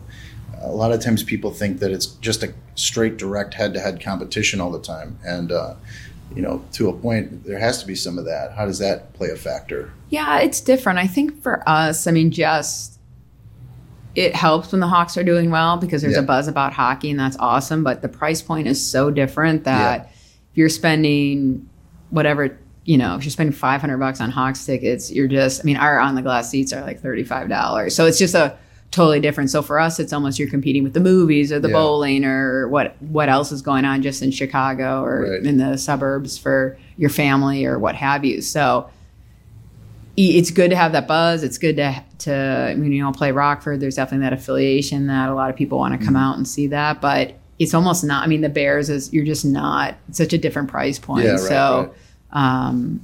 a 0.61 0.71
lot 0.71 0.91
of 0.91 1.01
times 1.01 1.23
people 1.23 1.51
think 1.51 1.79
that 1.79 1.91
it's 1.91 2.05
just 2.05 2.43
a 2.43 2.53
straight, 2.75 3.17
direct 3.17 3.53
head-to-head 3.53 4.01
competition 4.01 4.61
all 4.61 4.71
the 4.71 4.81
time, 4.81 5.19
and 5.25 5.51
uh, 5.51 5.75
you 6.33 6.41
know, 6.41 6.63
to 6.73 6.89
a 6.89 6.93
point, 6.93 7.43
there 7.43 7.59
has 7.59 7.81
to 7.81 7.87
be 7.87 7.95
some 7.95 8.17
of 8.17 8.25
that. 8.25 8.53
How 8.53 8.65
does 8.65 8.79
that 8.79 9.13
play 9.13 9.29
a 9.29 9.35
factor? 9.35 9.91
Yeah, 10.09 10.39
it's 10.39 10.61
different. 10.61 10.99
I 10.99 11.07
think 11.07 11.41
for 11.43 11.67
us, 11.67 12.07
I 12.07 12.11
mean, 12.11 12.31
just 12.31 12.97
it 14.15 14.35
helps 14.35 14.71
when 14.71 14.79
the 14.81 14.87
Hawks 14.87 15.17
are 15.17 15.23
doing 15.23 15.49
well 15.51 15.77
because 15.77 16.01
there's 16.01 16.13
Yeah. 16.15 16.19
a 16.21 16.23
buzz 16.23 16.47
about 16.47 16.73
hockey 16.73 17.09
and 17.11 17.19
that's 17.19 17.37
awesome. 17.39 17.83
But 17.83 18.01
the 18.01 18.09
price 18.09 18.41
point 18.41 18.67
is 18.67 18.79
so 18.85 19.09
different 19.09 19.63
that 19.63 20.11
if 20.51 20.57
you're 20.57 20.69
spending 20.69 21.67
whatever, 22.11 22.57
you 22.85 22.97
know, 22.97 23.15
if 23.15 23.23
you're 23.23 23.31
spending 23.31 23.53
500 23.53 23.97
bucks 23.97 24.21
on 24.21 24.29
Hawks 24.29 24.63
tickets, 24.65 25.11
you're 25.11 25.27
just, 25.27 25.61
I 25.61 25.63
mean, 25.63 25.77
our 25.77 25.99
on 25.99 26.15
the 26.15 26.21
glass 26.21 26.49
seats 26.49 26.71
are 26.73 26.81
like 26.81 27.01
$35. 27.01 27.91
So 27.95 28.05
it's 28.05 28.19
just 28.19 28.35
a 28.35 28.55
totally 28.91 29.19
different. 29.19 29.49
So 29.49 29.63
for 29.63 29.79
us, 29.79 29.99
it's 29.99 30.13
almost 30.13 30.37
you're 30.37 30.49
competing 30.49 30.83
with 30.83 30.93
the 30.93 30.99
movies 30.99 31.51
or 31.51 31.59
the 31.59 31.69
Yeah. 31.69 31.73
bowling 31.73 32.23
or 32.25 32.67
what, 32.67 32.95
what 33.01 33.29
else 33.29 33.51
is 33.51 33.63
going 33.63 33.85
on 33.85 34.03
just 34.03 34.21
in 34.21 34.29
Chicago 34.29 35.01
or 35.03 35.31
Right. 35.31 35.43
in 35.43 35.57
the 35.57 35.77
suburbs 35.79 36.37
for 36.37 36.77
your 36.97 37.09
family 37.09 37.65
or 37.65 37.79
what 37.79 37.95
have 37.95 38.23
you. 38.23 38.41
So, 38.41 38.85
it's 40.15 40.51
good 40.51 40.69
to 40.69 40.75
have 40.75 40.91
that 40.91 41.07
buzz. 41.07 41.43
It's 41.43 41.57
good 41.57 41.77
to 41.77 42.03
to 42.19 42.33
I 42.71 42.75
mean, 42.75 42.91
you 42.91 43.03
know 43.03 43.11
play 43.11 43.31
Rockford. 43.31 43.79
There's 43.79 43.95
definitely 43.95 44.25
that 44.25 44.33
affiliation 44.33 45.07
that 45.07 45.29
a 45.29 45.33
lot 45.33 45.49
of 45.49 45.55
people 45.55 45.77
want 45.79 45.99
to 45.99 46.05
come 46.05 46.15
out 46.15 46.37
and 46.37 46.47
see 46.47 46.67
that, 46.67 47.01
but 47.01 47.33
it's 47.59 47.73
almost 47.73 48.03
not. 48.03 48.23
I 48.23 48.27
mean, 48.27 48.41
the 48.41 48.49
Bears 48.49 48.89
is 48.89 49.11
you're 49.13 49.25
just 49.25 49.45
not. 49.45 49.95
Such 50.11 50.33
a 50.33 50.37
different 50.37 50.69
price 50.69 50.99
point. 50.99 51.25
Yeah, 51.25 51.31
right, 51.31 51.39
so, 51.39 51.93
um, 52.31 53.01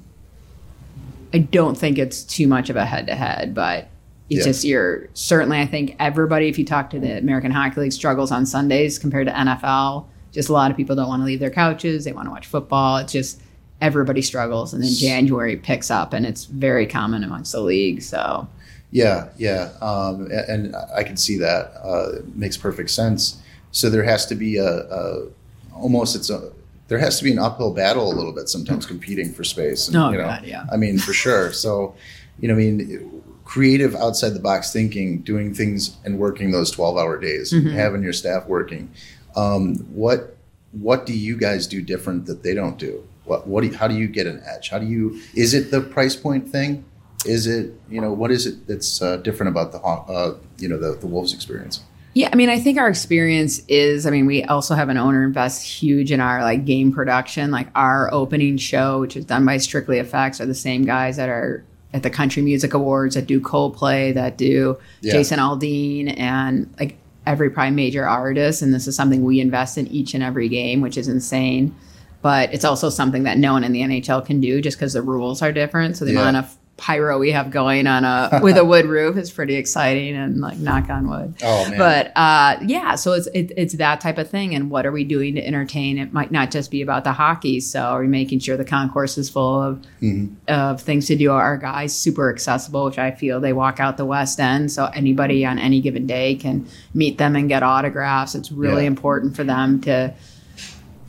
I 1.33 1.39
don't 1.39 1.77
think 1.77 1.97
it's 1.97 2.23
too 2.23 2.47
much 2.47 2.69
of 2.69 2.75
a 2.75 2.85
head 2.85 3.07
to 3.07 3.15
head, 3.15 3.53
but. 3.53 3.89
It's 4.31 4.45
Yeah. 4.45 4.51
just 4.51 4.63
you're 4.63 5.07
certainly. 5.15 5.59
I 5.59 5.65
think 5.65 5.95
everybody, 5.99 6.49
if 6.49 6.59
you 6.59 6.63
talk 6.63 6.91
to 6.91 6.99
the 6.99 7.17
American 7.17 7.49
Hockey 7.49 7.81
League, 7.81 7.91
struggles 7.93 8.31
on 8.31 8.45
Sundays 8.45 8.99
compared 8.99 9.25
to 9.25 9.33
NFL. 9.33 10.05
Just 10.31 10.49
a 10.49 10.53
lot 10.53 10.69
of 10.69 10.77
people 10.77 10.95
don't 10.95 11.07
want 11.07 11.21
to 11.21 11.25
leave 11.25 11.39
their 11.39 11.49
couches. 11.49 12.05
They 12.05 12.11
want 12.11 12.27
to 12.27 12.29
watch 12.29 12.45
football. 12.45 12.97
It's 12.97 13.11
just 13.11 13.41
everybody 13.81 14.21
struggles, 14.21 14.73
and 14.73 14.83
then 14.83 14.91
January 14.93 15.55
picks 15.57 15.89
up, 15.91 16.13
and 16.13 16.25
it's 16.25 16.45
very 16.45 16.85
common 16.85 17.23
amongst 17.23 17.51
the 17.51 17.61
league. 17.61 18.01
So 18.01 18.47
Yeah, 18.91 19.29
yeah, 19.37 19.69
um, 19.81 20.29
and 20.31 20.75
I 20.95 21.03
can 21.03 21.15
see 21.17 21.37
that. 21.37 21.73
Uh, 21.83 22.17
it 22.19 22.35
makes 22.35 22.57
perfect 22.57 22.89
sense. 22.89 23.39
So 23.71 23.89
there 23.89 24.03
has 24.03 24.25
to 24.27 24.35
be 24.35 24.57
a, 24.57 24.65
a 24.67 25.27
almost 25.75 26.15
it's 26.15 26.29
a 26.29 26.51
there 26.87 26.97
has 26.97 27.19
to 27.19 27.23
be 27.23 27.31
an 27.31 27.37
uphill 27.39 27.71
battle 27.73 28.11
a 28.11 28.15
little 28.15 28.31
bit 28.33 28.49
sometimes 28.49 28.85
competing 28.87 29.31
for 29.31 29.43
space. 29.43 29.87
and, 29.87 29.95
Oh, 29.95 30.09
you 30.09 30.17
know, 30.17 30.23
God, 30.25 30.43
yeah. 30.43 30.65
I 30.71 30.77
mean, 30.77 30.97
for 30.97 31.13
sure. 31.13 31.53
So, 31.65 31.93
you 32.39 32.47
know, 32.47 32.55
I 32.55 32.57
mean, 32.57 33.21
creative 33.45 33.95
outside 33.95 34.29
the 34.29 34.39
box 34.39 34.73
thinking, 34.73 35.19
doing 35.21 35.53
things 35.53 35.97
and 36.03 36.17
working 36.17 36.49
those 36.51 36.71
twelve 36.71 36.97
hour 36.97 37.19
days, 37.19 37.53
Mm-hmm. 37.53 37.69
having 37.69 38.01
your 38.03 38.13
staff 38.13 38.47
working. 38.47 38.89
Um, 39.35 39.75
what 39.93 40.35
what 40.71 41.05
do 41.05 41.13
you 41.13 41.37
guys 41.37 41.67
do 41.67 41.81
different 41.81 42.25
that 42.25 42.41
they 42.43 42.53
don't 42.55 42.77
do? 42.77 43.03
What 43.29 43.47
what 43.47 43.61
do 43.61 43.67
you, 43.67 43.77
how 43.77 43.87
do 43.87 43.95
you 43.95 44.07
get 44.07 44.25
an 44.25 44.41
edge? 44.45 44.69
How 44.69 44.79
do 44.79 44.87
you 44.87 45.21
is 45.35 45.53
it 45.53 45.69
the 45.69 45.81
price 45.81 46.15
point 46.15 46.49
thing? 46.49 46.83
Is 47.25 47.45
it 47.47 47.73
you 47.89 48.01
know 48.01 48.11
what 48.11 48.31
is 48.31 48.47
it 48.47 48.67
that's 48.67 49.01
uh, 49.01 49.17
different 49.17 49.51
about 49.51 49.71
the 49.71 49.79
uh, 49.79 50.35
you 50.57 50.67
know 50.67 50.77
the, 50.77 50.97
the 50.97 51.07
Wolves 51.07 51.33
experience? 51.33 51.81
Yeah, 52.15 52.29
I 52.33 52.35
mean, 52.35 52.49
I 52.49 52.59
think 52.59 52.79
our 52.79 52.89
experience 52.89 53.61
is. 53.67 54.07
I 54.07 54.09
mean, 54.09 54.25
we 54.25 54.43
also 54.43 54.73
have 54.73 54.89
an 54.89 54.97
owner 54.97 55.23
invest 55.23 55.63
huge 55.63 56.11
in 56.11 56.19
our 56.19 56.41
like 56.41 56.65
game 56.65 56.91
production. 56.91 57.51
Like 57.51 57.67
our 57.75 58.11
opening 58.11 58.57
show, 58.57 58.99
which 58.99 59.15
is 59.15 59.25
done 59.25 59.45
by 59.45 59.57
Strictly 59.57 59.97
FX, 59.97 60.41
are 60.41 60.47
the 60.47 60.55
same 60.55 60.85
guys 60.85 61.17
that 61.17 61.29
are 61.29 61.63
at 61.93 62.01
the 62.01 62.09
Country 62.09 62.41
Music 62.41 62.73
Awards 62.73 63.13
that 63.13 63.27
do 63.27 63.39
Coldplay, 63.39 64.13
that 64.15 64.37
do 64.37 64.77
Yeah. 65.01 65.13
Jason 65.13 65.39
Aldean, 65.39 66.19
and 66.19 66.73
like 66.79 66.97
every 67.27 67.51
prime 67.51 67.75
major 67.75 68.07
artist. 68.07 68.63
And 68.63 68.73
this 68.73 68.87
is 68.87 68.95
something 68.95 69.23
we 69.23 69.39
invest 69.39 69.77
in 69.77 69.85
each 69.87 70.15
and 70.15 70.23
every 70.23 70.49
game, 70.49 70.81
which 70.81 70.97
is 70.97 71.07
insane. 71.07 71.75
But 72.21 72.53
it's 72.53 72.65
also 72.65 72.89
something 72.89 73.23
that 73.23 73.37
no 73.37 73.53
one 73.53 73.63
in 73.63 73.71
the 73.71 73.81
NHL 73.81 74.25
can 74.25 74.41
do 74.41 74.61
just 74.61 74.77
because 74.77 74.93
the 74.93 75.01
rules 75.01 75.41
are 75.41 75.51
different. 75.51 75.97
So 75.97 76.05
the 76.05 76.13
Yeah. 76.13 76.21
amount 76.21 76.37
of 76.37 76.55
pyro 76.77 77.19
we 77.19 77.31
have 77.31 77.51
going 77.51 77.85
on 77.87 78.05
a 78.05 78.39
with 78.41 78.55
a 78.57 78.63
wood 78.63 78.85
roof 78.85 79.17
is 79.17 79.29
pretty 79.29 79.55
exciting 79.55 80.15
and 80.15 80.39
like 80.39 80.57
knock 80.59 80.89
on 80.89 81.09
wood. 81.09 81.33
Oh 81.43 81.69
man, 81.69 81.77
But 81.77 82.13
uh, 82.15 82.57
yeah, 82.65 82.95
so 82.95 83.11
it's 83.11 83.27
it, 83.33 83.51
it's 83.57 83.73
that 83.75 83.99
type 83.99 84.17
of 84.17 84.29
thing. 84.29 84.55
And 84.55 84.69
what 84.69 84.85
are 84.85 84.91
we 84.93 85.03
doing 85.03 85.35
to 85.35 85.45
entertain? 85.45 85.97
It 85.97 86.13
might 86.13 86.31
not 86.31 86.51
just 86.51 86.71
be 86.71 86.81
about 86.81 87.03
the 87.03 87.11
hockey. 87.11 87.59
So 87.59 87.81
are 87.81 87.99
we 87.99 88.07
making 88.07 88.39
sure 88.39 88.55
the 88.55 88.63
concourse 88.63 89.17
is 89.17 89.29
full 89.29 89.61
of 89.61 89.81
Mm-hmm. 90.01 90.35
of 90.47 90.81
things 90.81 91.07
to 91.07 91.17
do? 91.17 91.31
Our 91.31 91.57
guys 91.57 91.93
super 91.93 92.29
accessible, 92.33 92.85
which 92.85 92.97
I 92.97 93.11
feel 93.11 93.41
they 93.41 93.51
walk 93.53 93.81
out 93.81 93.97
the 93.97 94.05
West 94.05 94.39
End, 94.39 94.71
so 94.71 94.85
anybody 94.85 95.45
on 95.45 95.59
any 95.59 95.81
given 95.81 96.07
day 96.07 96.35
can 96.35 96.65
meet 96.93 97.17
them 97.17 97.35
and 97.35 97.49
get 97.49 97.61
autographs. 97.61 98.35
It's 98.35 98.53
really 98.53 98.83
Yeah. 98.83 98.87
important 98.87 99.35
for 99.35 99.43
them 99.43 99.81
to 99.81 100.13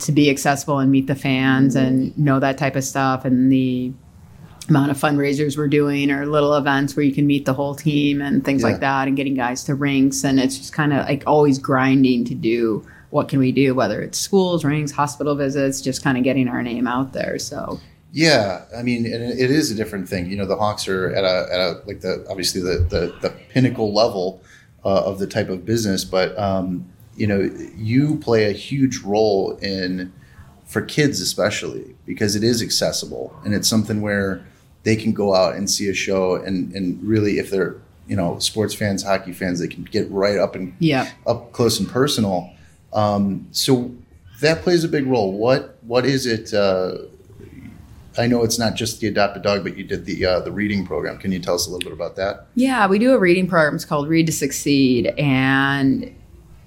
to 0.01 0.11
be 0.11 0.29
accessible 0.29 0.79
and 0.79 0.91
meet 0.91 1.07
the 1.07 1.15
fans 1.15 1.75
and 1.75 2.17
know 2.17 2.39
that 2.39 2.57
type 2.57 2.75
of 2.75 2.83
stuff 2.83 3.25
and 3.25 3.51
the 3.51 3.91
amount 4.69 4.91
of 4.91 4.97
fundraisers 4.97 5.57
we're 5.57 5.67
doing 5.67 6.11
or 6.11 6.25
little 6.25 6.55
events 6.55 6.95
where 6.95 7.03
you 7.03 7.13
can 7.13 7.25
meet 7.27 7.45
the 7.45 7.53
whole 7.53 7.75
team 7.75 8.21
and 8.21 8.45
things 8.45 8.61
Yeah. 8.61 8.69
like 8.69 8.79
that 8.81 9.07
and 9.07 9.17
getting 9.17 9.33
guys 9.33 9.63
to 9.65 9.75
rinks 9.75 10.23
and 10.23 10.39
it's 10.39 10.57
just 10.57 10.71
kind 10.73 10.93
of 10.93 11.05
like 11.07 11.23
always 11.27 11.57
grinding 11.59 12.25
to 12.25 12.35
do 12.35 12.85
what 13.09 13.27
can 13.27 13.39
we 13.39 13.51
do 13.51 13.73
whether 13.75 14.01
it's 14.01 14.17
schools 14.17 14.63
rinks 14.63 14.91
hospital 14.91 15.35
visits 15.35 15.81
just 15.81 16.03
kind 16.03 16.17
of 16.17 16.23
getting 16.23 16.47
our 16.47 16.61
name 16.63 16.87
out 16.87 17.11
there 17.13 17.37
so 17.39 17.79
Yeah, 18.13 18.63
I 18.75 18.83
mean, 18.83 19.05
and 19.05 19.23
it 19.23 19.39
it 19.39 19.51
is 19.51 19.71
a 19.71 19.75
different 19.75 20.07
thing. 20.09 20.29
You 20.29 20.35
know, 20.35 20.45
the 20.45 20.57
Hawks 20.57 20.85
are 20.89 21.11
at 21.15 21.23
a, 21.23 21.47
at 21.53 21.59
a 21.61 21.81
like 21.87 22.01
the 22.01 22.25
obviously 22.29 22.59
the 22.61 22.75
the, 22.93 23.15
the 23.21 23.29
pinnacle 23.53 23.93
level 23.93 24.41
uh, 24.83 25.03
of 25.09 25.17
the 25.19 25.27
type 25.27 25.47
of 25.47 25.63
business, 25.65 26.03
but 26.03 26.37
um, 26.37 26.90
you 27.15 27.27
know, 27.27 27.49
you 27.75 28.17
play 28.17 28.45
a 28.49 28.53
huge 28.53 28.99
role 28.99 29.57
in 29.57 30.11
for 30.65 30.81
kids 30.81 31.19
especially 31.19 31.95
because 32.05 32.35
it 32.35 32.43
is 32.43 32.61
accessible 32.61 33.37
and 33.43 33.53
it's 33.53 33.67
something 33.67 34.01
where 34.01 34.45
they 34.83 34.95
can 34.95 35.11
go 35.11 35.35
out 35.35 35.53
and 35.53 35.69
see 35.69 35.89
a 35.89 35.93
show 35.93 36.35
and 36.35 36.73
and 36.73 37.03
really 37.03 37.39
if 37.39 37.49
they're 37.49 37.75
you 38.07 38.15
know 38.15 38.37
sports 38.39 38.73
fans, 38.73 39.03
hockey 39.03 39.31
fans, 39.31 39.59
they 39.59 39.67
can 39.69 39.83
get 39.83 40.09
right 40.11 40.37
up 40.37 40.53
and 40.55 40.75
yeah 40.79 41.09
up 41.25 41.51
close 41.53 41.79
and 41.79 41.89
personal. 41.89 42.49
Um, 42.93 43.47
so 43.51 43.91
that 44.41 44.63
plays 44.63 44.83
a 44.83 44.89
big 44.89 45.07
role. 45.07 45.31
What 45.31 45.77
what 45.83 46.05
is 46.05 46.25
it? 46.25 46.53
Uh, 46.53 46.97
I 48.17 48.27
know 48.27 48.43
it's 48.43 48.59
not 48.59 48.75
just 48.75 48.99
the 48.99 49.07
Adopt 49.07 49.37
a 49.37 49.39
Dog, 49.39 49.63
but 49.63 49.77
you 49.77 49.85
did 49.85 50.05
the 50.05 50.25
uh, 50.25 50.39
the 50.41 50.51
reading 50.51 50.85
program. 50.85 51.17
Can 51.19 51.31
you 51.31 51.39
tell 51.39 51.55
us 51.55 51.67
a 51.67 51.69
little 51.69 51.89
bit 51.89 51.93
about 51.93 52.17
that? 52.17 52.47
Yeah, 52.55 52.85
we 52.87 52.99
do 52.99 53.13
a 53.13 53.19
reading 53.19 53.47
program. 53.47 53.75
It's 53.75 53.85
called 53.85 54.09
Read 54.09 54.25
to 54.25 54.33
Succeed, 54.33 55.07
and 55.17 56.13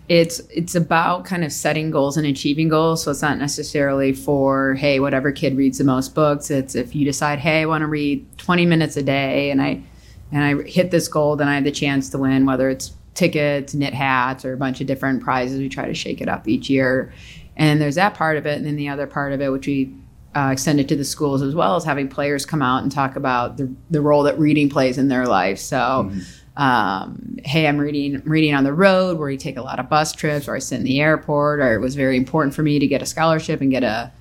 it's 0.09 0.41
it's 0.51 0.75
about 0.75 1.25
kind 1.25 1.45
of 1.45 1.53
setting 1.53 1.91
goals 1.91 2.17
and 2.17 2.27
achieving 2.27 2.69
goals. 2.69 3.03
So 3.03 3.11
it's 3.11 3.23
not 3.23 3.39
necessarily 3.39 4.13
for 4.13 4.75
hey, 4.75 5.01
whatever 5.01 5.33
kid 5.33 5.57
reads 5.57 5.79
the 5.79 5.85
most 5.85 6.15
books. 6.15 6.51
It's 6.51 6.75
if 6.75 6.95
you 6.95 7.05
decide 7.05 7.39
hey, 7.39 7.63
I 7.63 7.67
want 7.67 7.83
to 7.83 7.87
read 7.87 8.27
20 8.39 8.67
minutes 8.67 8.97
a 8.97 9.03
day, 9.03 9.51
and 9.51 9.63
I 9.63 9.83
and 10.31 10.45
I 10.45 10.63
hit 10.69 10.91
this 10.91 11.09
goal, 11.09 11.37
then 11.37 11.49
I 11.49 11.55
have 11.55 11.65
the 11.65 11.71
chance 11.71 12.11
to 12.11 12.19
win, 12.19 12.45
whether 12.45 12.69
it's 12.69 12.93
tickets, 13.15 13.75
knit 13.75 13.95
hats, 13.95 14.45
or 14.45 14.53
a 14.53 14.57
bunch 14.57 14.81
of 14.81 14.87
different 14.87 15.23
prizes. 15.23 15.59
We 15.59 15.69
try 15.69 15.87
to 15.87 15.95
shake 15.95 16.21
it 16.21 16.29
up 16.29 16.49
each 16.49 16.69
year. 16.69 17.13
And 17.57 17.81
there's 17.81 17.95
that 17.95 18.15
part 18.15 18.37
of 18.37 18.47
it, 18.47 18.57
and 18.57 18.67
then 18.67 18.77
the 18.77 18.89
other 18.89 19.07
part 19.07 19.33
of 19.33 19.41
it, 19.41 19.51
which 19.53 19.67
we 19.67 19.95
uh, 20.35 20.51
extended 20.53 20.89
to 20.89 20.97
the 20.97 21.05
schools 21.05 21.41
as 21.41 21.55
well, 21.55 21.77
as 21.77 21.85
having 21.85 22.09
players 22.09 22.45
come 22.45 22.63
out 22.63 22.83
and 22.83 22.91
talk 22.91 23.15
about 23.15 23.57
the, 23.57 23.73
the 23.91 24.01
role 24.01 24.25
that 24.25 24.39
reading 24.39 24.69
plays 24.69 24.99
in 24.99 25.09
their 25.09 25.27
life. 25.27 25.59
So, 25.59 25.77
mm-hmm. 25.77 26.21
Um, 26.57 27.39
hey, 27.45 27.67
I'm 27.67 27.79
reading 27.79 28.23
reading 28.25 28.55
on 28.55 28.65
the 28.65 28.73
road, 28.73 29.19
where 29.19 29.31
you 29.31 29.39
take 29.39 29.57
a 29.57 29.63
lot 29.63 29.79
of 29.79 29.89
bus 29.89 30.13
trips, 30.13 30.49
or 30.49 30.55
I 30.55 30.59
sit 30.61 30.79
in 30.79 30.85
the 30.85 31.01
airport, 31.01 31.61
or 31.61 31.75
it 31.75 31.81
was 31.81 31.95
very 31.95 32.17
important 32.17 32.55
for 32.55 32.63
me 32.63 32.79
to 32.79 32.87
get 32.87 33.03
a 33.03 33.07
scholarship 33.07 33.61
and 33.61 33.71
get 33.71 33.83
a 33.83 34.13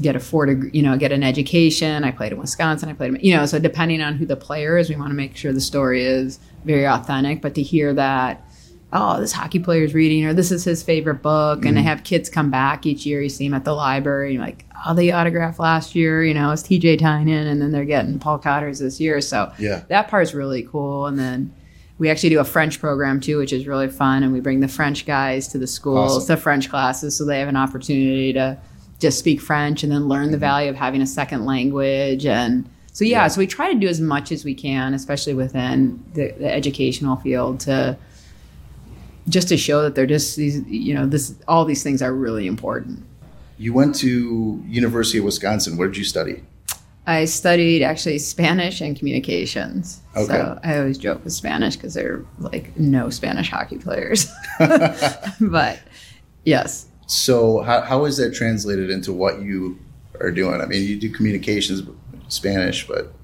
get 0.00 0.16
a 0.16 0.20
four 0.20 0.46
degree, 0.46 0.70
you 0.72 0.82
know, 0.82 0.96
get 0.96 1.12
an 1.12 1.22
education. 1.22 2.04
I 2.04 2.10
played 2.10 2.32
in 2.32 2.38
Wisconsin. 2.38 2.88
I 2.88 2.92
played, 2.92 3.14
in, 3.14 3.20
you 3.20 3.36
know, 3.36 3.46
so 3.46 3.58
depending 3.58 4.00
on 4.00 4.14
who 4.14 4.26
the 4.26 4.36
player 4.36 4.78
is, 4.78 4.88
we 4.88 4.96
want 4.96 5.10
to 5.10 5.14
make 5.14 5.36
sure 5.36 5.52
the 5.52 5.60
story 5.60 6.04
is 6.04 6.38
very 6.64 6.86
authentic. 6.86 7.42
But 7.42 7.54
to 7.56 7.62
hear 7.62 7.92
that 7.94 8.44
oh, 8.92 9.20
this 9.20 9.32
hockey 9.32 9.58
player 9.58 9.84
is 9.84 9.94
reading, 9.94 10.24
or 10.24 10.32
this 10.32 10.50
is 10.50 10.64
his 10.64 10.82
favorite 10.82 11.22
book. 11.22 11.60
Mm-hmm. 11.60 11.68
And 11.68 11.78
I 11.78 11.82
have 11.82 12.04
kids 12.04 12.30
come 12.30 12.50
back 12.50 12.86
each 12.86 13.04
year. 13.04 13.20
You 13.20 13.28
see 13.28 13.46
them 13.46 13.54
at 13.54 13.64
the 13.64 13.74
library, 13.74 14.38
like, 14.38 14.64
oh, 14.86 14.94
they 14.94 15.12
autographed 15.12 15.58
last 15.58 15.94
year, 15.94 16.24
you 16.24 16.34
know, 16.34 16.50
it's 16.50 16.62
TJ 16.62 16.98
Tynan, 16.98 17.46
and 17.46 17.60
then 17.60 17.72
they're 17.72 17.84
getting 17.84 18.18
Paul 18.18 18.38
Cotters 18.38 18.78
this 18.78 19.00
year. 19.00 19.20
So 19.20 19.52
yeah. 19.58 19.82
that 19.88 20.08
part's 20.08 20.34
really 20.34 20.62
cool. 20.62 21.06
And 21.06 21.18
then 21.18 21.54
we 21.98 22.10
actually 22.10 22.30
do 22.30 22.40
a 22.40 22.44
French 22.44 22.80
program 22.80 23.20
too, 23.20 23.38
which 23.38 23.52
is 23.52 23.66
really 23.66 23.88
fun. 23.88 24.22
And 24.22 24.32
we 24.32 24.40
bring 24.40 24.60
the 24.60 24.68
French 24.68 25.04
guys 25.04 25.48
to 25.48 25.58
the 25.58 25.66
schools, 25.66 26.16
awesome. 26.16 26.36
to 26.36 26.40
French 26.40 26.70
classes, 26.70 27.16
so 27.16 27.24
they 27.24 27.40
have 27.40 27.48
an 27.48 27.56
opportunity 27.56 28.32
to 28.32 28.58
just 28.98 29.18
speak 29.18 29.40
French 29.40 29.82
and 29.82 29.92
then 29.92 30.08
learn 30.08 30.24
mm-hmm. 30.24 30.32
the 30.32 30.38
value 30.38 30.70
of 30.70 30.76
having 30.76 31.02
a 31.02 31.06
second 31.06 31.44
language. 31.44 32.24
And 32.26 32.68
so, 32.92 33.04
yeah, 33.04 33.22
yeah, 33.22 33.28
so 33.28 33.38
we 33.38 33.46
try 33.46 33.72
to 33.72 33.78
do 33.78 33.86
as 33.86 34.00
much 34.00 34.32
as 34.32 34.44
we 34.44 34.54
can, 34.54 34.94
especially 34.94 35.34
within 35.34 36.02
the, 36.14 36.32
the 36.32 36.52
educational 36.52 37.16
field, 37.16 37.60
to 37.60 37.96
just 39.28 39.48
to 39.48 39.56
show 39.56 39.82
that 39.82 39.94
they're 39.94 40.06
just 40.06 40.36
these, 40.36 40.62
you 40.66 40.94
know, 40.94 41.06
this 41.06 41.34
all 41.46 41.64
these 41.64 41.82
things 41.82 42.00
are 42.02 42.12
really 42.12 42.46
important. 42.46 43.04
You 43.58 43.72
went 43.72 43.94
to 43.96 44.62
University 44.66 45.18
of 45.18 45.24
Wisconsin. 45.24 45.76
Where 45.76 45.88
did 45.88 45.96
you 45.96 46.04
study? 46.04 46.42
I 47.08 47.24
studied 47.24 47.82
actually 47.82 48.18
Spanish 48.18 48.82
and 48.82 48.94
communications. 48.94 50.02
Okay. 50.14 50.26
So 50.26 50.60
I 50.62 50.78
always 50.78 50.98
joke 50.98 51.24
with 51.24 51.32
Spanish 51.32 51.74
because 51.74 51.94
there 51.94 52.12
are 52.12 52.26
like 52.38 52.78
no 52.78 53.08
Spanish 53.08 53.50
hockey 53.50 53.78
players. 53.78 54.30
but 55.40 55.80
yes. 56.44 56.84
So 57.06 57.62
how, 57.62 57.80
how 57.80 58.04
is 58.04 58.18
that 58.18 58.34
translated 58.34 58.90
into 58.90 59.14
what 59.14 59.40
you 59.40 59.78
are 60.20 60.30
doing? 60.30 60.60
I 60.60 60.66
mean, 60.66 60.86
you 60.86 61.00
do 61.00 61.08
communications, 61.10 61.80
Spanish, 62.28 62.86
but 62.86 63.14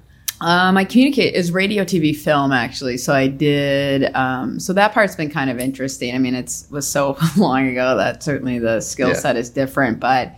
um, 0.41 0.79
I 0.79 0.87
communicate 0.87 1.35
is 1.35 1.53
radio, 1.53 1.85
TV, 1.85 2.17
film 2.17 2.53
actually. 2.53 2.97
So 2.97 3.13
I 3.13 3.27
did. 3.27 4.15
Um, 4.17 4.59
so 4.61 4.73
that 4.73 4.95
part's 4.95 5.15
been 5.15 5.31
kind 5.31 5.51
of 5.51 5.59
interesting. 5.59 6.15
I 6.15 6.19
mean, 6.19 6.35
it's 6.35 6.67
was 6.71 6.89
so 6.89 7.19
long 7.37 7.69
ago 7.69 7.99
that 7.99 8.23
certainly 8.23 8.59
the 8.59 8.81
skill 8.81 9.09
yeah. 9.09 9.15
set 9.15 9.37
is 9.37 9.51
different. 9.51 10.01
But 10.01 10.35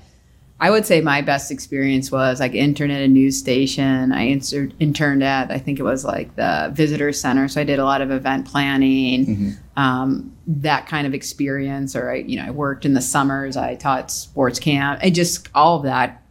I 0.58 0.70
would 0.70 0.86
say 0.86 1.02
my 1.02 1.20
best 1.20 1.50
experience 1.50 2.10
was 2.10 2.40
like 2.40 2.54
intern 2.54 2.90
at 2.90 3.02
a 3.02 3.08
news 3.08 3.38
station. 3.38 4.12
I 4.12 4.22
inter- 4.22 4.70
interned 4.80 5.22
at 5.22 5.50
I 5.50 5.58
think 5.58 5.78
it 5.78 5.82
was 5.82 6.04
like 6.04 6.34
the 6.36 6.70
visitor 6.72 7.12
center. 7.12 7.46
So 7.48 7.60
I 7.60 7.64
did 7.64 7.78
a 7.78 7.84
lot 7.84 8.00
of 8.00 8.10
event 8.10 8.46
planning, 8.46 9.26
mm-hmm. 9.26 9.50
um, 9.78 10.34
that 10.46 10.86
kind 10.86 11.06
of 11.06 11.12
experience. 11.12 11.94
Or 11.94 12.10
I, 12.10 12.16
you 12.16 12.38
know, 12.38 12.46
I 12.46 12.50
worked 12.50 12.86
in 12.86 12.94
the 12.94 13.02
summers. 13.02 13.56
I 13.56 13.74
taught 13.74 14.10
sports 14.10 14.58
camp. 14.58 15.00
And 15.02 15.14
just 15.14 15.48
all 15.54 15.76
of 15.76 15.82
that. 15.82 16.22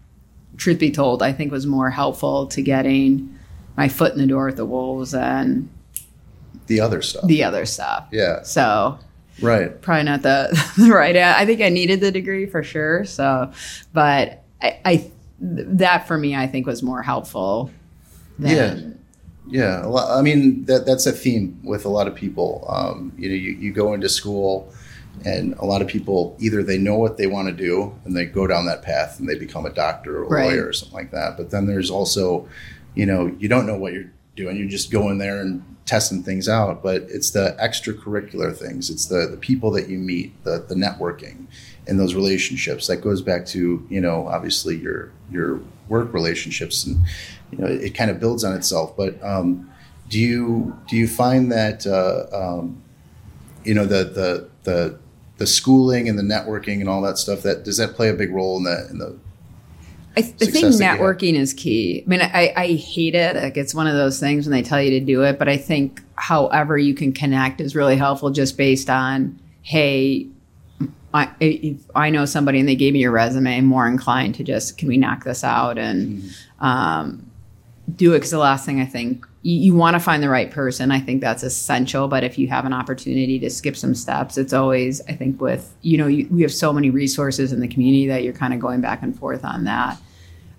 Truth 0.57 0.79
be 0.79 0.89
told, 0.89 1.21
I 1.21 1.33
think 1.33 1.51
was 1.51 1.65
more 1.65 1.89
helpful 1.89 2.47
to 2.47 2.61
getting 2.61 3.38
my 3.75 3.89
foot 3.89 4.13
in 4.13 4.19
the 4.19 4.25
door 4.25 4.45
with 4.45 4.55
the 4.55 4.65
Wolves 4.65 5.13
and 5.13 5.69
the 6.67 6.79
other 6.79 7.01
stuff. 7.01 7.27
The 7.27 7.43
other 7.43 7.65
stuff. 7.65 8.07
Yeah. 8.11 8.41
So 8.43 8.97
right, 9.41 9.81
probably 9.81 10.03
not 10.03 10.21
the, 10.21 10.73
the 10.77 10.91
right. 10.91 11.15
I 11.15 11.45
think 11.45 11.61
I 11.61 11.69
needed 11.69 12.01
the 12.01 12.11
degree 12.11 12.45
for 12.45 12.63
sure. 12.63 13.05
So, 13.05 13.51
but 13.93 14.43
I, 14.61 14.79
I 14.85 15.11
that 15.39 16.07
for 16.07 16.17
me, 16.17 16.35
I 16.35 16.47
think 16.47 16.65
was 16.65 16.83
more 16.83 17.01
helpful. 17.01 17.71
Than, 18.39 18.99
yeah. 19.47 19.83
Yeah. 19.83 20.05
I 20.09 20.21
mean, 20.21 20.65
that 20.65 20.85
that's 20.85 21.05
a 21.05 21.11
theme 21.11 21.59
with 21.63 21.85
a 21.85 21.89
lot 21.89 22.07
of 22.07 22.15
people. 22.15 22.65
Um, 22.67 23.13
you 23.17 23.29
know, 23.29 23.35
you, 23.35 23.51
you 23.51 23.71
go 23.71 23.93
into 23.93 24.09
school 24.09 24.73
and 25.23 25.53
a 25.59 25.65
lot 25.65 25.81
of 25.81 25.87
people 25.87 26.35
either 26.39 26.63
they 26.63 26.77
know 26.77 26.95
what 26.95 27.17
they 27.17 27.27
want 27.27 27.47
to 27.47 27.53
do 27.53 27.97
and 28.03 28.15
they 28.15 28.25
go 28.25 28.47
down 28.47 28.65
that 28.65 28.81
path 28.81 29.19
and 29.19 29.29
they 29.29 29.37
become 29.37 29.65
a 29.65 29.69
doctor 29.69 30.17
or 30.17 30.23
a 30.23 30.27
right. 30.27 30.49
lawyer 30.49 30.67
or 30.67 30.73
something 30.73 30.97
like 30.97 31.11
that. 31.11 31.37
But 31.37 31.51
then 31.51 31.67
there's 31.67 31.89
also 31.89 32.47
you 32.95 33.05
know, 33.05 33.27
you 33.37 33.47
don't 33.47 33.67
know 33.67 33.77
what 33.77 33.93
you're 33.93 34.11
doing. 34.35 34.57
You're 34.57 34.69
just 34.69 34.89
going 34.89 35.17
there 35.17 35.41
and 35.41 35.74
testing 35.85 36.23
things 36.23 36.49
out. 36.49 36.83
But 36.83 37.03
it's 37.09 37.31
the 37.31 37.55
extracurricular 37.59 38.55
things. 38.55 38.89
It's 38.89 39.05
the 39.05 39.27
the 39.29 39.37
people 39.37 39.71
that 39.71 39.89
you 39.89 39.97
meet, 39.97 40.43
the 40.43 40.65
the 40.67 40.75
networking, 40.75 41.45
and 41.87 41.99
those 41.99 42.13
relationships. 42.13 42.87
That 42.87 42.97
goes 42.97 43.21
back 43.21 43.45
to 43.47 43.85
you 43.89 44.01
know 44.01 44.27
obviously 44.27 44.75
your 44.77 45.11
your 45.31 45.59
work 45.87 46.13
relationships, 46.13 46.85
and 46.85 47.03
you 47.51 47.57
know 47.57 47.67
it 47.67 47.95
kind 47.95 48.11
of 48.11 48.19
builds 48.19 48.43
on 48.43 48.55
itself. 48.55 48.95
But 48.97 49.21
um, 49.23 49.71
do 50.09 50.19
you 50.19 50.77
do 50.87 50.95
you 50.95 51.07
find 51.07 51.51
that 51.51 51.85
uh, 51.87 52.25
um, 52.35 52.81
you 53.63 53.73
know 53.73 53.85
the 53.85 54.03
the 54.03 54.49
the 54.63 54.99
the 55.37 55.47
schooling 55.47 56.07
and 56.07 56.17
the 56.17 56.23
networking 56.23 56.79
and 56.79 56.89
all 56.89 57.01
that 57.01 57.17
stuff 57.17 57.41
that 57.41 57.63
does 57.63 57.77
that 57.77 57.93
play 57.93 58.09
a 58.09 58.13
big 58.13 58.31
role 58.33 58.57
in 58.57 58.63
the 58.63 58.87
in 58.89 58.97
the 58.99 59.17
I, 60.17 60.21
th- 60.21 60.36
I 60.41 60.45
think 60.45 60.67
networking 60.75 61.34
is 61.34 61.54
key. 61.54 62.04
I 62.06 62.10
mean, 62.10 62.21
I, 62.21 62.54
I 62.56 62.67
hate 62.73 63.15
it. 63.15 63.36
Like 63.36 63.58
it's 63.58 63.75
one 63.75 63.88
of 63.88 63.95
those 63.95 64.19
things 64.19 64.45
when 64.45 64.51
they 64.51 64.62
tell 64.62 64.82
you 64.82 64.91
to 64.91 65.06
do 65.06 65.23
it, 65.23 65.38
but 65.38 65.49
I 65.49 65.58
think 65.58 66.01
however 66.15 66.78
you 66.78 66.93
can 66.93 67.12
connect 67.12 67.60
is 67.60 67.75
really 67.75 67.97
helpful 67.97 68.30
just 68.30 68.58
based 68.58 68.89
on, 68.89 69.38
hey, 69.62 70.28
I, 71.13 71.30
if 71.39 71.78
I 71.95 72.10
know 72.10 72.25
somebody 72.25 72.60
and 72.60 72.67
they 72.67 72.75
gave 72.75 72.93
me 72.93 72.99
your 72.99 73.12
resume, 73.12 73.58
I'm 73.58 73.65
more 73.65 73.88
inclined 73.88 74.36
to 74.36 74.43
just, 74.43 74.78
can 74.78 74.88
we 74.88 74.97
knock 74.97 75.23
this 75.23 75.43
out 75.43 75.78
and 75.78 76.21
mm-hmm. 76.21 76.65
um, 76.65 77.32
do 77.95 78.13
it? 78.13 78.17
Because 78.17 78.32
the 78.32 78.38
last 78.38 78.65
thing 78.65 78.82
I 78.82 78.86
think 78.86 79.25
you, 79.41 79.58
you 79.58 79.75
want 79.75 79.93
to 79.93 79.99
find 80.01 80.21
the 80.21 80.30
right 80.30 80.51
person. 80.51 80.91
I 80.91 80.99
think 80.99 81.21
that's 81.21 81.43
essential. 81.43 82.10
But 82.10 82.25
if 82.25 82.38
you 82.38 82.47
have 82.49 82.65
an 82.65 82.73
opportunity 82.73 83.39
to 83.39 83.49
skip 83.49 83.78
some 83.78 83.95
steps, 83.95 84.38
it's 84.38 84.51
always, 84.51 85.01
I 85.08 85.13
think, 85.13 85.39
with, 85.39 85.73
you 85.84 85.97
know, 85.97 86.08
you, 86.08 86.28
we 86.30 86.41
have 86.41 86.54
so 86.54 86.73
many 86.73 86.89
resources 86.89 87.54
in 87.54 87.62
the 87.62 87.67
community 87.67 88.08
that 88.08 88.23
you're 88.23 88.34
kind 88.34 88.54
of 88.54 88.60
going 88.60 88.82
back 88.82 89.01
and 89.01 89.17
forth 89.17 89.45
on 89.45 89.63
that. 89.65 89.97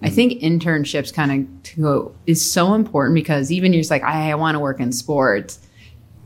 I 0.02 0.10
think 0.10 0.40
internships 0.42 1.12
kind 1.12 1.48
of 1.78 2.12
is 2.26 2.44
so 2.44 2.74
important 2.74 3.14
because 3.14 3.50
even 3.50 3.72
you're 3.72 3.80
just 3.80 3.90
like, 3.90 4.02
I, 4.02 4.30
I 4.30 4.34
want 4.34 4.54
to 4.54 4.58
work 4.58 4.78
in 4.80 4.92
sports. 4.92 5.58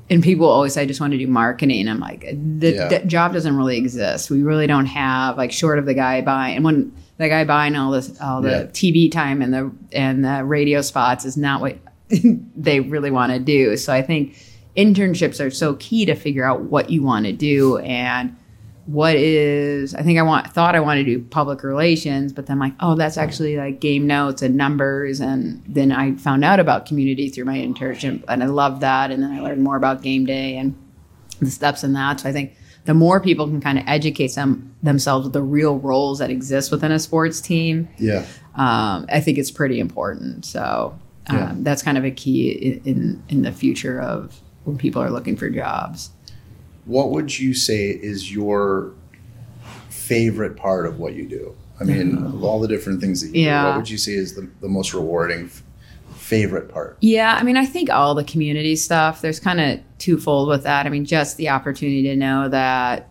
And 0.08 0.24
people 0.24 0.48
always 0.48 0.74
say, 0.74 0.82
I 0.82 0.86
just 0.86 1.00
want 1.00 1.12
to 1.12 1.18
do 1.18 1.28
marketing. 1.28 1.88
I'm 1.88 2.00
like, 2.00 2.22
the, 2.22 2.72
yeah. 2.90 3.04
job 3.04 3.32
doesn't 3.32 3.56
really 3.56 3.76
exist. 3.76 4.28
We 4.28 4.42
really 4.42 4.66
don't 4.66 4.86
have 4.86 5.36
like 5.36 5.52
short 5.52 5.78
of 5.78 5.86
the 5.86 5.94
guy 5.94 6.20
buying. 6.20 6.56
And 6.56 6.64
when 6.64 6.92
the 7.18 7.28
guy 7.28 7.44
buying 7.44 7.76
all 7.76 7.92
this, 7.92 8.20
all 8.20 8.42
the 8.42 8.50
yeah. 8.50 8.64
TV 8.64 9.10
time 9.10 9.40
and 9.40 9.54
the 9.54 9.70
and 9.92 10.24
the 10.24 10.44
radio 10.44 10.80
spots 10.80 11.24
is 11.24 11.36
not 11.36 11.60
what 11.60 11.78
they 12.56 12.80
really 12.80 13.12
want 13.12 13.32
to 13.32 13.38
do. 13.38 13.76
So 13.76 13.92
I 13.92 14.02
think 14.02 14.36
internships 14.76 15.44
are 15.44 15.50
so 15.50 15.74
key 15.74 16.06
to 16.06 16.16
figure 16.16 16.44
out 16.44 16.62
what 16.62 16.90
you 16.90 17.02
want 17.02 17.26
to 17.26 17.32
do 17.32 17.78
and 17.78 18.36
what 18.90 19.14
is 19.14 19.94
I 19.94 20.02
think 20.02 20.18
I 20.18 20.22
want 20.22 20.52
thought 20.52 20.74
I 20.74 20.80
wanted 20.80 21.04
to 21.04 21.16
do 21.16 21.22
public 21.22 21.62
relations, 21.62 22.32
but 22.32 22.46
then 22.46 22.58
like, 22.58 22.74
oh, 22.80 22.96
that's 22.96 23.16
actually 23.16 23.56
like 23.56 23.78
game 23.78 24.06
notes 24.06 24.42
and 24.42 24.56
numbers. 24.56 25.20
And 25.20 25.62
then 25.66 25.92
I 25.92 26.16
found 26.16 26.44
out 26.44 26.58
about 26.58 26.86
community 26.86 27.28
through 27.28 27.44
my 27.44 27.56
internship 27.56 28.24
and 28.26 28.42
I 28.42 28.46
love 28.46 28.80
that. 28.80 29.12
And 29.12 29.22
then 29.22 29.30
I 29.30 29.40
learned 29.40 29.62
more 29.62 29.76
about 29.76 30.02
game 30.02 30.26
day 30.26 30.56
and 30.56 30.76
the 31.38 31.50
steps 31.50 31.84
in 31.84 31.92
that. 31.92 32.18
So 32.20 32.28
I 32.28 32.32
think 32.32 32.56
the 32.84 32.94
more 32.94 33.20
people 33.20 33.46
can 33.46 33.60
kind 33.60 33.78
of 33.78 33.84
educate 33.86 34.34
them 34.34 34.74
themselves 34.82 35.24
with 35.24 35.34
the 35.34 35.42
real 35.42 35.78
roles 35.78 36.18
that 36.18 36.30
exist 36.30 36.72
within 36.72 36.90
a 36.90 36.98
sports 36.98 37.40
team, 37.40 37.88
yeah, 37.96 38.26
um, 38.56 39.06
I 39.08 39.20
think 39.20 39.38
it's 39.38 39.52
pretty 39.52 39.78
important. 39.78 40.44
So 40.44 40.98
um, 41.28 41.36
yeah. 41.36 41.52
that's 41.58 41.82
kind 41.82 41.96
of 41.96 42.04
a 42.04 42.10
key 42.10 42.50
in, 42.50 42.82
in 42.84 43.22
in 43.28 43.42
the 43.42 43.52
future 43.52 44.00
of 44.00 44.40
when 44.64 44.78
people 44.78 45.00
are 45.00 45.10
looking 45.10 45.36
for 45.36 45.48
jobs 45.48 46.10
what 46.90 47.10
would 47.10 47.38
you 47.38 47.54
say 47.54 47.90
is 47.90 48.32
your 48.32 48.92
favorite 49.90 50.56
part 50.56 50.86
of 50.86 50.98
what 50.98 51.14
you 51.14 51.28
do? 51.28 51.56
I 51.80 51.84
mean, 51.84 52.18
of 52.18 52.42
all 52.42 52.58
the 52.58 52.66
different 52.66 53.00
things 53.00 53.22
that 53.22 53.34
you 53.34 53.44
yeah. 53.44 53.62
do, 53.62 53.68
what 53.68 53.76
would 53.76 53.90
you 53.90 53.96
say 53.96 54.12
is 54.12 54.34
the, 54.34 54.50
the 54.60 54.68
most 54.68 54.92
rewarding 54.92 55.46
f- 55.46 55.62
favorite 56.16 56.68
part? 56.68 56.98
Yeah, 57.00 57.36
I 57.38 57.44
mean, 57.44 57.56
I 57.56 57.64
think 57.64 57.90
all 57.90 58.14
the 58.16 58.24
community 58.24 58.74
stuff, 58.74 59.22
there's 59.22 59.38
kind 59.38 59.60
of 59.60 59.80
twofold 59.98 60.48
with 60.48 60.64
that. 60.64 60.84
I 60.84 60.88
mean, 60.88 61.04
just 61.04 61.36
the 61.36 61.48
opportunity 61.48 62.02
to 62.02 62.16
know 62.16 62.48
that 62.48 63.08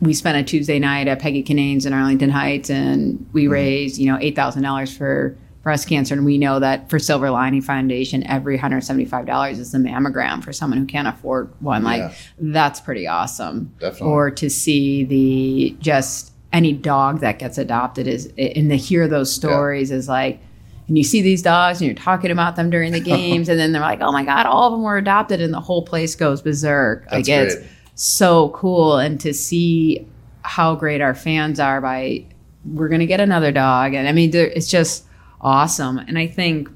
we 0.00 0.12
spent 0.12 0.36
a 0.36 0.42
Tuesday 0.42 0.80
night 0.80 1.06
at 1.06 1.20
Peggy 1.20 1.44
Kinnane's 1.44 1.86
in 1.86 1.92
Arlington 1.92 2.30
Heights 2.30 2.68
and 2.68 3.24
we 3.32 3.44
mm-hmm. 3.44 3.52
raised, 3.52 3.98
you 3.98 4.10
know, 4.12 4.18
$8,000 4.18 4.98
for 4.98 5.38
breast 5.66 5.88
cancer. 5.88 6.14
And 6.14 6.24
we 6.24 6.38
know 6.38 6.60
that 6.60 6.88
for 6.88 7.00
Silver 7.00 7.28
Lining 7.28 7.60
Foundation, 7.60 8.24
every 8.28 8.56
$175 8.56 9.58
is 9.58 9.74
a 9.74 9.78
mammogram 9.78 10.40
for 10.44 10.52
someone 10.52 10.78
who 10.78 10.86
can't 10.86 11.08
afford 11.08 11.52
one. 11.60 11.82
Like, 11.82 12.02
yeah. 12.02 12.14
that's 12.38 12.80
pretty 12.80 13.08
awesome. 13.08 13.74
Definitely. 13.80 14.06
Or 14.06 14.30
to 14.30 14.48
see 14.48 15.02
the 15.02 15.76
just 15.80 16.32
any 16.52 16.72
dog 16.72 17.18
that 17.18 17.40
gets 17.40 17.58
adopted 17.58 18.06
is, 18.06 18.32
and 18.38 18.70
to 18.70 18.76
hear 18.76 19.08
those 19.08 19.32
stories 19.32 19.90
yeah. 19.90 19.96
is 19.96 20.08
like, 20.08 20.38
and 20.86 20.96
you 20.96 21.02
see 21.02 21.20
these 21.20 21.42
dogs 21.42 21.80
and 21.80 21.86
you're 21.86 21.96
talking 21.96 22.30
about 22.30 22.54
them 22.54 22.70
during 22.70 22.92
the 22.92 23.00
games, 23.16 23.48
and 23.48 23.58
then 23.58 23.72
they're 23.72 23.82
like, 23.82 24.00
oh 24.00 24.12
my 24.12 24.24
God, 24.24 24.46
all 24.46 24.68
of 24.68 24.72
them 24.72 24.84
were 24.84 24.98
adopted, 24.98 25.40
and 25.40 25.52
the 25.52 25.60
whole 25.60 25.82
place 25.82 26.14
goes 26.14 26.42
berserk. 26.42 27.10
That's 27.10 27.28
like, 27.28 27.28
it's 27.28 27.56
so 27.96 28.50
cool. 28.50 28.98
And 28.98 29.18
to 29.18 29.34
see 29.34 30.06
how 30.42 30.76
great 30.76 31.00
our 31.00 31.16
fans 31.16 31.58
are 31.58 31.80
by 31.80 32.24
we're 32.64 32.88
going 32.88 33.00
to 33.00 33.06
get 33.06 33.20
another 33.20 33.52
dog 33.52 33.94
and 33.94 34.08
i 34.08 34.12
mean 34.12 34.30
it's 34.34 34.68
just 34.68 35.05
awesome. 35.46 35.98
And 35.98 36.18
i 36.18 36.26
think 36.26 36.68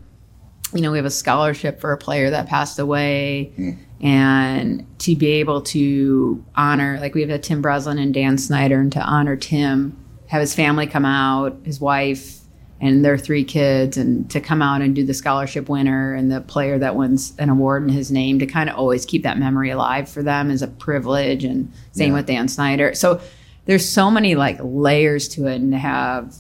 you 0.73 0.81
know 0.81 0.93
we 0.93 0.99
have 0.99 1.05
a 1.07 1.11
scholarship 1.11 1.81
for 1.81 1.93
a 1.93 1.99
player 1.99 2.31
that 2.31 2.47
passed 2.47 2.79
away 2.79 3.53
hmm. 3.57 3.73
and 4.01 4.87
to 5.01 5.17
be 5.17 5.27
able 5.27 5.61
to 5.63 6.45
honor 6.55 6.99
like 7.01 7.13
we 7.15 7.23
have 7.23 7.31
a 7.31 7.39
tim 7.39 7.61
breslin 7.61 7.99
and 7.99 8.15
dan 8.15 8.39
snyder 8.39 8.79
and 8.79 8.93
to 8.93 9.01
honor 9.01 9.35
tim 9.35 9.97
have 10.29 10.41
his 10.41 10.55
family 10.55 10.87
come 10.87 11.05
out 11.05 11.59
his 11.65 11.81
wife 11.81 12.41
and 12.81 13.05
their 13.05 13.19
three 13.19 13.45
kids 13.45 13.97
and 13.97 14.31
to 14.31 14.41
come 14.41 14.63
out 14.63 14.81
and 14.81 14.95
do 14.95 15.05
the 15.05 15.13
scholarship 15.13 15.69
winner 15.69 16.15
and 16.15 16.31
the 16.33 16.41
player 16.41 16.79
that 16.79 16.97
wins 16.97 17.35
an 17.39 17.51
award 17.51 17.83
in 17.83 17.91
his 17.91 18.11
name 18.11 18.39
to 18.39 18.47
kind 18.47 18.71
of 18.71 18.77
always 18.77 19.05
keep 19.05 19.23
that 19.23 19.39
memory 19.39 19.71
alive 19.71 20.09
for 20.09 20.23
them 20.23 20.51
is 20.51 20.63
a 20.63 20.67
privilege 20.69 21.45
and 21.45 21.71
same 21.93 22.13
Yeah. 22.13 22.19
with 22.19 22.27
dan 22.27 22.49
snyder. 22.49 22.95
So 22.95 23.21
there's 23.67 23.87
so 23.87 24.11
many 24.11 24.35
like 24.35 24.59
layers 24.63 25.29
to 25.31 25.47
it 25.47 25.57
and 25.57 25.73
to 25.73 25.79
have 25.79 26.35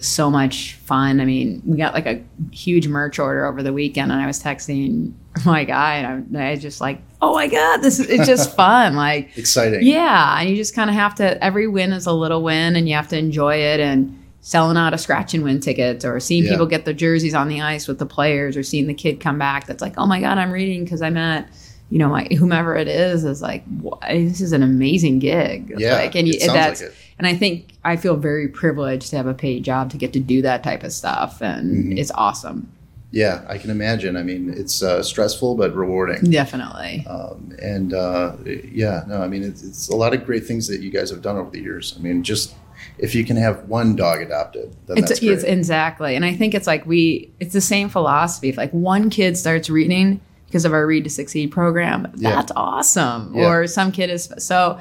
so 0.00 0.30
much 0.30 0.74
fun. 0.74 1.20
I 1.20 1.24
mean, 1.24 1.62
we 1.66 1.76
got 1.76 1.92
like 1.94 2.06
a 2.06 2.22
huge 2.52 2.86
merch 2.88 3.18
order 3.18 3.44
over 3.46 3.62
the 3.62 3.72
weekend, 3.72 4.12
and 4.12 4.20
I 4.20 4.26
was 4.26 4.42
texting 4.42 5.12
my 5.44 5.64
guy, 5.64 5.96
and 5.96 6.36
I, 6.36 6.48
I 6.48 6.50
was 6.52 6.62
just 6.62 6.80
like, 6.80 7.00
"Oh 7.20 7.34
my 7.34 7.48
god, 7.48 7.78
this 7.78 7.98
is 7.98 8.08
it's 8.08 8.26
just 8.26 8.54
fun!" 8.56 8.94
Like, 8.96 9.36
Exciting. 9.36 9.82
yeah, 9.82 10.40
and 10.40 10.48
you 10.48 10.56
just 10.56 10.74
kind 10.74 10.88
of 10.90 10.94
have 10.96 11.14
to. 11.16 11.42
Every 11.42 11.66
win 11.66 11.92
is 11.92 12.06
a 12.06 12.12
little 12.12 12.42
win, 12.42 12.76
and 12.76 12.88
you 12.88 12.94
have 12.94 13.08
to 13.08 13.18
enjoy 13.18 13.56
it. 13.56 13.80
And 13.80 14.14
selling 14.40 14.76
out 14.78 14.94
of 14.94 15.00
scratch 15.00 15.34
and 15.34 15.42
win 15.44 15.60
tickets, 15.60 16.04
or 16.04 16.18
seeing 16.20 16.44
Yeah. 16.44 16.52
people 16.52 16.64
get 16.66 16.84
their 16.84 16.94
jerseys 16.94 17.34
on 17.34 17.48
the 17.48 17.60
ice 17.60 17.86
with 17.88 17.98
the 17.98 18.06
players, 18.06 18.56
or 18.56 18.62
seeing 18.62 18.86
the 18.86 18.94
kid 18.94 19.20
come 19.20 19.38
back 19.38 19.66
that's 19.66 19.82
like, 19.82 19.94
"Oh 19.98 20.06
my 20.06 20.20
god, 20.20 20.38
I'm 20.38 20.50
reading 20.52 20.84
because 20.84 21.02
I 21.02 21.10
met." 21.10 21.48
You 21.90 21.98
know, 21.98 22.08
my 22.10 22.24
whomever 22.38 22.76
it 22.76 22.86
is 22.88 23.24
is 23.24 23.40
like, 23.40 23.64
this 24.10 24.40
is 24.42 24.52
an 24.52 24.62
amazing 24.62 25.20
gig. 25.20 25.74
Yeah, 25.78 25.94
like, 25.94 26.14
and 26.14 26.28
you, 26.28 26.38
that's 26.38 26.82
like 26.82 26.90
it. 26.90 26.96
and 27.18 27.26
I 27.26 27.34
think 27.34 27.70
I 27.84 27.96
feel 27.96 28.16
very 28.16 28.46
privileged 28.48 29.08
to 29.10 29.16
have 29.16 29.26
a 29.26 29.32
paid 29.34 29.64
job 29.64 29.90
to 29.92 29.96
get 29.96 30.12
to 30.12 30.20
do 30.20 30.42
that 30.42 30.62
type 30.62 30.82
of 30.82 30.92
stuff, 30.92 31.40
and 31.40 31.84
Mm-hmm. 31.86 31.98
it's 31.98 32.10
awesome. 32.14 32.70
Yeah, 33.10 33.42
I 33.48 33.56
can 33.56 33.70
imagine. 33.70 34.18
I 34.18 34.22
mean, 34.22 34.52
it's 34.54 34.82
uh, 34.82 35.02
stressful 35.02 35.54
but 35.54 35.74
rewarding. 35.74 36.30
Definitely. 36.30 37.06
Um, 37.08 37.56
and 37.62 37.94
uh, 37.94 38.32
yeah, 38.44 39.04
no, 39.08 39.22
I 39.22 39.28
mean, 39.28 39.42
it's, 39.44 39.62
it's 39.62 39.88
a 39.88 39.96
lot 39.96 40.12
of 40.12 40.26
great 40.26 40.44
things 40.44 40.68
that 40.68 40.80
you 40.82 40.90
guys 40.90 41.08
have 41.08 41.22
done 41.22 41.38
over 41.38 41.48
the 41.50 41.60
years. 41.60 41.94
I 41.98 42.02
mean, 42.02 42.22
just 42.22 42.54
if 42.98 43.14
you 43.14 43.24
can 43.24 43.38
have 43.38 43.66
one 43.66 43.96
dog 43.96 44.20
adopted, 44.20 44.76
then 44.86 44.98
It's, 44.98 45.08
that's 45.08 45.20
great. 45.20 45.32
it's 45.32 45.42
exactly, 45.44 46.16
and 46.16 46.24
I 46.26 46.34
think 46.34 46.52
it's 46.54 46.66
like 46.66 46.84
we. 46.84 47.30
It's 47.40 47.54
the 47.54 47.62
same 47.62 47.88
philosophy. 47.88 48.50
If 48.50 48.58
like 48.58 48.72
one 48.72 49.08
kid 49.08 49.38
starts 49.38 49.70
reading 49.70 50.20
because 50.48 50.64
of 50.64 50.72
our 50.72 50.86
Read 50.86 51.04
to 51.04 51.10
Succeed 51.10 51.50
program, 51.52 52.08
Yeah. 52.16 52.30
that's 52.30 52.52
awesome. 52.56 53.34
Yeah. 53.36 53.46
Or 53.48 53.66
some 53.66 53.92
kid 53.92 54.10
is 54.10 54.32
so. 54.38 54.78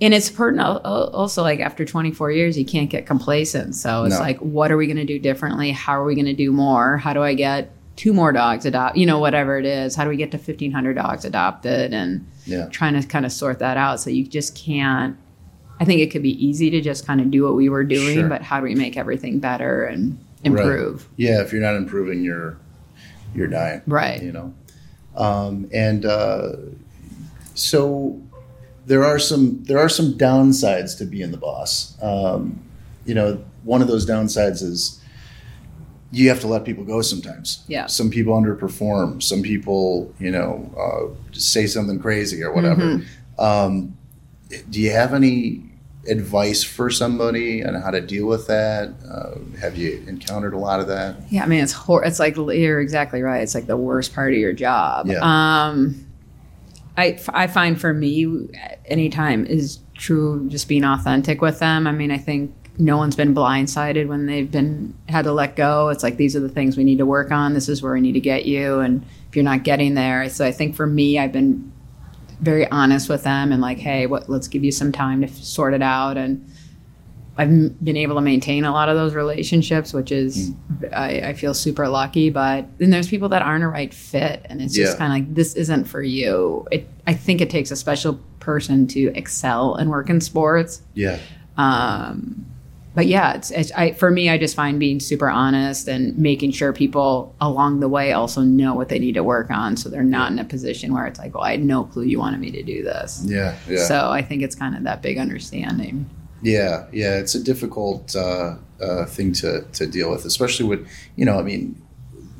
And 0.00 0.12
it's 0.12 0.38
al- 0.38 0.78
also 0.80 1.42
like 1.42 1.60
after 1.60 1.84
24 1.86 2.30
years, 2.30 2.58
you 2.58 2.66
can't 2.66 2.90
get 2.90 3.06
complacent. 3.06 3.74
So 3.74 4.04
it's 4.04 4.16
No. 4.16 4.20
like, 4.20 4.38
what 4.40 4.70
are 4.70 4.76
we 4.76 4.86
going 4.86 4.98
to 4.98 5.06
do 5.06 5.18
differently? 5.18 5.70
How 5.70 5.98
are 5.98 6.04
we 6.04 6.14
going 6.14 6.26
to 6.26 6.34
do 6.34 6.52
more? 6.52 6.98
How 6.98 7.14
do 7.14 7.22
I 7.22 7.32
get 7.32 7.70
two 7.96 8.12
more 8.12 8.30
dogs 8.30 8.66
adopt? 8.66 8.98
You 8.98 9.06
know, 9.06 9.18
whatever 9.18 9.58
it 9.58 9.64
is. 9.64 9.94
How 9.96 10.04
do 10.04 10.10
we 10.10 10.16
get 10.18 10.30
to 10.32 10.36
1,500 10.38 10.94
dogs 10.96 11.24
adopted? 11.24 11.94
And 11.94 12.26
yeah, 12.44 12.66
trying 12.66 13.00
to 13.00 13.08
kind 13.08 13.24
of 13.24 13.32
sort 13.32 13.58
that 13.60 13.78
out. 13.78 13.98
So 14.00 14.10
you 14.10 14.26
just 14.26 14.54
can't. 14.54 15.16
I 15.80 15.86
think 15.86 16.00
it 16.02 16.10
could 16.10 16.22
be 16.22 16.44
easy 16.46 16.68
to 16.70 16.80
just 16.82 17.06
kind 17.06 17.20
of 17.22 17.30
do 17.30 17.44
what 17.44 17.54
we 17.54 17.68
were 17.70 17.84
doing, 17.84 18.16
Sure. 18.16 18.28
but 18.28 18.42
how 18.42 18.58
do 18.60 18.64
we 18.64 18.74
make 18.74 18.96
everything 18.98 19.38
better 19.40 19.84
and 19.84 20.18
improve? 20.44 21.08
yeah. 21.16 21.40
If 21.40 21.52
you're 21.52 21.62
not 21.62 21.74
improving, 21.74 22.22
you're 22.22 22.58
you're 23.34 23.46
dying. 23.48 23.80
Right. 23.86 24.22
You 24.22 24.32
know, 24.32 24.52
um, 25.16 25.68
and 25.72 26.04
uh, 26.04 26.52
so 27.54 28.20
there 28.86 29.04
are 29.04 29.18
some 29.18 29.62
there 29.64 29.78
are 29.78 29.88
some 29.88 30.14
downsides 30.14 30.96
to 30.98 31.04
being 31.04 31.30
the 31.30 31.36
boss. 31.36 32.00
Um, 32.02 32.60
you 33.04 33.14
know, 33.14 33.42
one 33.64 33.82
of 33.82 33.88
those 33.88 34.06
downsides 34.06 34.62
is 34.62 35.00
you 36.12 36.28
have 36.28 36.40
to 36.40 36.46
let 36.46 36.64
people 36.64 36.84
go 36.84 37.02
sometimes. 37.02 37.64
Yeah. 37.68 37.86
Some 37.86 38.10
people 38.10 38.34
underperform. 38.34 39.22
Some 39.22 39.42
people, 39.42 40.14
you 40.18 40.30
know, 40.30 40.70
uh, 40.78 41.36
say 41.36 41.66
something 41.66 41.98
crazy 41.98 42.42
or 42.42 42.52
whatever. 42.52 42.82
Mm-hmm. 42.82 43.40
Um, 43.40 43.96
do 44.70 44.80
you 44.80 44.92
have 44.92 45.12
any 45.12 45.64
advice 46.08 46.62
for 46.62 46.90
somebody 46.90 47.64
on 47.64 47.74
how 47.74 47.90
to 47.90 48.00
deal 48.00 48.26
with 48.26 48.46
that? 48.46 48.94
Uh, 49.08 49.38
have 49.60 49.76
you 49.76 50.02
encountered 50.06 50.54
a 50.54 50.58
lot 50.58 50.80
of 50.80 50.88
that? 50.88 51.16
Yeah, 51.30 51.44
I 51.44 51.46
mean 51.46 51.62
it's 51.62 51.72
hor- 51.72 52.04
it's 52.04 52.18
like 52.18 52.36
you're 52.36 52.80
exactly 52.80 53.22
right. 53.22 53.42
It's 53.42 53.54
like 53.54 53.66
the 53.66 53.76
worst 53.76 54.14
part 54.14 54.32
of 54.32 54.38
your 54.38 54.52
job. 54.52 55.06
Yeah. 55.08 55.20
Um, 55.20 56.06
I 56.96 57.18
I 57.28 57.46
find 57.46 57.80
for 57.80 57.92
me, 57.92 58.48
anytime 58.86 59.46
is 59.46 59.78
true. 59.94 60.48
Just 60.48 60.68
being 60.68 60.84
authentic 60.84 61.40
with 61.40 61.58
them. 61.58 61.86
I 61.86 61.92
mean, 61.92 62.10
I 62.10 62.18
think 62.18 62.54
no 62.78 62.96
one's 62.96 63.16
been 63.16 63.34
blindsided 63.34 64.06
when 64.06 64.26
they've 64.26 64.50
been 64.50 64.94
had 65.08 65.24
to 65.24 65.32
let 65.32 65.56
go. 65.56 65.88
It's 65.88 66.02
like 66.02 66.16
these 66.16 66.36
are 66.36 66.40
the 66.40 66.48
things 66.48 66.76
we 66.76 66.84
need 66.84 66.98
to 66.98 67.06
work 67.06 67.30
on. 67.30 67.54
This 67.54 67.68
is 67.68 67.82
where 67.82 67.92
we 67.92 68.00
need 68.00 68.12
to 68.12 68.20
get 68.20 68.46
you, 68.46 68.80
and 68.80 69.04
if 69.28 69.36
you're 69.36 69.44
not 69.44 69.62
getting 69.62 69.94
there, 69.94 70.28
so 70.28 70.44
I 70.44 70.52
think 70.52 70.74
for 70.74 70.86
me, 70.86 71.18
I've 71.18 71.32
been 71.32 71.72
very 72.40 72.66
honest 72.70 73.08
with 73.08 73.22
them 73.24 73.52
and 73.52 73.60
like, 73.60 73.78
hey, 73.78 74.06
what? 74.06 74.28
Let's 74.28 74.48
give 74.48 74.64
you 74.64 74.72
some 74.72 74.92
time 74.92 75.20
to 75.22 75.26
f- 75.28 75.34
sort 75.36 75.74
it 75.74 75.82
out 75.82 76.16
and. 76.16 76.48
I've 77.38 77.50
m- 77.50 77.76
been 77.84 77.98
able 77.98 78.14
to 78.14 78.22
maintain 78.22 78.64
a 78.64 78.72
lot 78.72 78.88
of 78.88 78.96
those 78.96 79.12
relationships, 79.12 79.92
which 79.92 80.10
is 80.10 80.52
I, 80.94 81.20
I 81.20 81.32
feel 81.34 81.52
super 81.52 81.86
lucky. 81.86 82.30
But 82.30 82.66
then 82.78 82.88
there's 82.88 83.08
people 83.10 83.28
that 83.28 83.42
aren't 83.42 83.62
a 83.62 83.68
right 83.68 83.92
fit, 83.92 84.40
and 84.48 84.62
it's 84.62 84.72
just 84.74 84.96
kind 84.96 85.12
of 85.12 85.18
like 85.28 85.34
this 85.34 85.54
isn't 85.54 85.84
for 85.84 86.00
you. 86.00 86.66
It 86.70 86.88
I 87.06 87.12
think 87.12 87.42
it 87.42 87.50
takes 87.50 87.70
a 87.70 87.76
special 87.76 88.18
person 88.40 88.86
to 88.86 89.12
excel 89.14 89.74
and 89.74 89.90
work 89.90 90.08
in 90.08 90.22
sports. 90.22 90.80
Yeah. 90.94 91.18
Um, 91.58 92.45
but 92.96 93.06
yeah, 93.06 93.34
it's, 93.34 93.50
it's 93.50 93.70
I, 93.72 93.92
for 93.92 94.10
me. 94.10 94.30
I 94.30 94.38
just 94.38 94.56
find 94.56 94.80
being 94.80 94.98
super 95.00 95.28
honest 95.30 95.86
and 95.86 96.16
making 96.18 96.50
sure 96.52 96.72
people 96.72 97.34
along 97.42 97.80
the 97.80 97.88
way 97.88 98.12
also 98.12 98.40
know 98.40 98.74
what 98.74 98.88
they 98.88 98.98
need 98.98 99.12
to 99.14 99.22
work 99.22 99.50
on, 99.50 99.76
so 99.76 99.88
they're 99.90 100.02
not 100.02 100.32
in 100.32 100.38
a 100.38 100.44
position 100.44 100.92
where 100.94 101.06
it's 101.06 101.18
like, 101.18 101.34
well, 101.34 101.44
I 101.44 101.52
had 101.52 101.62
no 101.64 101.84
clue 101.84 102.04
you 102.04 102.18
wanted 102.18 102.40
me 102.40 102.50
to 102.52 102.62
do 102.62 102.82
this. 102.82 103.22
Yeah. 103.24 103.54
Yeah. 103.68 103.84
So 103.84 104.10
I 104.10 104.22
think 104.22 104.42
it's 104.42 104.54
kind 104.56 104.74
of 104.74 104.82
that 104.84 105.02
big 105.02 105.18
understanding. 105.18 106.08
Yeah, 106.42 106.86
yeah, 106.92 107.18
it's 107.18 107.34
a 107.34 107.42
difficult 107.42 108.16
uh, 108.16 108.56
uh, 108.80 109.04
thing 109.06 109.32
to 109.34 109.62
to 109.74 109.86
deal 109.86 110.10
with, 110.10 110.24
especially 110.24 110.66
with 110.66 110.88
you 111.16 111.24
know, 111.26 111.38
I 111.38 111.42
mean, 111.42 111.80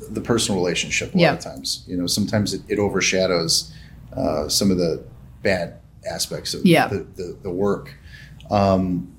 the 0.09 0.21
personal 0.21 0.59
relationship. 0.59 1.13
A 1.13 1.17
Yeah. 1.19 1.29
lot 1.31 1.37
of 1.37 1.43
times, 1.43 1.83
you 1.87 1.95
know, 1.97 2.07
sometimes 2.07 2.53
it, 2.53 2.61
it 2.67 2.79
overshadows 2.79 3.71
uh, 4.15 4.47
some 4.49 4.71
of 4.71 4.77
the 4.77 5.03
bad 5.43 5.79
aspects 6.09 6.53
of 6.55 6.65
Yeah. 6.65 6.87
the, 6.87 7.05
the 7.15 7.37
the 7.43 7.49
work. 7.51 7.93
Um, 8.49 9.13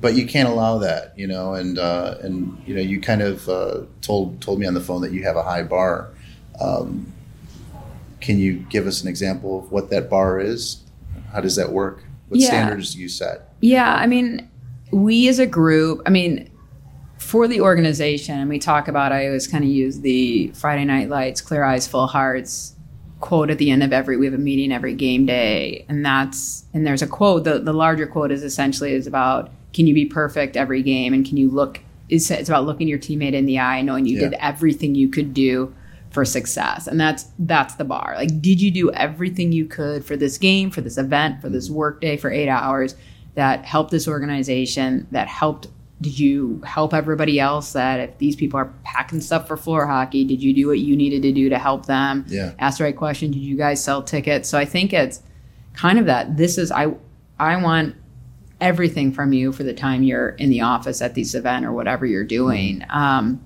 but 0.00 0.14
you 0.14 0.26
can't 0.26 0.48
allow 0.48 0.78
that, 0.78 1.12
you 1.18 1.26
know, 1.26 1.54
and 1.54 1.78
uh, 1.78 2.16
and 2.22 2.60
you 2.66 2.74
know, 2.74 2.80
you 2.80 3.00
kind 3.00 3.22
of 3.22 3.48
uh, 3.48 3.82
told 4.00 4.40
told 4.40 4.58
me 4.58 4.66
on 4.66 4.74
the 4.74 4.80
phone 4.80 5.02
that 5.02 5.12
you 5.12 5.22
have 5.24 5.36
a 5.36 5.42
high 5.42 5.62
bar. 5.62 6.08
Um, 6.60 7.12
can 8.20 8.38
you 8.38 8.54
give 8.68 8.86
us 8.86 9.02
an 9.02 9.08
example 9.08 9.58
of 9.58 9.72
what 9.72 9.90
that 9.90 10.10
bar 10.10 10.38
is? 10.40 10.82
How 11.32 11.40
does 11.40 11.56
that 11.56 11.72
work? 11.72 12.04
What 12.28 12.40
Yeah. 12.40 12.48
standards 12.48 12.94
do 12.94 13.00
you 13.00 13.08
set? 13.08 13.48
Yeah, 13.60 13.94
I 13.94 14.06
mean, 14.06 14.48
we 14.90 15.28
as 15.28 15.38
a 15.38 15.46
group, 15.46 16.02
I 16.06 16.10
mean, 16.10 16.50
for 17.18 17.48
the 17.48 17.60
organization, 17.60 18.38
and 18.38 18.48
we 18.50 18.58
talk 18.58 18.88
about, 18.88 19.12
I 19.12 19.26
always 19.26 19.46
kind 19.46 19.64
of 19.64 19.70
use 19.70 20.00
the 20.00 20.48
Friday 20.54 20.84
Night 20.84 21.08
Lights, 21.08 21.40
Clear 21.40 21.64
Eyes, 21.64 21.86
Full 21.86 22.06
Hearts 22.06 22.74
quote 23.20 23.50
at 23.50 23.58
the 23.58 23.70
end 23.70 23.82
of 23.82 23.92
every, 23.92 24.16
we 24.16 24.24
have 24.24 24.34
a 24.34 24.38
meeting 24.38 24.72
every 24.72 24.94
game 24.94 25.26
day. 25.26 25.84
And 25.90 26.04
that's, 26.04 26.64
and 26.72 26.86
there's 26.86 27.02
a 27.02 27.06
quote, 27.06 27.44
the, 27.44 27.58
the 27.58 27.74
larger 27.74 28.06
quote 28.06 28.32
is 28.32 28.42
essentially 28.42 28.92
is 28.94 29.06
about, 29.06 29.50
can 29.72 29.86
you 29.86 29.94
be 29.94 30.06
perfect 30.06 30.56
every 30.56 30.82
game? 30.82 31.12
And 31.14 31.24
can 31.26 31.36
you 31.36 31.50
look, 31.50 31.80
it's, 32.08 32.30
it's 32.30 32.48
about 32.48 32.64
looking 32.66 32.88
your 32.88 32.98
teammate 32.98 33.34
in 33.34 33.46
the 33.46 33.58
eye, 33.58 33.82
knowing 33.82 34.06
you 34.06 34.18
Yeah. 34.20 34.30
did 34.30 34.38
everything 34.40 34.94
you 34.94 35.08
could 35.08 35.32
do 35.34 35.74
for 36.10 36.24
success 36.24 36.88
and 36.88 37.00
that's 37.00 37.26
that's 37.38 37.74
the 37.76 37.84
bar 37.84 38.14
like 38.16 38.42
did 38.42 38.60
you 38.60 38.68
do 38.72 38.90
everything 38.94 39.52
you 39.52 39.64
could 39.64 40.04
for 40.04 40.16
this 40.16 40.38
game 40.38 40.68
for 40.68 40.80
this 40.80 40.98
event 40.98 41.40
for 41.40 41.48
this 41.48 41.66
mm-hmm. 41.68 41.76
work 41.76 42.00
day 42.00 42.16
for 42.16 42.32
eight 42.32 42.48
hours 42.48 42.96
that 43.36 43.64
helped 43.64 43.92
this 43.92 44.08
organization 44.08 45.06
that 45.12 45.28
helped 45.28 45.68
did 46.00 46.18
you 46.18 46.60
help 46.66 46.92
everybody 46.94 47.38
else 47.38 47.74
that 47.74 48.00
if 48.00 48.18
these 48.18 48.34
people 48.34 48.58
are 48.58 48.72
packing 48.82 49.20
stuff 49.20 49.46
for 49.46 49.56
floor 49.56 49.86
hockey 49.86 50.24
did 50.24 50.42
you 50.42 50.52
do 50.52 50.66
what 50.66 50.80
you 50.80 50.96
needed 50.96 51.22
to 51.22 51.30
do 51.30 51.48
to 51.48 51.58
help 51.58 51.86
them 51.86 52.24
Yeah. 52.26 52.54
ask 52.58 52.78
the 52.78 52.84
right 52.84 52.96
question 52.96 53.30
did 53.30 53.38
you 53.42 53.56
guys 53.56 53.80
sell 53.80 54.02
tickets 54.02 54.48
so 54.48 54.58
i 54.58 54.64
think 54.64 54.92
it's 54.92 55.22
kind 55.74 55.96
of 55.96 56.06
that 56.06 56.36
this 56.36 56.58
is 56.58 56.72
i 56.72 56.92
i 57.38 57.56
want 57.62 57.94
everything 58.60 59.12
from 59.12 59.32
you 59.32 59.52
for 59.52 59.62
the 59.62 59.74
time 59.74 60.02
you're 60.02 60.30
in 60.30 60.50
the 60.50 60.60
office 60.60 61.00
at 61.00 61.14
this 61.14 61.34
event 61.34 61.64
or 61.64 61.72
whatever 61.72 62.04
you're 62.06 62.24
doing 62.24 62.84
um, 62.90 63.44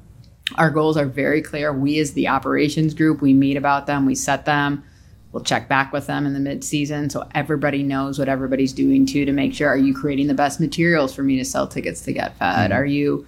our 0.57 0.71
goals 0.71 0.97
are 0.97 1.07
very 1.07 1.43
clear. 1.43 1.73
We, 1.73 1.99
as 1.99 2.13
the 2.13 2.29
operations 2.29 2.95
group, 2.95 3.23
we 3.23 3.33
meet 3.33 3.57
about 3.57 3.87
them, 3.87 4.07
we 4.07 4.15
set 4.15 4.45
them. 4.45 4.85
We'll 5.33 5.43
check 5.43 5.69
back 5.69 5.93
with 5.93 6.07
them 6.07 6.27
in 6.27 6.33
the 6.33 6.39
mid-season 6.39 7.11
so 7.11 7.29
everybody 7.35 7.83
knows 7.83 8.21
what 8.21 8.29
everybody's 8.29 8.73
doing 8.73 9.05
too 9.05 9.25
to 9.25 9.33
make 9.33 9.53
sure 9.53 9.69
are 9.69 9.77
you 9.77 9.93
creating 9.93 10.29
the 10.29 10.35
best 10.35 10.61
materials 10.61 11.13
for 11.13 11.25
me 11.25 11.37
to 11.39 11.45
sell 11.45 11.67
tickets 11.67 12.03
to 12.03 12.13
get 12.13 12.37
fed? 12.39 12.71
Are 12.71 12.87
you 12.87 13.27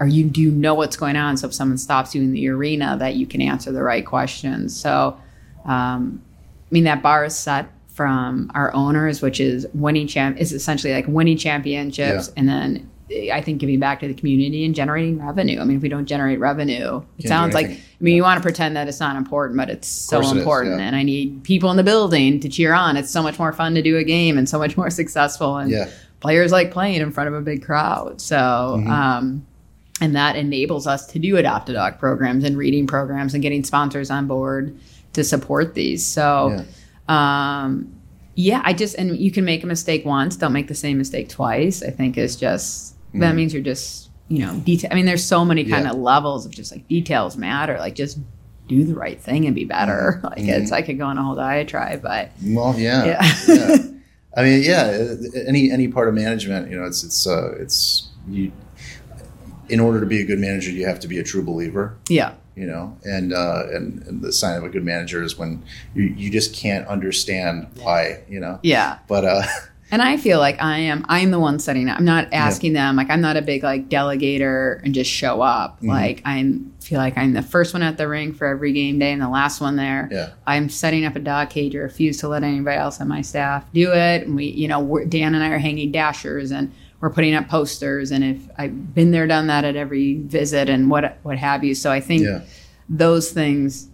are 0.00 0.08
you 0.08 0.24
do 0.24 0.40
you 0.40 0.50
know 0.50 0.74
what's 0.74 0.96
going 0.96 1.14
on 1.14 1.36
so 1.36 1.46
if 1.46 1.54
someone 1.54 1.78
stops 1.78 2.12
you 2.12 2.22
in 2.22 2.32
the 2.32 2.48
arena 2.48 2.96
that 2.98 3.14
you 3.14 3.24
can 3.24 3.40
answer 3.40 3.70
the 3.70 3.84
right 3.84 4.04
questions? 4.04 4.76
So 4.76 5.16
um, 5.64 6.20
I 6.68 6.68
mean 6.72 6.84
that 6.84 7.02
bar 7.02 7.24
is 7.24 7.36
set 7.36 7.70
from 7.94 8.50
our 8.54 8.72
owners, 8.74 9.22
which 9.22 9.40
is 9.40 9.66
winning 9.72 10.06
champ 10.06 10.36
is 10.38 10.52
essentially 10.52 10.92
like 10.92 11.06
winning 11.08 11.36
championships, 11.36 12.30
and 12.36 12.48
then 12.48 12.90
I 13.32 13.40
think 13.40 13.60
giving 13.60 13.78
back 13.78 14.00
to 14.00 14.08
the 14.08 14.14
community 14.14 14.64
and 14.64 14.74
generating 14.74 15.24
revenue. 15.24 15.60
I 15.60 15.64
mean, 15.64 15.76
if 15.76 15.82
we 15.82 15.88
don't 15.88 16.06
generate 16.06 16.40
revenue, 16.40 17.02
it 17.18 17.22
do 17.22 17.28
sounds 17.28 17.54
like 17.54 17.66
I 17.66 17.78
mean, 18.00 18.16
you 18.16 18.22
want 18.22 18.38
to 18.38 18.42
pretend 18.42 18.74
that 18.76 18.88
it's 18.88 18.98
not 18.98 19.14
important, 19.16 19.56
but 19.58 19.70
it's 19.70 19.86
so 19.86 20.16
course 20.16 20.28
it 20.32 20.36
is, 20.36 20.38
important. 20.42 20.78
yeah. 20.80 20.86
And 20.86 20.96
I 20.96 21.02
need 21.04 21.44
people 21.44 21.70
in 21.70 21.76
the 21.76 21.84
building 21.84 22.40
to 22.40 22.48
cheer 22.48 22.72
on. 22.74 22.96
It's 22.96 23.10
so 23.10 23.22
much 23.22 23.38
more 23.38 23.52
fun 23.52 23.74
to 23.76 23.82
do 23.82 23.96
a 23.96 24.04
game 24.04 24.36
and 24.38 24.48
so 24.48 24.58
much 24.58 24.76
more 24.76 24.90
successful. 25.00 25.56
And 25.58 25.70
Yeah. 25.70 25.88
players 26.20 26.50
like 26.50 26.72
playing 26.72 27.00
in 27.00 27.12
front 27.12 27.28
of 27.28 27.34
a 27.34 27.40
big 27.42 27.62
crowd. 27.64 28.20
So, 28.20 28.36
Mm-hmm. 28.36 28.90
um, 28.90 29.46
and 30.00 30.16
that 30.16 30.34
enables 30.34 30.88
us 30.88 31.06
to 31.08 31.20
do 31.20 31.36
adopt 31.36 31.68
a 31.68 31.74
dog 31.74 32.00
programs 32.00 32.42
and 32.42 32.56
reading 32.58 32.86
programs 32.88 33.32
and 33.34 33.42
getting 33.42 33.62
sponsors 33.62 34.10
on 34.10 34.26
board 34.26 34.76
to 35.12 35.22
support 35.22 35.74
these. 35.74 36.04
So, 36.04 36.64
um, 37.08 37.94
yeah, 38.34 38.60
I 38.64 38.72
just 38.72 38.94
and 38.96 39.16
you 39.16 39.30
can 39.30 39.44
make 39.44 39.62
a 39.62 39.66
mistake 39.66 40.04
once, 40.04 40.36
don't 40.36 40.52
make 40.52 40.68
the 40.68 40.74
same 40.74 40.98
mistake 40.98 41.28
twice. 41.28 41.82
I 41.82 41.90
think 41.90 42.16
is 42.18 42.36
just 42.36 42.94
that 43.14 43.34
means 43.36 43.52
you're 43.54 43.62
just 43.62 44.10
you 44.28 44.40
know 44.44 44.56
detail. 44.60 44.90
I 44.90 44.94
mean, 44.96 45.06
there's 45.06 45.24
so 45.24 45.44
many 45.44 45.62
kind 45.64 45.74
Mm-hmm. 45.74 45.84
Yeah. 45.86 45.90
of 45.92 45.98
levels 45.98 46.46
of 46.46 46.52
just 46.52 46.72
like 46.72 46.88
details 46.88 47.36
matter. 47.36 47.78
Like 47.78 47.94
just 47.94 48.18
do 48.66 48.82
the 48.84 48.94
right 48.94 49.20
thing 49.20 49.44
and 49.46 49.54
be 49.54 49.64
better. 49.64 50.20
Like 50.24 50.38
it's 50.38 50.72
I 50.72 50.82
could 50.82 50.98
go 50.98 51.04
on 51.04 51.18
a 51.18 51.22
whole 51.22 51.34
diatribe, 51.36 52.02
but 52.02 52.30
Well, 52.42 52.74
yeah, 52.78 53.04
Yeah. 53.04 53.32
yeah. 53.48 53.76
I 54.36 54.42
mean, 54.42 54.62
yeah. 54.64 55.14
Any 55.46 55.70
any 55.70 55.86
part 55.86 56.08
of 56.08 56.14
management, 56.14 56.68
you 56.70 56.76
know, 56.76 56.84
it's 56.86 57.04
it's 57.04 57.24
uh, 57.26 57.52
it's 57.60 58.08
you. 58.28 58.50
In 59.68 59.80
order 59.80 59.98
to 60.00 60.06
be 60.06 60.20
a 60.20 60.24
good 60.26 60.38
manager, 60.38 60.70
you 60.70 60.86
have 60.86 61.00
to 61.00 61.08
be 61.08 61.18
a 61.18 61.22
true 61.22 61.42
believer. 61.42 61.96
yeah, 62.10 62.34
You 62.56 62.66
know, 62.66 62.96
and 63.04 63.32
uh, 63.32 63.64
and, 63.72 64.02
and 64.06 64.22
the 64.22 64.32
sign 64.32 64.56
of 64.56 64.64
a 64.64 64.68
good 64.68 64.84
manager 64.84 65.22
is 65.22 65.36
when 65.36 65.64
you, 65.94 66.04
you 66.04 66.30
just 66.30 66.54
can't 66.54 66.86
understand 66.86 67.68
why. 67.80 68.22
You 68.28 68.40
know, 68.40 68.60
yeah. 68.62 68.98
but 69.08 69.24
uh, 69.24 69.42
And 69.94 70.02
I 70.02 70.16
feel 70.16 70.40
like 70.40 70.60
I 70.60 70.78
am 70.78 71.04
I'm 71.08 71.30
the 71.30 71.38
one 71.38 71.60
setting 71.60 71.88
up. 71.88 71.98
I'm 71.98 72.04
not 72.04 72.32
asking 72.32 72.72
them 72.72 72.96
like 72.96 73.10
I'm 73.10 73.20
not 73.20 73.36
a 73.36 73.42
big 73.42 73.62
like 73.62 73.88
delegator 73.88 74.82
and 74.82 74.92
just 74.92 75.10
show 75.10 75.40
up. 75.40 75.76
Mm-hmm. 75.76 75.88
Like 75.88 76.22
I'm 76.24 76.72
feel 76.80 76.98
like 76.98 77.16
I'm 77.16 77.32
the 77.32 77.42
first 77.42 77.74
one 77.74 77.82
at 77.82 77.96
the 77.96 78.08
ring 78.08 78.32
for 78.34 78.46
every 78.46 78.72
game 78.72 78.98
day 78.98 79.12
and 79.12 79.22
the 79.22 79.28
last 79.28 79.60
one 79.60 79.76
there. 79.76 80.08
yeah, 80.10 80.30
I'm 80.48 80.68
setting 80.68 81.04
up 81.04 81.14
a 81.14 81.20
dog 81.20 81.50
cage. 81.50 81.76
I 81.76 81.78
refuse 81.78 82.18
to 82.18 82.28
let 82.28 82.42
anybody 82.42 82.76
else 82.76 83.00
on 83.00 83.06
my 83.06 83.22
staff 83.22 83.70
do 83.72 83.92
it. 83.92 84.26
And 84.26 84.34
we, 84.34 84.46
you 84.46 84.66
know, 84.66 84.80
we're, 84.80 85.04
Dan 85.04 85.34
and 85.34 85.44
I 85.44 85.50
are 85.50 85.58
hanging 85.58 85.92
dashers 85.92 86.50
and 86.50 86.72
we're 87.04 87.10
putting 87.10 87.34
up 87.34 87.50
posters. 87.50 88.10
And 88.10 88.24
if 88.24 88.48
I've 88.56 88.94
been 88.94 89.10
there, 89.10 89.26
done 89.26 89.48
that 89.48 89.62
at 89.62 89.76
every 89.76 90.20
visit 90.20 90.70
and 90.70 90.88
what 90.88 91.18
what 91.22 91.36
have 91.36 91.62
you. 91.62 91.74
So 91.74 91.92
I 91.92 92.00
think 92.00 92.22
yeah, 92.22 92.40
those 92.88 93.30
things 93.30 93.88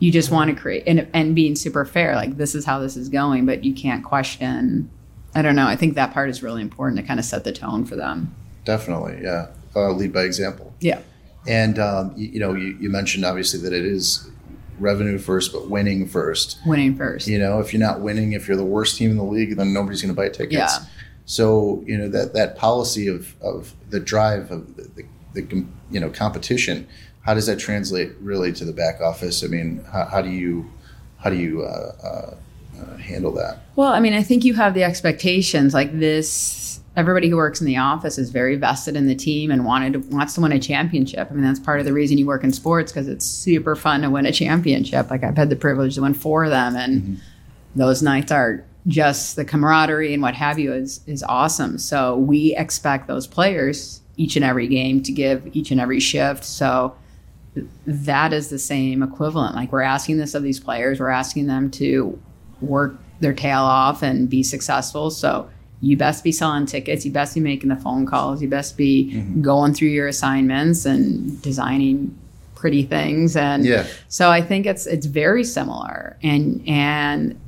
you 0.00 0.10
just 0.10 0.32
want 0.32 0.50
to 0.50 0.60
create 0.60 0.82
and 0.88 1.06
and 1.14 1.32
being 1.32 1.54
super 1.54 1.84
fair. 1.84 2.16
Like 2.16 2.38
this 2.38 2.56
is 2.56 2.64
how 2.64 2.80
this 2.80 2.96
is 2.96 3.08
going, 3.08 3.46
but 3.46 3.62
you 3.62 3.72
can't 3.72 4.02
question. 4.02 4.90
I 5.32 5.42
don't 5.42 5.54
know. 5.54 5.68
I 5.68 5.76
think 5.76 5.94
that 5.94 6.12
part 6.12 6.28
is 6.28 6.42
really 6.42 6.60
important 6.60 7.00
to 7.00 7.06
kind 7.06 7.20
of 7.20 7.24
set 7.24 7.44
the 7.44 7.52
tone 7.52 7.84
for 7.84 7.94
them. 7.94 8.34
definitely, 8.64 9.20
yeah. 9.22 9.46
Uh, 9.76 9.92
lead 9.92 10.12
by 10.12 10.22
example. 10.22 10.74
Yeah. 10.80 11.02
And 11.46 11.78
um, 11.78 12.12
you, 12.16 12.30
you 12.30 12.40
know, 12.40 12.54
you, 12.54 12.76
you 12.80 12.90
mentioned 12.90 13.24
obviously 13.24 13.60
that 13.60 13.72
it 13.72 13.84
is 13.84 14.28
revenue 14.80 15.18
first, 15.18 15.52
but 15.52 15.70
winning 15.70 16.08
first. 16.08 16.58
Winning 16.66 16.96
first. 16.96 17.28
You 17.28 17.38
know, 17.38 17.60
if 17.60 17.72
you're 17.72 17.78
not 17.78 18.00
winning, 18.00 18.32
if 18.32 18.48
you're 18.48 18.56
the 18.56 18.64
worst 18.64 18.96
team 18.96 19.12
in 19.12 19.16
the 19.18 19.22
league, 19.22 19.56
then 19.56 19.72
nobody's 19.72 20.02
going 20.02 20.12
to 20.12 20.20
buy 20.20 20.28
tickets. 20.30 20.52
Yeah. 20.52 20.78
So 21.30 21.84
you 21.86 21.96
know 21.96 22.08
that 22.08 22.32
that 22.32 22.56
policy 22.56 23.06
of 23.06 23.40
of 23.40 23.72
the 23.88 24.00
drive 24.00 24.50
of 24.50 24.74
the, 24.74 25.04
the, 25.32 25.42
the 25.42 25.64
you 25.88 26.00
know 26.00 26.10
competition, 26.10 26.88
how 27.22 27.34
does 27.34 27.46
that 27.46 27.60
translate 27.60 28.10
really 28.20 28.52
to 28.54 28.64
the 28.64 28.72
back 28.72 29.00
office? 29.00 29.44
I 29.44 29.46
mean, 29.46 29.84
how, 29.92 30.06
how 30.06 30.22
do 30.22 30.28
you 30.28 30.68
how 31.18 31.30
do 31.30 31.36
you 31.36 31.62
uh, 31.62 31.92
uh, 32.02 32.34
uh, 32.82 32.96
handle 32.96 33.30
that? 33.34 33.60
Well, 33.76 33.92
I 33.92 34.00
mean, 34.00 34.12
I 34.12 34.24
think 34.24 34.44
you 34.44 34.54
have 34.54 34.74
the 34.74 34.82
expectations 34.82 35.72
like 35.72 35.96
this. 35.96 36.80
Everybody 36.96 37.28
who 37.28 37.36
works 37.36 37.60
in 37.60 37.66
the 37.68 37.76
office 37.76 38.18
is 38.18 38.30
very 38.30 38.56
vested 38.56 38.96
in 38.96 39.06
the 39.06 39.14
team 39.14 39.52
and 39.52 39.64
wanted 39.64 39.92
to, 39.92 39.98
wants 40.12 40.34
to 40.34 40.40
win 40.40 40.50
a 40.50 40.58
championship. 40.58 41.28
I 41.30 41.32
mean, 41.32 41.44
that's 41.44 41.60
part 41.60 41.78
of 41.78 41.86
the 41.86 41.92
reason 41.92 42.18
you 42.18 42.26
work 42.26 42.42
in 42.42 42.52
sports 42.52 42.90
because 42.90 43.06
it's 43.06 43.24
super 43.24 43.76
fun 43.76 44.00
to 44.02 44.10
win 44.10 44.26
a 44.26 44.32
championship. 44.32 45.08
Like 45.08 45.22
I've 45.22 45.36
had 45.36 45.48
the 45.48 45.54
privilege 45.54 45.94
to 45.94 46.02
win 46.02 46.14
four 46.14 46.42
of 46.42 46.50
them, 46.50 46.74
and 46.74 47.20
those 47.76 48.02
nights 48.02 48.32
are 48.32 48.64
just 48.86 49.36
the 49.36 49.44
camaraderie 49.44 50.14
and 50.14 50.22
what 50.22 50.34
have 50.34 50.58
you 50.58 50.72
is 50.72 51.00
is 51.06 51.22
awesome. 51.22 51.78
So 51.78 52.16
we 52.16 52.54
expect 52.56 53.08
those 53.08 53.26
players 53.26 54.00
each 54.16 54.36
and 54.36 54.44
every 54.44 54.68
game 54.68 55.02
to 55.02 55.12
give 55.12 55.48
each 55.54 55.70
and 55.70 55.80
every 55.80 56.00
shift. 56.00 56.44
So 56.44 56.94
that 57.86 58.32
is 58.32 58.48
the 58.48 58.58
same 58.58 59.02
equivalent. 59.02 59.54
Like 59.54 59.72
we're 59.72 59.82
asking 59.82 60.18
this 60.18 60.34
of 60.34 60.42
these 60.42 60.60
players, 60.60 61.00
we're 61.00 61.08
asking 61.08 61.46
them 61.46 61.70
to 61.72 62.20
work 62.60 62.98
their 63.20 63.32
tail 63.32 63.60
off 63.60 64.02
and 64.02 64.28
be 64.28 64.42
successful. 64.42 65.10
So 65.10 65.48
you 65.80 65.96
best 65.96 66.22
be 66.22 66.32
selling 66.32 66.66
tickets, 66.66 67.04
you 67.04 67.10
best 67.10 67.34
be 67.34 67.40
making 67.40 67.70
the 67.70 67.76
phone 67.76 68.06
calls, 68.06 68.42
you 68.42 68.48
best 68.48 68.76
be 68.76 69.12
mm-hmm. 69.12 69.42
going 69.42 69.74
through 69.74 69.88
your 69.88 70.08
assignments 70.08 70.84
and 70.84 71.40
designing 71.42 72.16
pretty 72.54 72.82
things 72.82 73.36
and 73.36 73.64
Yeah. 73.64 73.86
so 74.08 74.30
I 74.30 74.42
think 74.42 74.66
it's 74.66 74.86
it's 74.86 75.06
very 75.06 75.44
similar 75.44 76.18
and 76.22 76.62
and 76.68 77.40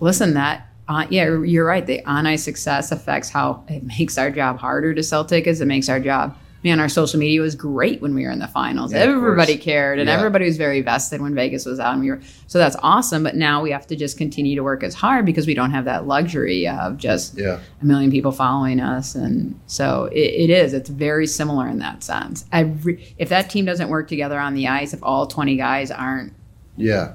listen 0.00 0.34
that 0.34 0.67
uh, 0.88 1.06
yeah 1.10 1.24
you're 1.42 1.66
right. 1.66 1.86
The 1.86 2.04
on 2.06 2.26
ice 2.26 2.42
success 2.44 2.90
affects 2.92 3.28
how 3.30 3.62
it 3.68 3.82
makes 3.84 4.16
our 4.18 4.30
job 4.30 4.58
harder 4.58 4.94
to 4.94 5.02
sell 5.02 5.24
tickets. 5.24 5.60
It 5.60 5.66
makes 5.66 5.88
our 5.88 6.00
job 6.00 6.36
man 6.64 6.80
our 6.80 6.88
social 6.88 7.20
media 7.20 7.40
was 7.40 7.54
great 7.54 8.02
when 8.02 8.14
we 8.16 8.24
were 8.24 8.32
in 8.32 8.40
the 8.40 8.48
finals. 8.48 8.92
Yeah, 8.92 8.98
everybody 9.00 9.56
cared 9.56 10.00
and 10.00 10.08
Yeah. 10.08 10.16
everybody 10.16 10.44
was 10.44 10.56
very 10.56 10.80
vested 10.80 11.20
when 11.20 11.32
Vegas 11.32 11.64
was 11.64 11.78
out 11.78 11.92
and 11.92 12.00
we 12.02 12.10
were 12.10 12.20
so 12.48 12.58
that's 12.58 12.74
awesome. 12.82 13.22
But 13.22 13.36
now 13.36 13.62
we 13.62 13.70
have 13.70 13.86
to 13.86 13.94
just 13.96 14.18
continue 14.18 14.56
to 14.56 14.64
work 14.64 14.82
as 14.82 14.92
hard 14.94 15.24
because 15.24 15.46
we 15.46 15.54
don't 15.54 15.70
have 15.70 15.84
that 15.84 16.08
luxury 16.08 16.66
of 16.66 16.96
just 16.96 17.38
Yeah. 17.38 17.60
a 17.80 17.84
million 17.84 18.10
people 18.10 18.32
following 18.32 18.80
us. 18.80 19.14
And 19.14 19.54
so 19.68 20.06
it, 20.10 20.18
it 20.18 20.50
is 20.50 20.72
it's 20.74 20.90
very 20.90 21.28
similar 21.28 21.68
in 21.68 21.78
that 21.78 22.02
sense. 22.02 22.44
Every, 22.50 23.14
if 23.18 23.28
that 23.28 23.50
team 23.50 23.64
doesn't 23.64 23.88
work 23.88 24.08
together 24.08 24.40
on 24.40 24.54
the 24.54 24.66
ice 24.66 24.92
if 24.92 25.00
all 25.04 25.26
20 25.28 25.56
guys 25.56 25.92
aren't 25.92 26.32
Yeah. 26.76 27.12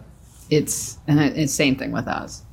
it's 0.50 1.00
and 1.08 1.20
it's 1.20 1.54
same 1.54 1.76
thing 1.76 1.92
with 1.92 2.08
us 2.08 2.44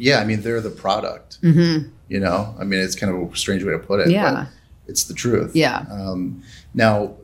Yeah. 0.00 0.18
I 0.20 0.24
mean, 0.24 0.42
they're 0.42 0.60
the 0.60 0.70
product. 0.70 1.40
mm-hmm. 1.42 1.88
You 2.08 2.18
know, 2.20 2.54
I 2.58 2.64
mean, 2.64 2.80
it's 2.80 2.96
kind 2.96 3.14
of 3.14 3.32
a 3.32 3.36
strange 3.36 3.62
way 3.62 3.72
to 3.72 3.78
put 3.78 4.00
it. 4.00 4.10
Yeah. 4.10 4.32
But 4.32 4.48
it's 4.88 5.04
the 5.04 5.14
truth. 5.14 5.54
Yeah. 5.54 5.84
Um, 5.90 6.42
now, 6.74 7.14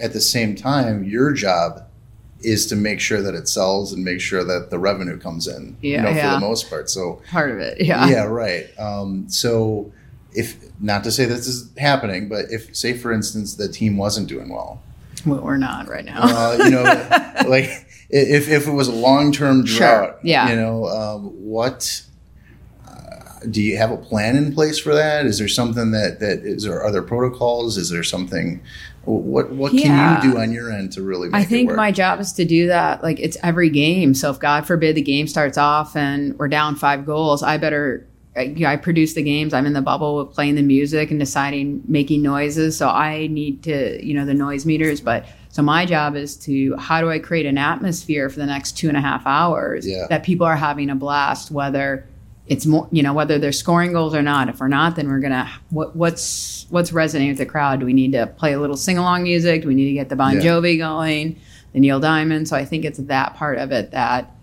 at 0.00 0.12
the 0.12 0.20
same 0.20 0.56
time, 0.56 1.04
your 1.04 1.32
job 1.32 1.84
is 2.40 2.66
to 2.66 2.74
make 2.74 2.98
sure 2.98 3.22
that 3.22 3.34
it 3.34 3.46
sells 3.48 3.92
and 3.92 4.02
make 4.04 4.20
sure 4.20 4.42
that 4.42 4.70
the 4.70 4.78
revenue 4.78 5.16
comes 5.16 5.46
in. 5.46 5.76
Yeah, 5.80 5.98
You 5.98 6.02
know, 6.02 6.10
yeah. 6.10 6.34
for 6.34 6.40
the 6.40 6.46
most 6.46 6.68
part. 6.68 6.90
So, 6.90 7.22
part 7.30 7.52
of 7.52 7.58
it 7.60 7.80
yeah 7.80 8.08
yeah, 8.08 8.24
right. 8.24 8.66
Um, 8.80 9.28
so, 9.28 9.92
if 10.34 10.56
not 10.80 11.04
to 11.04 11.12
say 11.12 11.24
this 11.26 11.46
is 11.46 11.70
happening, 11.78 12.28
but 12.28 12.46
if, 12.50 12.74
say, 12.74 12.94
for 12.98 13.12
instance, 13.12 13.54
the 13.54 13.68
team 13.68 13.96
wasn't 13.96 14.28
doing 14.28 14.48
well, 14.48 14.82
Well, 15.24 15.40
we're 15.40 15.56
not 15.56 15.86
right 15.88 16.04
now 16.04 16.22
uh, 16.22 16.58
you 16.64 16.70
know, 16.70 16.82
like 17.48 17.66
if, 18.10 18.48
if 18.48 18.66
it 18.66 18.72
was 18.72 18.88
a 18.88 18.92
long 18.92 19.30
term 19.30 19.64
Sure, 19.64 19.78
drought, 19.78 20.18
yeah. 20.24 20.50
you 20.50 20.56
know, 20.56 20.86
um, 20.86 21.26
what 21.44 22.02
do 23.50 23.62
you 23.62 23.76
have 23.76 23.90
a 23.90 23.96
plan 23.96 24.36
in 24.36 24.52
place 24.52 24.78
for 24.78 24.94
that? 24.94 25.26
Is 25.26 25.38
there 25.38 25.48
something 25.48 25.90
that 25.92 26.20
that 26.20 26.40
is 26.40 26.64
there 26.64 26.82
are 26.82 26.90
there 26.90 27.02
protocols? 27.02 27.76
Is 27.76 27.90
there 27.90 28.02
something? 28.02 28.60
What 29.04 29.50
what 29.52 29.72
Yeah. 29.74 29.82
can 30.20 30.26
you 30.26 30.32
do 30.32 30.38
on 30.38 30.52
your 30.52 30.70
end 30.72 30.92
to 30.92 31.02
really? 31.02 31.28
Make 31.28 31.40
I 31.40 31.44
think 31.44 31.72
my 31.74 31.90
job 31.90 32.20
is 32.20 32.32
to 32.34 32.44
do 32.44 32.68
that. 32.68 33.02
Like 33.02 33.18
it's 33.18 33.36
every 33.42 33.68
game. 33.68 34.14
So 34.14 34.30
if 34.30 34.38
God 34.38 34.66
forbid 34.66 34.94
the 34.96 35.02
game 35.02 35.26
starts 35.26 35.58
off 35.58 35.96
and 35.96 36.38
we're 36.38 36.48
down 36.48 36.76
five 36.76 37.04
goals, 37.04 37.42
I 37.42 37.56
better. 37.58 38.06
I, 38.34 38.54
I 38.66 38.76
produce 38.76 39.12
the 39.12 39.22
games. 39.22 39.52
I'm 39.52 39.66
in 39.66 39.74
the 39.74 39.82
bubble 39.82 40.16
with 40.16 40.32
playing 40.34 40.54
the 40.54 40.62
music 40.62 41.10
and 41.10 41.20
deciding 41.20 41.82
making 41.86 42.22
noises. 42.22 42.78
So 42.78 42.88
I 42.88 43.26
need 43.26 43.62
to, 43.64 44.02
you 44.02 44.14
know, 44.14 44.24
the 44.24 44.32
noise 44.32 44.64
meters. 44.64 45.02
But 45.02 45.26
so 45.50 45.60
my 45.60 45.84
job 45.84 46.16
is 46.16 46.34
to 46.46 46.74
how 46.76 47.02
do 47.02 47.10
I 47.10 47.18
create 47.18 47.44
an 47.44 47.58
atmosphere 47.58 48.30
for 48.30 48.38
the 48.38 48.46
next 48.46 48.78
two 48.78 48.88
and 48.88 48.96
a 48.96 49.02
half 49.02 49.26
hours 49.26 49.86
Yeah. 49.86 50.06
that 50.08 50.22
people 50.22 50.46
are 50.46 50.56
having 50.56 50.88
a 50.88 50.94
blast, 50.94 51.50
whether 51.50 52.06
it's 52.46 52.66
more, 52.66 52.88
you 52.90 53.02
know, 53.02 53.12
whether 53.12 53.38
they're 53.38 53.52
scoring 53.52 53.92
goals 53.92 54.14
or 54.14 54.22
not. 54.22 54.48
If 54.48 54.60
we're 54.60 54.68
not, 54.68 54.96
then 54.96 55.08
we're 55.08 55.20
gonna 55.20 55.48
what, 55.70 55.94
what's 55.94 56.66
what's 56.70 56.92
resonating 56.92 57.30
with 57.30 57.38
the 57.38 57.46
crowd? 57.46 57.80
Do 57.80 57.86
we 57.86 57.92
need 57.92 58.12
to 58.12 58.26
play 58.26 58.52
a 58.52 58.60
little 58.60 58.76
sing 58.76 58.98
along 58.98 59.22
music? 59.22 59.62
Do 59.62 59.68
we 59.68 59.74
need 59.74 59.86
to 59.86 59.92
get 59.92 60.08
the 60.08 60.16
Bon 60.16 60.34
Yeah. 60.34 60.42
Jovi 60.42 60.78
going, 60.78 61.40
the 61.72 61.80
Neil 61.80 62.00
Diamond? 62.00 62.48
So 62.48 62.56
I 62.56 62.64
think 62.64 62.84
it's 62.84 62.98
that 62.98 63.34
part 63.34 63.58
of 63.58 63.70
it 63.70 63.92
that 63.92 64.34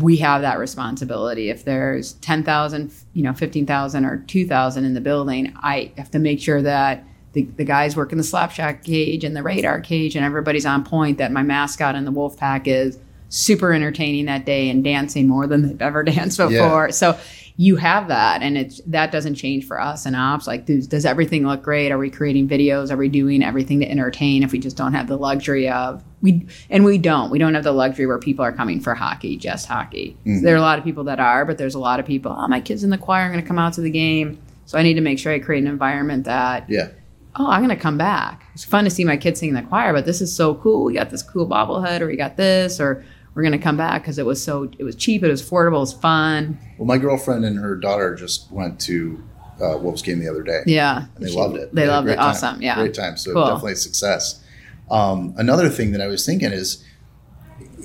we 0.00 0.16
have 0.18 0.42
that 0.42 0.58
responsibility. 0.58 1.50
If 1.50 1.64
there's 1.64 2.14
ten 2.14 2.42
thousand, 2.42 2.92
you 3.12 3.22
know, 3.22 3.34
fifteen 3.34 3.66
thousand 3.66 4.04
or 4.06 4.24
two 4.26 4.46
thousand 4.46 4.84
in 4.84 4.94
the 4.94 5.00
building, 5.00 5.52
I 5.56 5.92
have 5.98 6.10
to 6.12 6.18
make 6.18 6.40
sure 6.40 6.62
that 6.62 7.04
the, 7.32 7.42
the 7.42 7.64
guys 7.64 7.96
working 7.96 8.16
the 8.18 8.24
slapshot 8.24 8.82
cage 8.82 9.24
and 9.24 9.36
the 9.36 9.42
radar 9.42 9.80
cage 9.80 10.16
and 10.16 10.24
everybody's 10.24 10.66
on 10.66 10.84
point. 10.84 11.18
That 11.18 11.32
my 11.32 11.42
mascot 11.42 11.96
in 11.96 12.04
the 12.04 12.12
wolf 12.12 12.36
pack 12.36 12.66
is 12.66 12.98
super 13.30 13.72
entertaining 13.72 14.26
that 14.26 14.44
day 14.44 14.68
and 14.68 14.84
dancing 14.84 15.26
more 15.26 15.46
than 15.46 15.62
they've 15.66 15.80
ever 15.80 16.02
danced 16.04 16.36
before. 16.36 16.86
Yeah. 16.86 16.90
So 16.90 17.18
you 17.56 17.76
have 17.76 18.08
that, 18.08 18.42
and 18.42 18.56
it's 18.58 18.80
that 18.86 19.12
doesn't 19.12 19.34
change 19.34 19.66
for 19.66 19.78
us 19.80 20.06
and 20.06 20.16
ops. 20.16 20.46
Like, 20.46 20.64
does, 20.66 20.86
does 20.86 21.04
everything 21.04 21.46
look 21.46 21.62
great? 21.62 21.92
Are 21.92 21.98
we 21.98 22.08
creating 22.10 22.48
videos? 22.48 22.90
Are 22.90 22.96
we 22.96 23.08
doing 23.08 23.42
everything 23.42 23.80
to 23.80 23.90
entertain? 23.90 24.42
If 24.42 24.52
we 24.52 24.58
just 24.58 24.76
don't 24.78 24.94
have 24.94 25.08
the 25.08 25.16
luxury 25.18 25.68
of 25.68 26.02
we, 26.22 26.46
and 26.70 26.84
we 26.86 26.96
don't, 26.98 27.30
we 27.30 27.38
don't 27.38 27.54
have 27.54 27.64
the 27.64 27.72
luxury 27.72 28.06
where 28.06 28.18
people 28.18 28.44
are 28.44 28.52
coming 28.52 28.80
for 28.80 28.94
hockey, 28.94 29.36
just 29.36 29.66
hockey. 29.66 30.16
Mhm. 30.26 30.42
There 30.42 30.54
are 30.54 30.58
a 30.58 30.62
lot 30.62 30.78
of 30.78 30.84
people 30.84 31.04
that 31.04 31.20
are, 31.20 31.44
but 31.44 31.58
there's 31.58 31.74
a 31.74 31.78
lot 31.78 32.00
of 32.00 32.06
people. 32.06 32.34
Oh, 32.36 32.48
my 32.48 32.60
kid's 32.60 32.82
in 32.84 32.90
the 32.90 32.98
choir. 32.98 33.24
I'm 33.24 33.30
going 33.32 33.42
to 33.42 33.48
come 33.48 33.58
out 33.58 33.74
to 33.74 33.80
the 33.82 33.90
game. 33.90 34.38
So 34.64 34.78
I 34.78 34.82
need 34.82 34.94
to 34.94 35.00
make 35.02 35.18
sure 35.18 35.32
I 35.32 35.38
create 35.38 35.62
an 35.62 35.68
environment 35.68 36.24
that 36.24 36.64
Yeah. 36.70 36.88
oh, 37.36 37.46
I'm 37.50 37.62
going 37.64 37.76
to 37.76 37.82
come 37.82 37.98
back. 37.98 38.42
It's 38.54 38.64
fun 38.64 38.84
to 38.84 38.90
see 38.90 39.04
my 39.04 39.16
kids 39.18 39.38
sing 39.40 39.50
in 39.50 39.54
the 39.54 39.62
choir, 39.62 39.92
but 39.92 40.06
this 40.06 40.20
is 40.22 40.34
so 40.34 40.54
cool. 40.54 40.84
We 40.84 40.94
got 40.94 41.10
this 41.10 41.22
cool 41.22 41.46
bobblehead, 41.46 42.00
or 42.00 42.06
we 42.06 42.16
got 42.16 42.36
this, 42.38 42.80
or 42.80 43.04
we're 43.34 43.42
going 43.42 43.52
to 43.52 43.58
come 43.58 43.76
back 43.76 44.02
because 44.02 44.18
it 44.18 44.26
was 44.26 44.42
so 44.42 44.70
it 44.78 44.84
was 44.84 44.96
cheap, 44.96 45.22
it 45.22 45.28
was 45.28 45.42
affordable, 45.42 45.76
it 45.76 45.80
was 45.80 45.92
fun. 45.92 46.58
Well, 46.78 46.86
my 46.86 46.98
girlfriend 46.98 47.44
and 47.44 47.58
her 47.58 47.76
daughter 47.76 48.14
just 48.14 48.50
went 48.50 48.80
to 48.82 49.22
uh, 49.60 49.76
Wolves 49.78 50.02
game 50.02 50.18
the 50.20 50.28
other 50.28 50.42
day. 50.42 50.60
Yeah, 50.66 51.06
and 51.16 51.24
they 51.24 51.30
loved 51.32 51.56
it. 51.56 51.74
They 51.74 51.84
a 51.84 51.88
loved 51.88 52.08
it. 52.08 52.16
time. 52.16 52.24
Awesome. 52.30 52.62
Yeah. 52.62 52.76
great 52.76 52.94
time. 52.94 53.16
So 53.16 53.32
Cool. 53.32 53.44
definitely 53.46 53.72
a 53.72 53.76
success. 53.76 54.42
Um, 54.90 55.34
another 55.36 55.68
thing 55.68 55.92
that 55.92 56.00
I 56.00 56.06
was 56.08 56.24
thinking 56.26 56.50
is, 56.50 56.84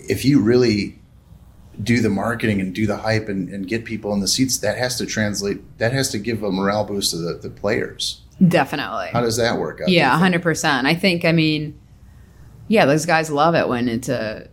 if 0.10 0.26
you 0.26 0.42
really 0.42 1.00
do 1.84 2.00
the 2.02 2.10
marketing 2.10 2.62
and 2.62 2.74
do 2.74 2.88
the 2.88 2.96
hype 2.98 3.28
and, 3.28 3.50
and 3.50 3.68
get 3.68 3.84
people 3.84 4.14
in 4.14 4.22
the 4.22 4.28
seats, 4.28 4.58
that 4.60 4.78
has 4.78 4.98
to 4.98 5.06
translate. 5.06 5.60
That 5.78 5.92
has 5.92 6.10
to 6.12 6.18
give 6.18 6.42
a 6.42 6.52
morale 6.52 6.86
boost 6.86 7.12
to 7.12 7.18
the, 7.18 7.34
the 7.34 7.50
players. 7.50 8.22
Definitely. 8.48 9.08
How 9.12 9.22
does 9.22 9.38
that 9.38 9.60
work? 9.60 9.82
out, 9.82 9.90
Yeah, 9.90 10.18
hundred 10.18 10.42
percent. 10.42 10.88
I 10.88 10.96
think. 10.96 11.26
I 11.26 11.32
mean, 11.34 11.78
yeah, 12.68 12.86
those 12.86 13.06
guys 13.06 13.30
love 13.30 13.56
it 13.56 13.68
when 13.68 13.88
it's 13.90 14.10
a. 14.10 14.48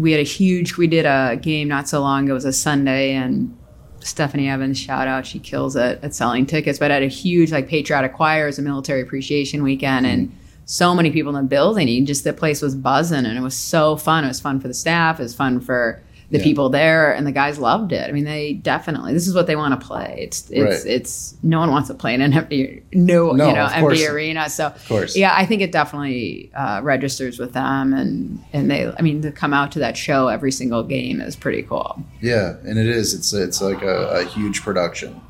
We 0.00 0.12
had 0.12 0.20
a 0.20 0.24
huge. 0.24 0.76
We 0.76 0.86
did 0.86 1.04
a 1.04 1.38
game 1.40 1.68
not 1.68 1.88
so 1.88 2.00
long 2.00 2.24
ago. 2.24 2.32
It 2.32 2.34
was 2.34 2.44
a 2.44 2.52
Sunday, 2.52 3.12
and 3.12 3.56
Stephanie 4.00 4.48
Evans, 4.48 4.78
shout 4.78 5.06
out, 5.06 5.26
she 5.26 5.38
kills 5.38 5.76
it 5.76 6.00
at 6.02 6.14
selling 6.14 6.46
tickets. 6.46 6.78
But 6.78 6.90
at 6.90 7.02
a 7.02 7.06
huge 7.08 7.52
like 7.52 7.68
patriotic 7.68 8.14
choir, 8.14 8.46
was 8.46 8.58
a 8.58 8.62
military 8.62 9.02
appreciation 9.02 9.62
weekend, 9.62 10.06
and 10.06 10.34
so 10.64 10.94
many 10.94 11.10
people 11.10 11.36
in 11.36 11.42
the 11.42 11.48
building. 11.48 11.88
And 11.88 12.06
just 12.06 12.24
the 12.24 12.32
place 12.32 12.62
was 12.62 12.74
buzzing, 12.74 13.26
and 13.26 13.36
it 13.36 13.42
was 13.42 13.54
so 13.54 13.96
fun. 13.96 14.24
It 14.24 14.28
was 14.28 14.40
fun 14.40 14.60
for 14.60 14.68
the 14.68 14.74
staff. 14.74 15.20
It 15.20 15.24
was 15.24 15.34
fun 15.34 15.60
for 15.60 16.02
the 16.30 16.38
Yeah. 16.38 16.44
people 16.44 16.68
there, 16.68 17.12
and 17.12 17.26
the 17.26 17.32
guys 17.32 17.58
loved 17.58 17.92
it. 17.92 18.08
I 18.08 18.12
mean, 18.12 18.24
they 18.24 18.52
definitely. 18.52 19.12
This 19.12 19.26
is 19.26 19.34
what 19.34 19.46
they 19.48 19.56
want 19.56 19.78
to 19.80 19.84
play. 19.86 20.18
It's 20.22 20.48
it's 20.50 20.84
Right. 20.84 20.92
it's 20.94 21.34
no 21.42 21.58
one 21.58 21.70
wants 21.70 21.88
to 21.88 21.94
play 21.94 22.14
in 22.14 22.20
an 22.20 22.32
empty 22.32 22.82
no, 22.92 23.32
No, 23.32 23.48
you 23.48 23.54
know 23.54 23.66
empty 23.72 24.06
arena. 24.06 24.48
So 24.48 24.66
Of 24.66 24.88
course. 24.88 25.16
yeah, 25.16 25.34
I 25.36 25.44
think 25.44 25.60
it 25.60 25.72
definitely 25.72 26.50
uh, 26.54 26.80
registers 26.84 27.38
with 27.38 27.52
them, 27.52 27.92
and 27.92 28.38
and 28.52 28.70
they. 28.70 28.92
I 28.96 29.02
mean, 29.02 29.22
to 29.22 29.32
come 29.32 29.52
out 29.52 29.72
to 29.72 29.80
that 29.80 29.96
show 29.96 30.28
every 30.28 30.52
single 30.52 30.82
game 30.84 31.20
is 31.20 31.34
pretty 31.36 31.62
cool. 31.62 32.02
Yeah, 32.20 32.54
and 32.64 32.78
it 32.78 32.86
is. 32.86 33.12
It's 33.12 33.32
it's 33.32 33.60
like 33.60 33.82
a, 33.82 34.20
a 34.20 34.24
huge 34.24 34.62
production, 34.62 35.20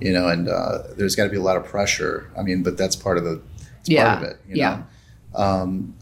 you 0.00 0.12
know, 0.14 0.28
and 0.28 0.48
uh, 0.48 0.78
there's 0.96 1.14
got 1.14 1.24
to 1.24 1.30
be 1.30 1.36
a 1.36 1.42
lot 1.42 1.56
of 1.58 1.64
pressure. 1.64 2.30
I 2.38 2.42
mean, 2.42 2.62
but 2.62 2.78
that's 2.78 2.96
part 2.96 3.18
of 3.18 3.24
the 3.24 3.40
it's 3.80 3.90
Yeah, 3.90 4.14
part 4.14 4.24
of 4.24 4.30
it. 4.30 4.36
You 4.48 4.56
yeah. 4.56 4.82
know? 5.34 5.40
um, 5.42 5.94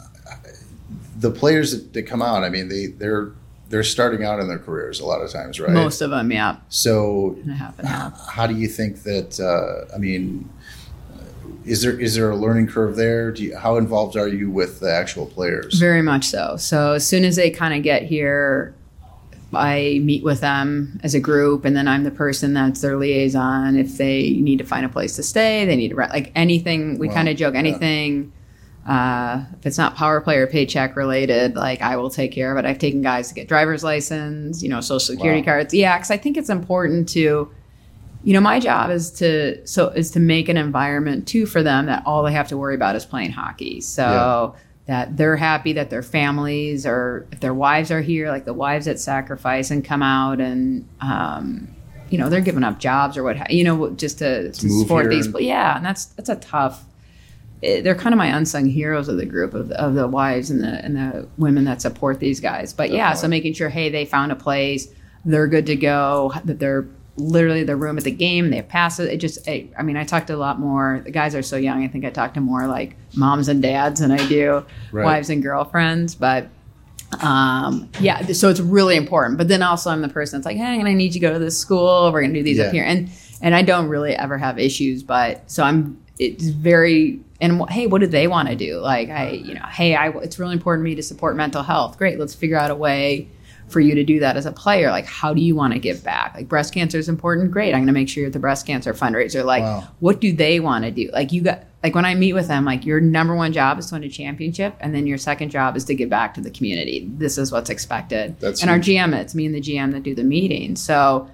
the 1.19 1.31
players 1.31 1.73
that, 1.73 1.93
that 1.95 2.03
come 2.05 2.23
out. 2.23 2.45
I 2.45 2.49
mean, 2.49 2.69
they 2.69 2.87
they're 2.87 3.33
they're 3.69 3.83
starting 3.83 4.25
out 4.25 4.39
in 4.41 4.49
their 4.49 4.59
careers 4.59 5.01
a 5.01 5.05
lot 5.07 5.21
of 5.23 5.31
times, 5.31 5.59
right? 5.59 5.73
Most 5.73 6.01
of 6.01 6.11
them, 6.11 6.31
yeah, 6.31 6.57
So, 6.69 7.37
half 7.59 7.79
and 7.79 7.89
half. 7.89 8.29
how 8.29 8.47
do 8.47 8.55
you 8.55 8.69
think 8.69 9.03
that? 9.05 9.41
Uh, 9.41 9.93
I 9.95 9.99
mean. 9.99 10.49
Is 11.65 11.83
there 11.83 11.99
is 11.99 12.15
there 12.15 12.31
a 12.31 12.37
learning 12.37 12.69
curve 12.69 12.95
there? 12.95 13.33
Do 13.33 13.43
you, 13.43 13.57
how 13.57 13.77
involved 13.77 14.17
are 14.17 14.29
you 14.29 14.49
with 14.53 14.79
the 14.79 14.93
actual 14.93 15.27
players? 15.27 15.81
Very 15.81 16.01
much 16.03 16.25
so. 16.27 16.57
So 16.57 16.93
as 16.93 17.05
soon 17.05 17.25
as 17.25 17.35
they 17.35 17.51
kind 17.51 17.75
of 17.75 17.83
get 17.83 18.03
here, 18.05 18.73
I 19.53 20.01
meet 20.05 20.23
with 20.23 20.41
them 20.41 21.01
as 21.03 21.13
a 21.17 21.21
group, 21.21 21.65
and 21.65 21.75
then 21.77 21.89
I'm 21.89 22.05
the 22.05 22.13
person 22.13 22.55
that's 22.55 22.83
their 22.83 22.97
liaison. 22.97 23.77
If 23.77 23.97
they 23.99 24.31
need 24.35 24.59
to 24.59 24.65
find 24.65 24.87
a 24.87 24.89
place 24.89 25.17
to 25.17 25.25
stay, 25.25 25.65
they 25.65 25.75
need 25.75 25.89
to 25.89 25.97
rent, 25.97 26.13
like 26.13 26.31
anything. 26.37 26.99
We 26.99 27.09
Wow. 27.09 27.15
kind 27.15 27.29
of 27.29 27.37
joke 27.37 27.55
Yeah. 27.55 27.61
Uh, 28.87 29.45
if 29.59 29.67
it's 29.67 29.79
not 29.79 29.97
power 29.97 30.21
play 30.21 30.37
or 30.37 30.47
paycheck 30.47 30.95
related, 30.95 31.57
like 31.57 31.83
I 31.83 31.97
will 31.97 32.11
take 32.11 32.31
care 32.31 32.53
of 32.57 32.65
it. 32.65 32.69
I've 32.69 32.79
taken 32.79 33.03
guys 33.03 33.29
to 33.29 33.35
get 33.35 33.49
driver's 33.49 33.83
license, 33.83 34.63
you 34.63 34.69
know, 34.69 34.81
social 34.81 35.01
security 35.01 35.41
Wow. 35.41 35.47
cards. 35.55 35.75
Yeah, 35.75 35.97
because 35.97 36.11
I 36.13 36.17
think 36.17 36.37
it's 36.37 36.49
important 36.51 37.09
to, 37.11 37.51
you 38.23 38.33
know, 38.33 38.41
my 38.41 38.61
job 38.61 38.91
is 38.91 39.11
to 39.13 39.67
so 39.67 39.89
is 39.89 40.13
to 40.13 40.21
make 40.21 40.49
an 40.49 40.57
environment 40.57 41.27
too 41.27 41.47
for 41.47 41.63
them 41.65 41.87
that 41.87 42.05
all 42.07 42.23
they 42.23 42.33
have 42.33 42.47
to 42.49 42.57
worry 42.57 42.77
about 42.77 42.95
is 42.95 43.05
playing 43.05 43.33
hockey. 43.33 43.81
So 43.81 44.55
that 44.87 45.17
they're 45.17 45.35
happy 45.37 45.73
that 45.73 45.91
their 45.91 46.03
families 46.05 46.87
or 46.87 47.27
if 47.33 47.41
their 47.41 47.55
wives 47.55 47.91
are 47.91 48.01
here, 48.01 48.29
like 48.31 48.45
the 48.45 48.55
wives 48.55 48.87
that 48.87 49.01
sacrifice 49.01 49.73
and 49.73 49.85
come 49.85 50.01
out 50.01 50.41
and 50.41 50.89
um, 51.01 51.67
you 52.09 52.19
know 52.19 52.29
they're 52.29 52.41
giving 52.41 52.63
up 52.63 52.79
jobs 52.79 53.17
or 53.17 53.25
what 53.25 53.37
ha- 53.37 53.47
you 53.51 53.65
know 53.65 53.91
just 53.91 54.19
to, 54.19 54.53
to 54.53 54.71
support 54.71 55.07
here 55.07 55.11
these. 55.11 55.27
But 55.27 55.43
yeah, 55.43 55.77
and 55.77 55.85
that's 55.85 56.05
that's 56.07 56.29
a 56.29 56.37
tough. 56.37 56.85
They're 57.83 57.95
kind 57.95 58.13
of 58.13 58.19
my 58.19 58.27
unsung 58.27 58.67
heroes 58.67 59.09
of 59.09 59.17
the 59.17 59.27
group 59.27 59.55
of, 59.55 59.71
of 59.73 59.95
the 59.95 60.07
wives 60.07 60.51
and 60.51 60.63
the 60.63 60.85
and 60.85 60.97
the 60.97 61.29
women 61.39 61.65
that 61.65 61.81
support 61.83 62.21
these 62.21 62.41
guys. 62.41 62.73
But 62.73 62.91
yeah, 62.91 63.15
so 63.15 63.29
making 63.29 63.55
sure 63.55 63.69
hey 63.69 63.89
they 63.91 64.05
found 64.05 64.33
a 64.33 64.37
place, 64.37 64.89
they're 65.25 65.47
good 65.49 65.67
to 65.67 65.77
go, 65.77 66.33
that 66.45 66.59
they're 66.59 66.87
literally 67.19 67.65
the 67.65 67.77
room 67.77 67.97
at 67.97 68.05
the 68.05 68.11
game, 68.11 68.51
they 68.51 68.57
have 68.57 68.69
passes. 68.69 69.09
It 69.09 69.17
just 69.19 69.49
I, 69.49 69.69
I 69.79 69.83
mean 69.83 69.97
I 69.97 70.05
talked 70.05 70.29
a 70.31 70.37
lot 70.37 70.61
more. 70.61 71.01
The 71.05 71.11
guys 71.11 71.35
are 71.35 71.43
so 71.43 71.57
young. 71.57 71.83
I 71.85 71.89
think 71.89 72.05
I 72.05 72.11
talked 72.11 72.35
to 72.35 72.41
more 72.41 72.67
like 72.67 72.95
moms 73.15 73.49
and 73.49 73.63
dads 73.63 74.01
than 74.01 74.11
I 74.13 74.27
do 74.29 74.65
Right. 74.93 75.05
wives 75.05 75.31
and 75.31 75.43
girlfriends. 75.43 76.15
But 76.15 76.49
um 77.21 77.89
yeah 78.01 78.21
so 78.33 78.49
it's 78.51 78.59
really 78.59 78.97
important 78.97 79.39
but 79.39 79.47
then 79.47 79.63
also 79.63 79.91
i'm 79.91 80.03
the 80.03 80.09
person 80.09 80.39
that's 80.39 80.45
like 80.45 80.57
hey 80.57 80.65
i'm 80.65 80.79
gonna 80.79 80.93
need 80.93 81.05
you 81.07 81.13
to 81.13 81.19
go 81.21 81.33
to 81.33 81.39
this 81.39 81.57
school 81.57 82.11
we're 82.13 82.21
gonna 82.21 82.35
do 82.35 82.43
these 82.43 82.59
Yeah. 82.59 82.65
up 82.65 82.73
here 82.73 82.85
and 82.85 83.09
and 83.41 83.55
i 83.55 83.63
don't 83.63 83.89
really 83.89 84.13
ever 84.15 84.37
have 84.37 84.59
issues 84.59 85.05
but 85.05 85.49
so 85.49 85.63
i'm 85.63 86.03
it's 86.19 86.47
very 86.49 87.21
and 87.41 87.69
hey 87.71 87.87
what 87.87 88.01
do 88.01 88.07
they 88.07 88.27
want 88.27 88.49
to 88.49 88.57
do? 88.57 88.79
Like 88.79 89.09
i 89.11 89.31
you 89.31 89.55
know 89.55 89.67
hey 89.67 89.95
i 89.95 90.09
it's 90.09 90.39
really 90.39 90.55
important 90.55 90.85
to 90.85 90.91
me 90.91 90.95
to 90.95 91.03
support 91.03 91.37
mental 91.37 91.63
health. 91.63 91.99
Great 91.99 92.19
let's 92.19 92.35
figure 92.35 92.57
out 92.57 92.71
a 92.71 92.75
way 92.75 93.29
for 93.69 93.81
you 93.81 93.97
to 93.97 94.05
do 94.05 94.21
that 94.21 94.37
as 94.37 94.47
a 94.47 94.53
player. 94.53 94.91
Like 94.91 95.07
how 95.07 95.35
do 95.35 95.41
you 95.41 95.55
want 95.57 95.73
to 95.73 95.79
give 95.79 96.03
back? 96.05 96.35
Like 96.35 96.49
breast 96.49 96.73
cancer 96.73 96.99
is 96.99 97.09
important 97.09 97.51
great 97.51 97.73
i'm 97.75 97.81
going 97.81 97.87
to 97.89 97.93
make 97.93 98.09
sure 98.09 98.23
you're 98.23 98.29
at 98.29 98.33
the 98.33 98.39
breast 98.39 98.67
cancer 98.67 98.95
fundraiser 98.95 99.45
like 99.45 99.63
Wow. 99.63 99.89
what 100.01 100.21
do 100.21 100.33
they 100.33 100.61
want 100.61 100.85
to 100.85 100.91
do? 100.91 101.11
Like 101.13 101.33
you 101.33 101.43
got 101.43 101.65
like 101.83 101.95
when 101.95 102.05
i 102.07 102.15
meet 102.15 102.33
with 102.33 102.49
them 102.49 102.65
like 102.65 102.87
your 102.87 103.01
number 103.01 103.35
one 103.35 103.53
job 103.53 103.79
is 103.79 103.87
to 103.87 103.95
win 103.95 104.05
a 104.05 104.09
championship 104.09 104.75
and 104.81 104.95
then 104.95 105.07
your 105.07 105.19
second 105.19 105.51
job 105.51 105.77
is 105.77 105.85
to 105.85 105.95
give 105.95 106.09
back 106.09 106.33
to 106.35 106.41
the 106.41 106.51
community. 106.51 107.07
This 107.17 107.37
is 107.39 107.53
what's 107.53 107.69
expected. 107.71 108.41
That's 108.41 108.63
and 108.63 108.71
our 108.71 108.79
gm 108.79 109.15
it's 109.15 109.35
me 109.35 109.45
and 109.47 109.55
the 109.55 109.61
gm 109.61 109.93
that 109.93 110.03
do 110.03 110.15
the 110.15 110.25
meeting. 110.25 110.77
So 110.77 111.31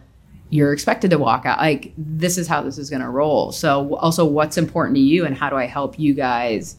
you're 0.54 0.72
expected 0.74 1.10
to 1.10 1.16
walk 1.18 1.46
out. 1.46 1.56
Like 1.58 1.94
this 1.96 2.36
is 2.36 2.46
how 2.46 2.60
this 2.60 2.76
is 2.76 2.90
going 2.90 3.00
to 3.00 3.08
roll. 3.08 3.52
So 3.52 3.94
also 3.96 4.26
what's 4.26 4.58
important 4.58 4.96
to 4.96 5.00
you 5.00 5.24
and 5.24 5.34
how 5.34 5.48
do 5.48 5.56
i 5.56 5.64
help 5.64 5.98
you 5.98 6.12
guys 6.12 6.76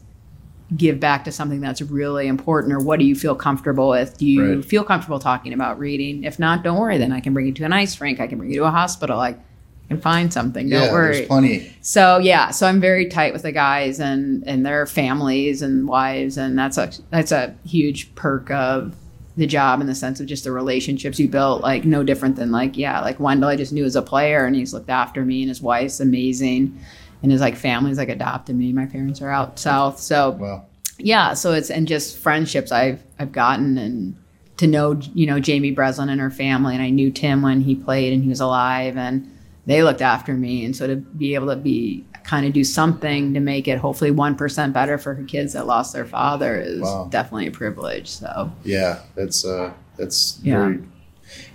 give 0.76 1.00
back 1.00 1.24
to 1.24 1.32
something 1.32 1.60
that's 1.60 1.82
really 1.82 2.28
important 2.28 2.72
or 2.72 2.78
what 2.78 3.00
do 3.00 3.04
you 3.04 3.16
feel 3.16 3.34
comfortable 3.34 3.88
with? 3.88 4.16
Do 4.16 4.26
you 4.26 4.54
Right. 4.56 4.64
feel 4.64 4.84
comfortable 4.84 5.18
talking 5.18 5.52
about 5.52 5.78
reading? 5.80 6.22
If 6.22 6.38
not 6.38 6.62
don't 6.62 6.78
worry. 6.78 6.98
Then 6.98 7.10
i 7.12 7.18
can 7.18 7.34
bring 7.34 7.46
you 7.46 7.52
to 7.52 7.64
an 7.64 7.72
ice 7.72 8.00
rink. 8.00 8.20
I 8.20 8.28
can 8.28 8.38
bring 8.38 8.50
you 8.50 8.60
to 8.60 8.64
a 8.66 8.70
hospital. 8.70 9.16
Like 9.16 9.38
I 9.38 9.88
can 9.88 10.00
find 10.00 10.32
something. 10.32 10.68
Don't 10.70 10.82
yeah, 10.84 10.92
worry. 10.92 11.14
there's 11.16 11.26
plenty. 11.26 11.72
so 11.80 12.18
yeah, 12.18 12.50
so 12.52 12.66
I'm 12.68 12.80
very 12.80 13.06
tight 13.06 13.32
with 13.32 13.42
the 13.42 13.52
guys 13.52 13.98
and 13.98 14.44
and 14.46 14.64
their 14.64 14.86
families 14.86 15.62
and 15.62 15.88
wives, 15.88 16.38
and 16.38 16.56
that's 16.58 16.78
a 16.78 16.90
that's 17.10 17.32
a 17.32 17.54
huge 17.66 18.14
perk 18.14 18.50
of 18.52 18.94
the 19.36 19.46
job 19.46 19.80
in 19.80 19.86
the 19.86 19.94
sense 19.94 20.20
of 20.20 20.26
just 20.26 20.44
the 20.44 20.52
relationships 20.52 21.18
you 21.18 21.28
built. 21.28 21.62
Like 21.62 21.84
no 21.84 22.02
different 22.02 22.36
than 22.36 22.50
like 22.52 22.76
yeah, 22.76 23.00
like 23.00 23.18
Wendell 23.20 23.48
I 23.48 23.56
just 23.56 23.72
knew 23.72 23.84
as 23.84 23.96
a 23.96 24.02
player, 24.02 24.46
and 24.46 24.54
he's 24.54 24.72
looked 24.72 24.90
after 24.90 25.24
me, 25.24 25.42
and 25.42 25.48
his 25.48 25.60
wife's 25.60 26.00
amazing, 26.00 26.78
and 27.22 27.32
his 27.32 27.40
like 27.40 27.56
family's 27.56 27.98
like 27.98 28.08
adopted 28.08 28.56
me. 28.56 28.72
My 28.72 28.86
parents 28.86 29.20
are 29.22 29.30
out 29.30 29.58
south, 29.58 29.98
so 29.98 30.30
Well, 30.30 30.68
yeah 30.98 31.34
so 31.34 31.52
it's 31.52 31.70
and 31.70 31.88
just 31.88 32.16
friendships 32.16 32.70
i've 32.70 33.02
i've 33.18 33.32
gotten 33.32 33.76
and 33.78 34.16
to 34.56 34.66
know 34.66 34.92
you 35.12 35.26
know 35.26 35.40
jamie 35.40 35.72
breslin 35.72 36.08
and 36.08 36.20
her 36.20 36.30
family 36.30 36.74
and 36.74 36.82
i 36.82 36.88
knew 36.88 37.10
tim 37.10 37.42
when 37.42 37.60
he 37.60 37.74
played 37.74 38.12
and 38.12 38.22
he 38.22 38.28
was 38.28 38.40
alive 38.40 38.96
and 38.96 39.28
they 39.66 39.82
looked 39.82 40.02
after 40.02 40.34
me 40.34 40.64
and 40.64 40.76
so 40.76 40.86
to 40.86 40.96
be 40.96 41.34
able 41.34 41.48
to 41.48 41.56
be 41.56 42.04
kind 42.24 42.46
of 42.46 42.52
do 42.52 42.64
something 42.64 43.34
to 43.34 43.40
make 43.40 43.68
it 43.68 43.78
hopefully 43.78 44.10
1% 44.10 44.72
better 44.72 44.96
for 44.98 45.14
her 45.14 45.24
kids 45.24 45.52
that 45.52 45.66
lost 45.66 45.92
their 45.92 46.06
father 46.06 46.58
is 46.58 46.80
Wow. 46.80 47.08
definitely 47.10 47.46
a 47.46 47.50
privilege 47.50 48.08
so 48.08 48.50
yeah, 48.64 49.00
that's 49.14 49.44
uh, 49.44 49.72
that's 49.96 50.38
Yeah. 50.42 50.58
very. 50.58 50.78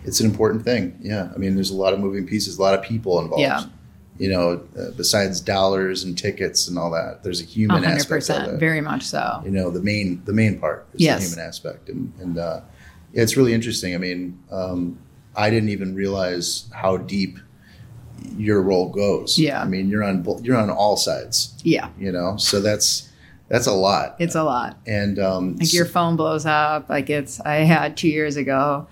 It's 0.03 0.19
an 0.19 0.25
important 0.25 0.63
thing. 0.63 0.97
Yeah, 1.01 1.29
I 1.33 1.37
mean, 1.37 1.53
there's 1.55 1.69
a 1.69 1.75
lot 1.75 1.93
of 1.93 1.99
moving 1.99 2.25
pieces, 2.25 2.57
a 2.57 2.61
lot 2.61 2.73
of 2.73 2.81
people 2.83 3.19
involved. 3.19 3.41
Yeah. 3.41 3.63
You 4.17 4.29
know, 4.29 4.61
uh, 4.77 4.91
besides 4.97 5.39
dollars 5.39 6.03
and 6.03 6.17
tickets 6.17 6.67
and 6.67 6.77
all 6.77 6.91
that, 6.91 7.23
there's 7.23 7.39
a 7.39 7.45
human 7.45 7.85
aspect 7.85 8.29
of 8.29 8.35
100% 8.35 8.55
it. 8.55 8.59
very 8.59 8.81
much 8.81 9.03
so 9.03 9.41
you 9.45 9.51
know 9.51 9.69
the 9.69 9.81
main 9.81 10.21
the 10.25 10.33
main 10.33 10.59
part 10.59 10.87
is 10.93 11.01
Yes. 11.01 11.19
the 11.23 11.29
human 11.29 11.45
aspect 11.47 11.87
and 11.89 12.11
and 12.19 12.37
uh, 12.37 12.61
yeah, 13.13 13.21
it's 13.23 13.37
really 13.37 13.53
interesting 13.53 13.95
i 13.95 13.97
mean 13.97 14.37
um, 14.51 14.97
i 15.35 15.49
didn't 15.49 15.69
even 15.69 15.95
realize 15.95 16.65
how 16.73 16.97
deep 16.97 17.39
your 18.37 18.61
role 18.61 18.89
goes 18.89 19.37
Yeah. 19.37 19.61
i 19.61 19.65
mean 19.65 19.89
you're 19.89 20.03
on 20.03 20.23
you're 20.43 20.57
on 20.57 20.69
all 20.69 20.95
sides 20.97 21.53
yeah 21.63 21.89
you 21.99 22.11
know 22.11 22.37
so 22.37 22.61
that's 22.61 23.07
That's 23.49 23.65
a 23.67 23.73
lot. 23.73 24.15
It's 24.19 24.35
a 24.35 24.43
lot. 24.43 24.77
and 24.85 25.17
um, 25.17 25.55
Like 25.57 25.73
your 25.73 25.85
phone 25.87 26.15
blows 26.15 26.45
up. 26.45 26.87
Like 26.87 27.09
it's, 27.09 27.39
I 27.41 27.65
had 27.65 27.97
two 27.97 28.07
years 28.07 28.37
ago, 28.37 28.85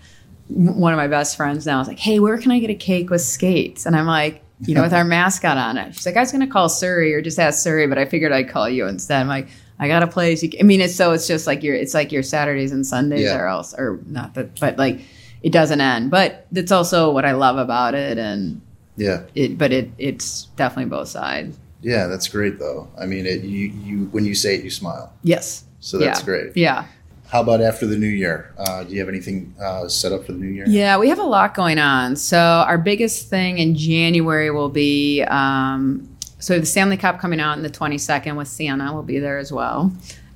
one 0.48 0.94
of 0.94 0.98
my 0.98 1.08
best 1.08 1.38
friends 1.38 1.64
now 1.68 1.78
was 1.78 1.88
like, 1.88 2.00
Hey, 2.00 2.20
where 2.20 2.40
can 2.40 2.50
I 2.52 2.58
get 2.58 2.72
a 2.72 2.76
cake 2.76 3.12
with 3.12 3.22
skates? 3.22 3.86
And 3.86 3.96
I'm 3.96 4.08
like, 4.08 4.42
you 4.66 4.74
know, 4.74 4.82
with 4.82 4.94
our 4.96 5.04
mascot 5.16 5.58
on 5.58 5.78
it. 5.78 5.94
She's 5.94 6.08
like, 6.08 6.18
I 6.18 6.22
was 6.22 6.32
going 6.32 6.42
to 6.44 6.52
call 6.52 6.70
Surrey 6.70 7.14
or 7.14 7.22
just 7.22 7.38
ask 7.38 7.62
Surrey, 7.64 7.86
but 7.86 8.00
I 8.00 8.06
figured 8.06 8.32
I'd 8.32 8.50
call 8.50 8.68
you 8.68 8.88
instead. 8.88 9.22
I'm 9.22 9.28
like, 9.28 9.48
I 9.78 9.88
got 9.88 10.02
a 10.02 10.08
place. 10.08 10.42
You 10.42 10.50
I 10.60 10.64
mean, 10.64 10.82
it's 10.82 10.96
so 10.96 11.12
it's 11.12 11.28
just 11.28 11.46
like 11.46 11.62
your, 11.62 11.76
it's 11.76 11.94
like 11.94 12.12
your 12.12 12.24
Saturdays 12.24 12.72
and 12.72 12.84
Sundays 12.84 13.22
Yeah. 13.26 13.38
or 13.38 13.46
else, 13.48 13.76
or 13.78 14.00
not 14.08 14.34
that, 14.34 14.60
but 14.60 14.80
like 14.80 15.02
it 15.44 15.52
doesn't 15.52 15.82
end. 15.82 16.10
But 16.10 16.48
that's 16.52 16.72
also 16.72 17.12
what 17.12 17.26
I 17.26 17.34
love 17.34 17.58
about 17.60 17.94
it. 17.94 18.18
And 18.18 18.60
yeah, 18.98 19.24
it, 19.36 19.58
but 19.58 19.72
it, 19.72 19.90
it's 19.98 20.46
definitely 20.58 20.90
both 20.90 21.08
sides. 21.08 21.58
yeah, 21.82 22.08
that's 22.08 22.28
great 22.28 22.60
though. 22.60 22.90
I 23.00 23.06
mean, 23.06 23.26
it, 23.26 23.42
you 23.44 23.68
you 23.84 24.06
when 24.12 24.26
you 24.26 24.36
say 24.36 24.56
it, 24.56 24.64
you 24.64 24.70
smile. 24.70 25.14
Yes. 25.24 25.64
So 25.80 25.98
that's 25.98 26.20
Yeah. 26.20 26.26
great. 26.26 26.58
Yeah. 26.58 26.86
How 27.28 27.42
about 27.42 27.62
after 27.62 27.86
the 27.86 27.98
new 27.98 28.08
year? 28.08 28.54
Uh, 28.58 28.84
do 28.86 28.94
you 28.94 29.00
have 29.00 29.10
anything 29.10 29.54
uh, 29.62 29.88
set 29.90 30.12
up 30.14 30.26
for 30.26 30.32
the 30.32 30.40
new 30.40 30.48
year? 30.48 30.66
Yeah, 30.68 30.98
we 30.98 31.10
have 31.10 31.20
a 31.20 31.24
lot 31.24 31.54
going 31.54 31.78
on. 31.78 32.16
So 32.16 32.38
our 32.40 32.78
biggest 32.78 33.30
thing 33.30 33.58
in 33.60 33.76
January 33.76 34.50
will 34.50 34.70
be 34.70 35.24
um, 35.24 36.08
so 36.40 36.58
the 36.60 36.66
Stanley 36.66 36.96
Cup 36.98 37.20
coming 37.20 37.40
out 37.42 37.58
on 37.58 37.64
the 37.64 37.70
22nd 37.70 38.38
with 38.38 38.48
Sienna. 38.48 38.94
will 38.94 39.04
be 39.04 39.20
there 39.20 39.38
as 39.40 39.52
well. 39.52 39.92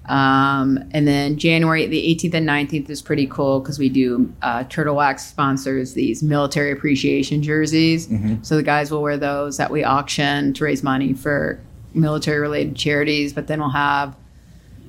Um, 0.08 0.84
and 0.92 1.08
then 1.08 1.38
January 1.38 1.86
the 1.86 2.16
18th 2.16 2.34
and 2.34 2.50
19th 2.50 2.90
is 2.90 3.02
pretty 3.02 3.28
cool 3.28 3.60
because 3.60 3.78
we 3.78 3.88
do 3.88 4.34
uh, 4.42 4.64
Turtle 4.64 4.96
Wax 4.96 5.26
sponsors 5.28 5.94
these 5.94 6.24
military 6.24 6.72
appreciation 6.72 7.44
jerseys. 7.44 8.10
So 8.42 8.56
the 8.56 8.64
guys 8.64 8.92
will 8.92 9.02
wear 9.02 9.18
those 9.18 9.58
that 9.58 9.70
we 9.70 9.84
auction 9.84 10.54
to 10.54 10.64
raise 10.64 10.82
money 10.84 11.14
for 11.14 11.60
military 11.94 12.40
related 12.40 12.76
charities. 12.76 13.32
But 13.32 13.48
then 13.48 13.60
we'll 13.60 13.70
have 13.70 14.16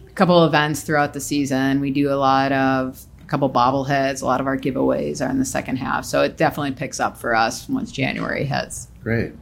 a 0.09 0.13
couple 0.13 0.45
events 0.45 0.83
throughout 0.83 1.13
the 1.13 1.21
season. 1.21 1.81
We 1.81 1.91
do 1.91 2.11
a 2.11 2.17
lot 2.17 2.53
of 2.53 3.05
a 3.21 3.25
couple 3.27 3.51
bobbleheads. 3.51 4.23
A 4.23 4.25
lot 4.25 4.41
of 4.41 4.47
our 4.47 4.57
giveaways 4.57 5.25
are 5.25 5.31
in 5.31 5.39
the 5.39 5.45
second 5.45 5.77
half, 5.77 6.05
so 6.05 6.23
it 6.23 6.37
definitely 6.37 6.73
picks 6.73 7.01
up 7.01 7.17
for 7.17 7.35
us 7.35 7.69
once 7.69 7.93
January 7.93 8.45
hits. 8.45 8.89
Great. 9.03 9.33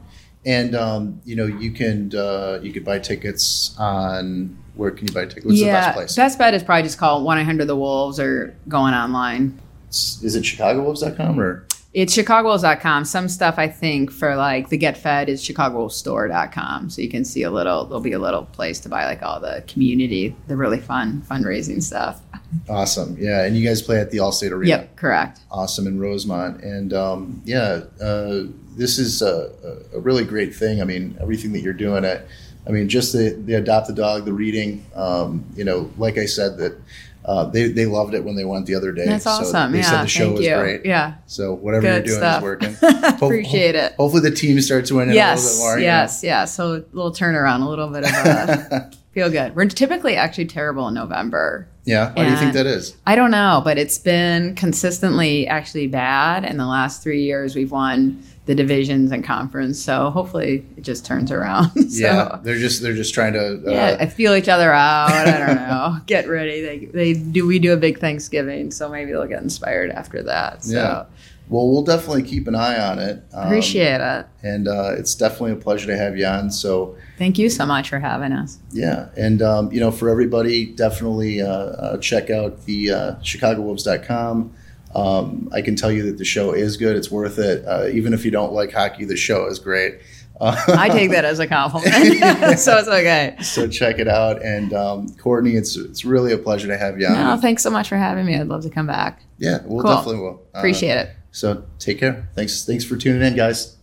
And 0.44 0.74
um, 0.74 1.20
you 1.24 1.36
know, 1.36 1.46
you 1.46 1.70
can 1.70 2.14
uh, 2.14 2.60
you 2.62 2.72
could 2.72 2.84
buy 2.84 2.98
tickets 2.98 3.76
on 3.78 4.58
where 4.80 4.90
can 4.90 5.06
you 5.06 5.12
buy 5.12 5.26
tickets? 5.26 5.44
What's 5.44 5.60
the 5.60 5.66
best 5.66 5.94
place? 5.94 6.16
best 6.16 6.38
bet 6.38 6.54
is 6.54 6.62
probably 6.62 6.84
just 6.84 6.96
call 6.98 7.22
one 7.22 7.36
eight 7.38 7.44
hundred 7.44 7.66
the 7.66 7.76
Wolves 7.76 8.18
or 8.18 8.56
going 8.66 8.94
online. 8.94 9.60
Is 9.90 10.34
it 10.34 10.42
ChicagoWolves.com 10.42 11.38
or 11.38 11.66
It's 11.92 12.16
chicagowolves.com. 12.16 13.04
Some 13.04 13.28
stuff 13.28 13.56
I 13.58 13.68
think 13.68 14.10
for 14.10 14.36
like 14.36 14.70
the 14.70 14.78
Get 14.78 14.96
Fed 14.96 15.28
is 15.28 15.42
chicagowolvesstore.com. 15.42 16.88
So 16.90 17.02
you 17.02 17.10
can 17.10 17.24
see 17.24 17.42
a 17.42 17.50
little, 17.50 17.84
there'll 17.84 18.00
be 18.00 18.12
a 18.12 18.18
little 18.18 18.44
place 18.46 18.80
to 18.80 18.88
buy 18.88 19.04
like 19.04 19.22
all 19.22 19.38
the 19.38 19.62
community, 19.68 20.34
the 20.46 20.56
really 20.56 20.78
fun 20.80 21.22
fundraising 21.28 21.82
stuff. 21.82 22.22
awesome? 22.68 23.16
Yeah, 23.18 23.44
and 23.44 23.56
you 23.56 23.66
guys 23.66 23.82
play 23.82 24.00
at 24.00 24.10
the 24.10 24.18
Allstate 24.18 24.52
Arena. 24.52 24.68
Yep, 24.68 24.96
correct. 24.96 25.40
awesome 25.50 25.86
in 25.86 26.00
Rosemont. 26.00 26.62
And 26.62 26.94
um, 26.94 27.42
yeah, 27.44 27.82
uh, 28.00 28.44
this 28.76 28.98
is 28.98 29.20
a, 29.20 29.52
a 29.92 29.98
a 29.98 30.00
really 30.00 30.24
great 30.24 30.54
thing. 30.54 30.80
I 30.80 30.84
mean, 30.84 31.18
everything 31.20 31.52
that 31.52 31.60
you're 31.60 31.72
doing 31.74 32.04
at, 32.04 32.26
I 32.66 32.70
mean, 32.70 32.88
just 32.88 33.12
the, 33.12 33.30
the 33.30 33.54
adopt 33.54 33.86
the 33.88 33.94
dog, 33.94 34.24
the 34.24 34.32
reading, 34.32 34.84
um, 34.94 35.44
you 35.56 35.64
know, 35.64 35.90
like 35.98 36.18
I 36.18 36.26
said, 36.26 36.58
that 36.58 36.80
uh, 37.24 37.44
they, 37.46 37.68
they 37.68 37.86
loved 37.86 38.14
it 38.14 38.22
when 38.24 38.34
they 38.36 38.44
went 38.44 38.66
the 38.66 38.74
other 38.74 38.92
day. 38.92 39.06
That's 39.06 39.24
So 39.24 39.30
awesome. 39.30 39.72
they 39.72 39.78
yeah, 39.78 39.90
said 39.90 40.02
the 40.02 40.08
show 40.08 40.24
thank 40.26 40.38
was 40.38 40.46
you. 40.46 40.54
great. 40.56 40.86
Yeah, 40.86 41.14
So 41.26 41.54
whatever 41.54 41.82
good 41.82 42.06
you're 42.06 42.18
doing 42.18 42.18
stuff. 42.18 42.38
is 42.38 42.42
working. 42.42 42.76
Appreciate 43.26 43.74
ho- 43.74 43.82
it. 43.86 43.94
Hopefully 43.96 44.22
the 44.28 44.34
team 44.36 44.60
starts 44.60 44.90
winning 44.92 45.10
a 45.10 45.14
little 45.14 45.34
bit 45.34 45.42
Yes, 45.42 45.58
more. 45.58 45.78
you 45.78 45.84
yes, 45.84 46.22
yes. 46.22 46.54
So 46.54 46.72
a 46.76 46.84
little 46.92 47.12
turnaround, 47.12 47.64
a 47.64 47.68
little 47.68 47.88
bit 47.88 48.04
of 48.04 48.10
a 48.10 48.90
feel 49.12 49.30
good. 49.30 49.54
We're 49.56 49.66
typically 49.66 50.16
actually 50.16 50.46
terrible 50.46 50.86
in 50.88 50.94
November. 50.94 51.66
yeah. 51.84 52.12
Why 52.14 52.24
do 52.26 52.30
you 52.30 52.36
think 52.36 52.52
that 52.54 52.66
is? 52.66 52.96
I 53.06 53.16
don't 53.16 53.30
know, 53.32 53.60
but 53.64 53.76
it's 53.78 53.98
been 53.98 54.54
consistently 54.54 55.46
actually 55.46 55.88
bad. 55.88 56.44
In 56.44 56.56
the 56.56 56.66
last 56.66 57.02
three 57.02 57.22
years, 57.24 57.54
we've 57.54 57.70
won 57.72 58.22
the 58.46 58.54
divisions 58.54 59.12
and 59.12 59.22
conference. 59.22 59.82
So 59.82 60.10
hopefully 60.10 60.66
it 60.76 60.82
just 60.82 61.04
turns 61.04 61.30
around. 61.30 61.70
so, 61.74 61.82
yeah, 61.88 62.38
they're 62.42 62.58
just 62.58 62.82
they're 62.82 62.94
just 62.94 63.14
trying 63.14 63.34
to. 63.34 63.62
Uh, 63.66 63.70
yeah, 63.70 63.96
I 64.00 64.06
feel 64.06 64.34
each 64.34 64.48
other 64.48 64.72
out. 64.72 65.10
I 65.10 65.46
don't 65.46 65.56
know. 65.56 65.98
Get 66.06 66.28
ready. 66.28 66.60
They, 66.60 66.84
they 66.86 67.12
do. 67.14 67.46
We 67.46 67.58
do 67.58 67.72
a 67.72 67.76
big 67.76 67.98
Thanksgiving, 67.98 68.70
so 68.70 68.88
maybe 68.88 69.12
they'll 69.12 69.26
get 69.26 69.42
inspired 69.42 69.90
after 69.90 70.22
that. 70.24 70.64
So 70.64 70.74
Yeah. 70.74 71.04
Well, 71.50 71.68
we'll 71.68 71.82
definitely 71.82 72.22
keep 72.22 72.46
an 72.46 72.54
eye 72.54 72.80
on 72.80 73.00
it. 73.00 73.24
Um, 73.34 73.46
appreciate 73.48 74.00
it. 74.00 74.26
And 74.44 74.68
uh, 74.68 74.92
it's 74.96 75.16
definitely 75.16 75.52
a 75.52 75.56
pleasure 75.56 75.88
to 75.88 75.96
have 75.96 76.16
you 76.16 76.24
on. 76.24 76.52
So. 76.52 76.96
Thank 77.18 77.38
you 77.38 77.50
so 77.50 77.66
much 77.66 77.88
for 77.88 77.98
having 77.98 78.30
us. 78.30 78.58
Yeah, 78.70 79.08
and 79.16 79.42
um, 79.42 79.72
you 79.72 79.80
know, 79.80 79.90
for 79.90 80.08
everybody, 80.08 80.66
definitely 80.66 81.42
uh, 81.42 81.48
uh, 81.48 81.98
check 81.98 82.30
out 82.30 82.64
the 82.66 82.92
uh, 82.92 83.14
ChicagoWolves.com. 83.16 84.54
Um, 84.94 85.48
I 85.52 85.62
can 85.62 85.76
tell 85.76 85.90
you 85.92 86.02
that 86.04 86.18
the 86.18 86.24
show 86.24 86.52
is 86.52 86.76
good; 86.76 86.96
it's 86.96 87.10
worth 87.10 87.38
it. 87.38 87.64
Uh, 87.66 87.86
even 87.92 88.12
if 88.12 88.24
you 88.24 88.30
don't 88.30 88.52
like 88.52 88.72
hockey, 88.72 89.04
the 89.04 89.16
show 89.16 89.46
is 89.46 89.58
great. 89.58 90.00
Uh, 90.40 90.56
I 90.68 90.88
take 90.88 91.10
that 91.10 91.24
as 91.26 91.38
a 91.38 91.46
compliment, 91.46 91.92
so 92.58 92.78
it's 92.78 92.88
okay. 92.88 93.36
so 93.42 93.68
check 93.68 93.98
it 93.98 94.08
out. 94.08 94.42
And 94.42 94.72
um, 94.72 95.08
Courtney, 95.16 95.52
it's 95.54 95.76
it's 95.76 96.04
really 96.04 96.32
a 96.32 96.38
pleasure 96.38 96.66
to 96.68 96.78
have 96.78 96.98
you 96.98 97.06
on. 97.06 97.12
No, 97.12 97.36
thanks 97.36 97.62
so 97.62 97.70
much 97.70 97.88
for 97.88 97.96
having 97.96 98.24
me. 98.24 98.36
I'd 98.36 98.48
love 98.48 98.62
to 98.62 98.70
come 98.70 98.86
back. 98.86 99.22
yeah, 99.38 99.58
we'll 99.64 99.82
Cool. 99.82 99.94
definitely 99.94 100.20
will. 100.22 100.42
Uh, 100.54 100.58
Appreciate 100.58 100.96
it. 100.96 101.10
So 101.30 101.64
take 101.78 102.00
care. 102.00 102.28
Thanks. 102.34 102.64
Thanks 102.64 102.84
for 102.84 102.96
tuning 102.96 103.22
in, 103.22 103.36
guys. 103.36 103.76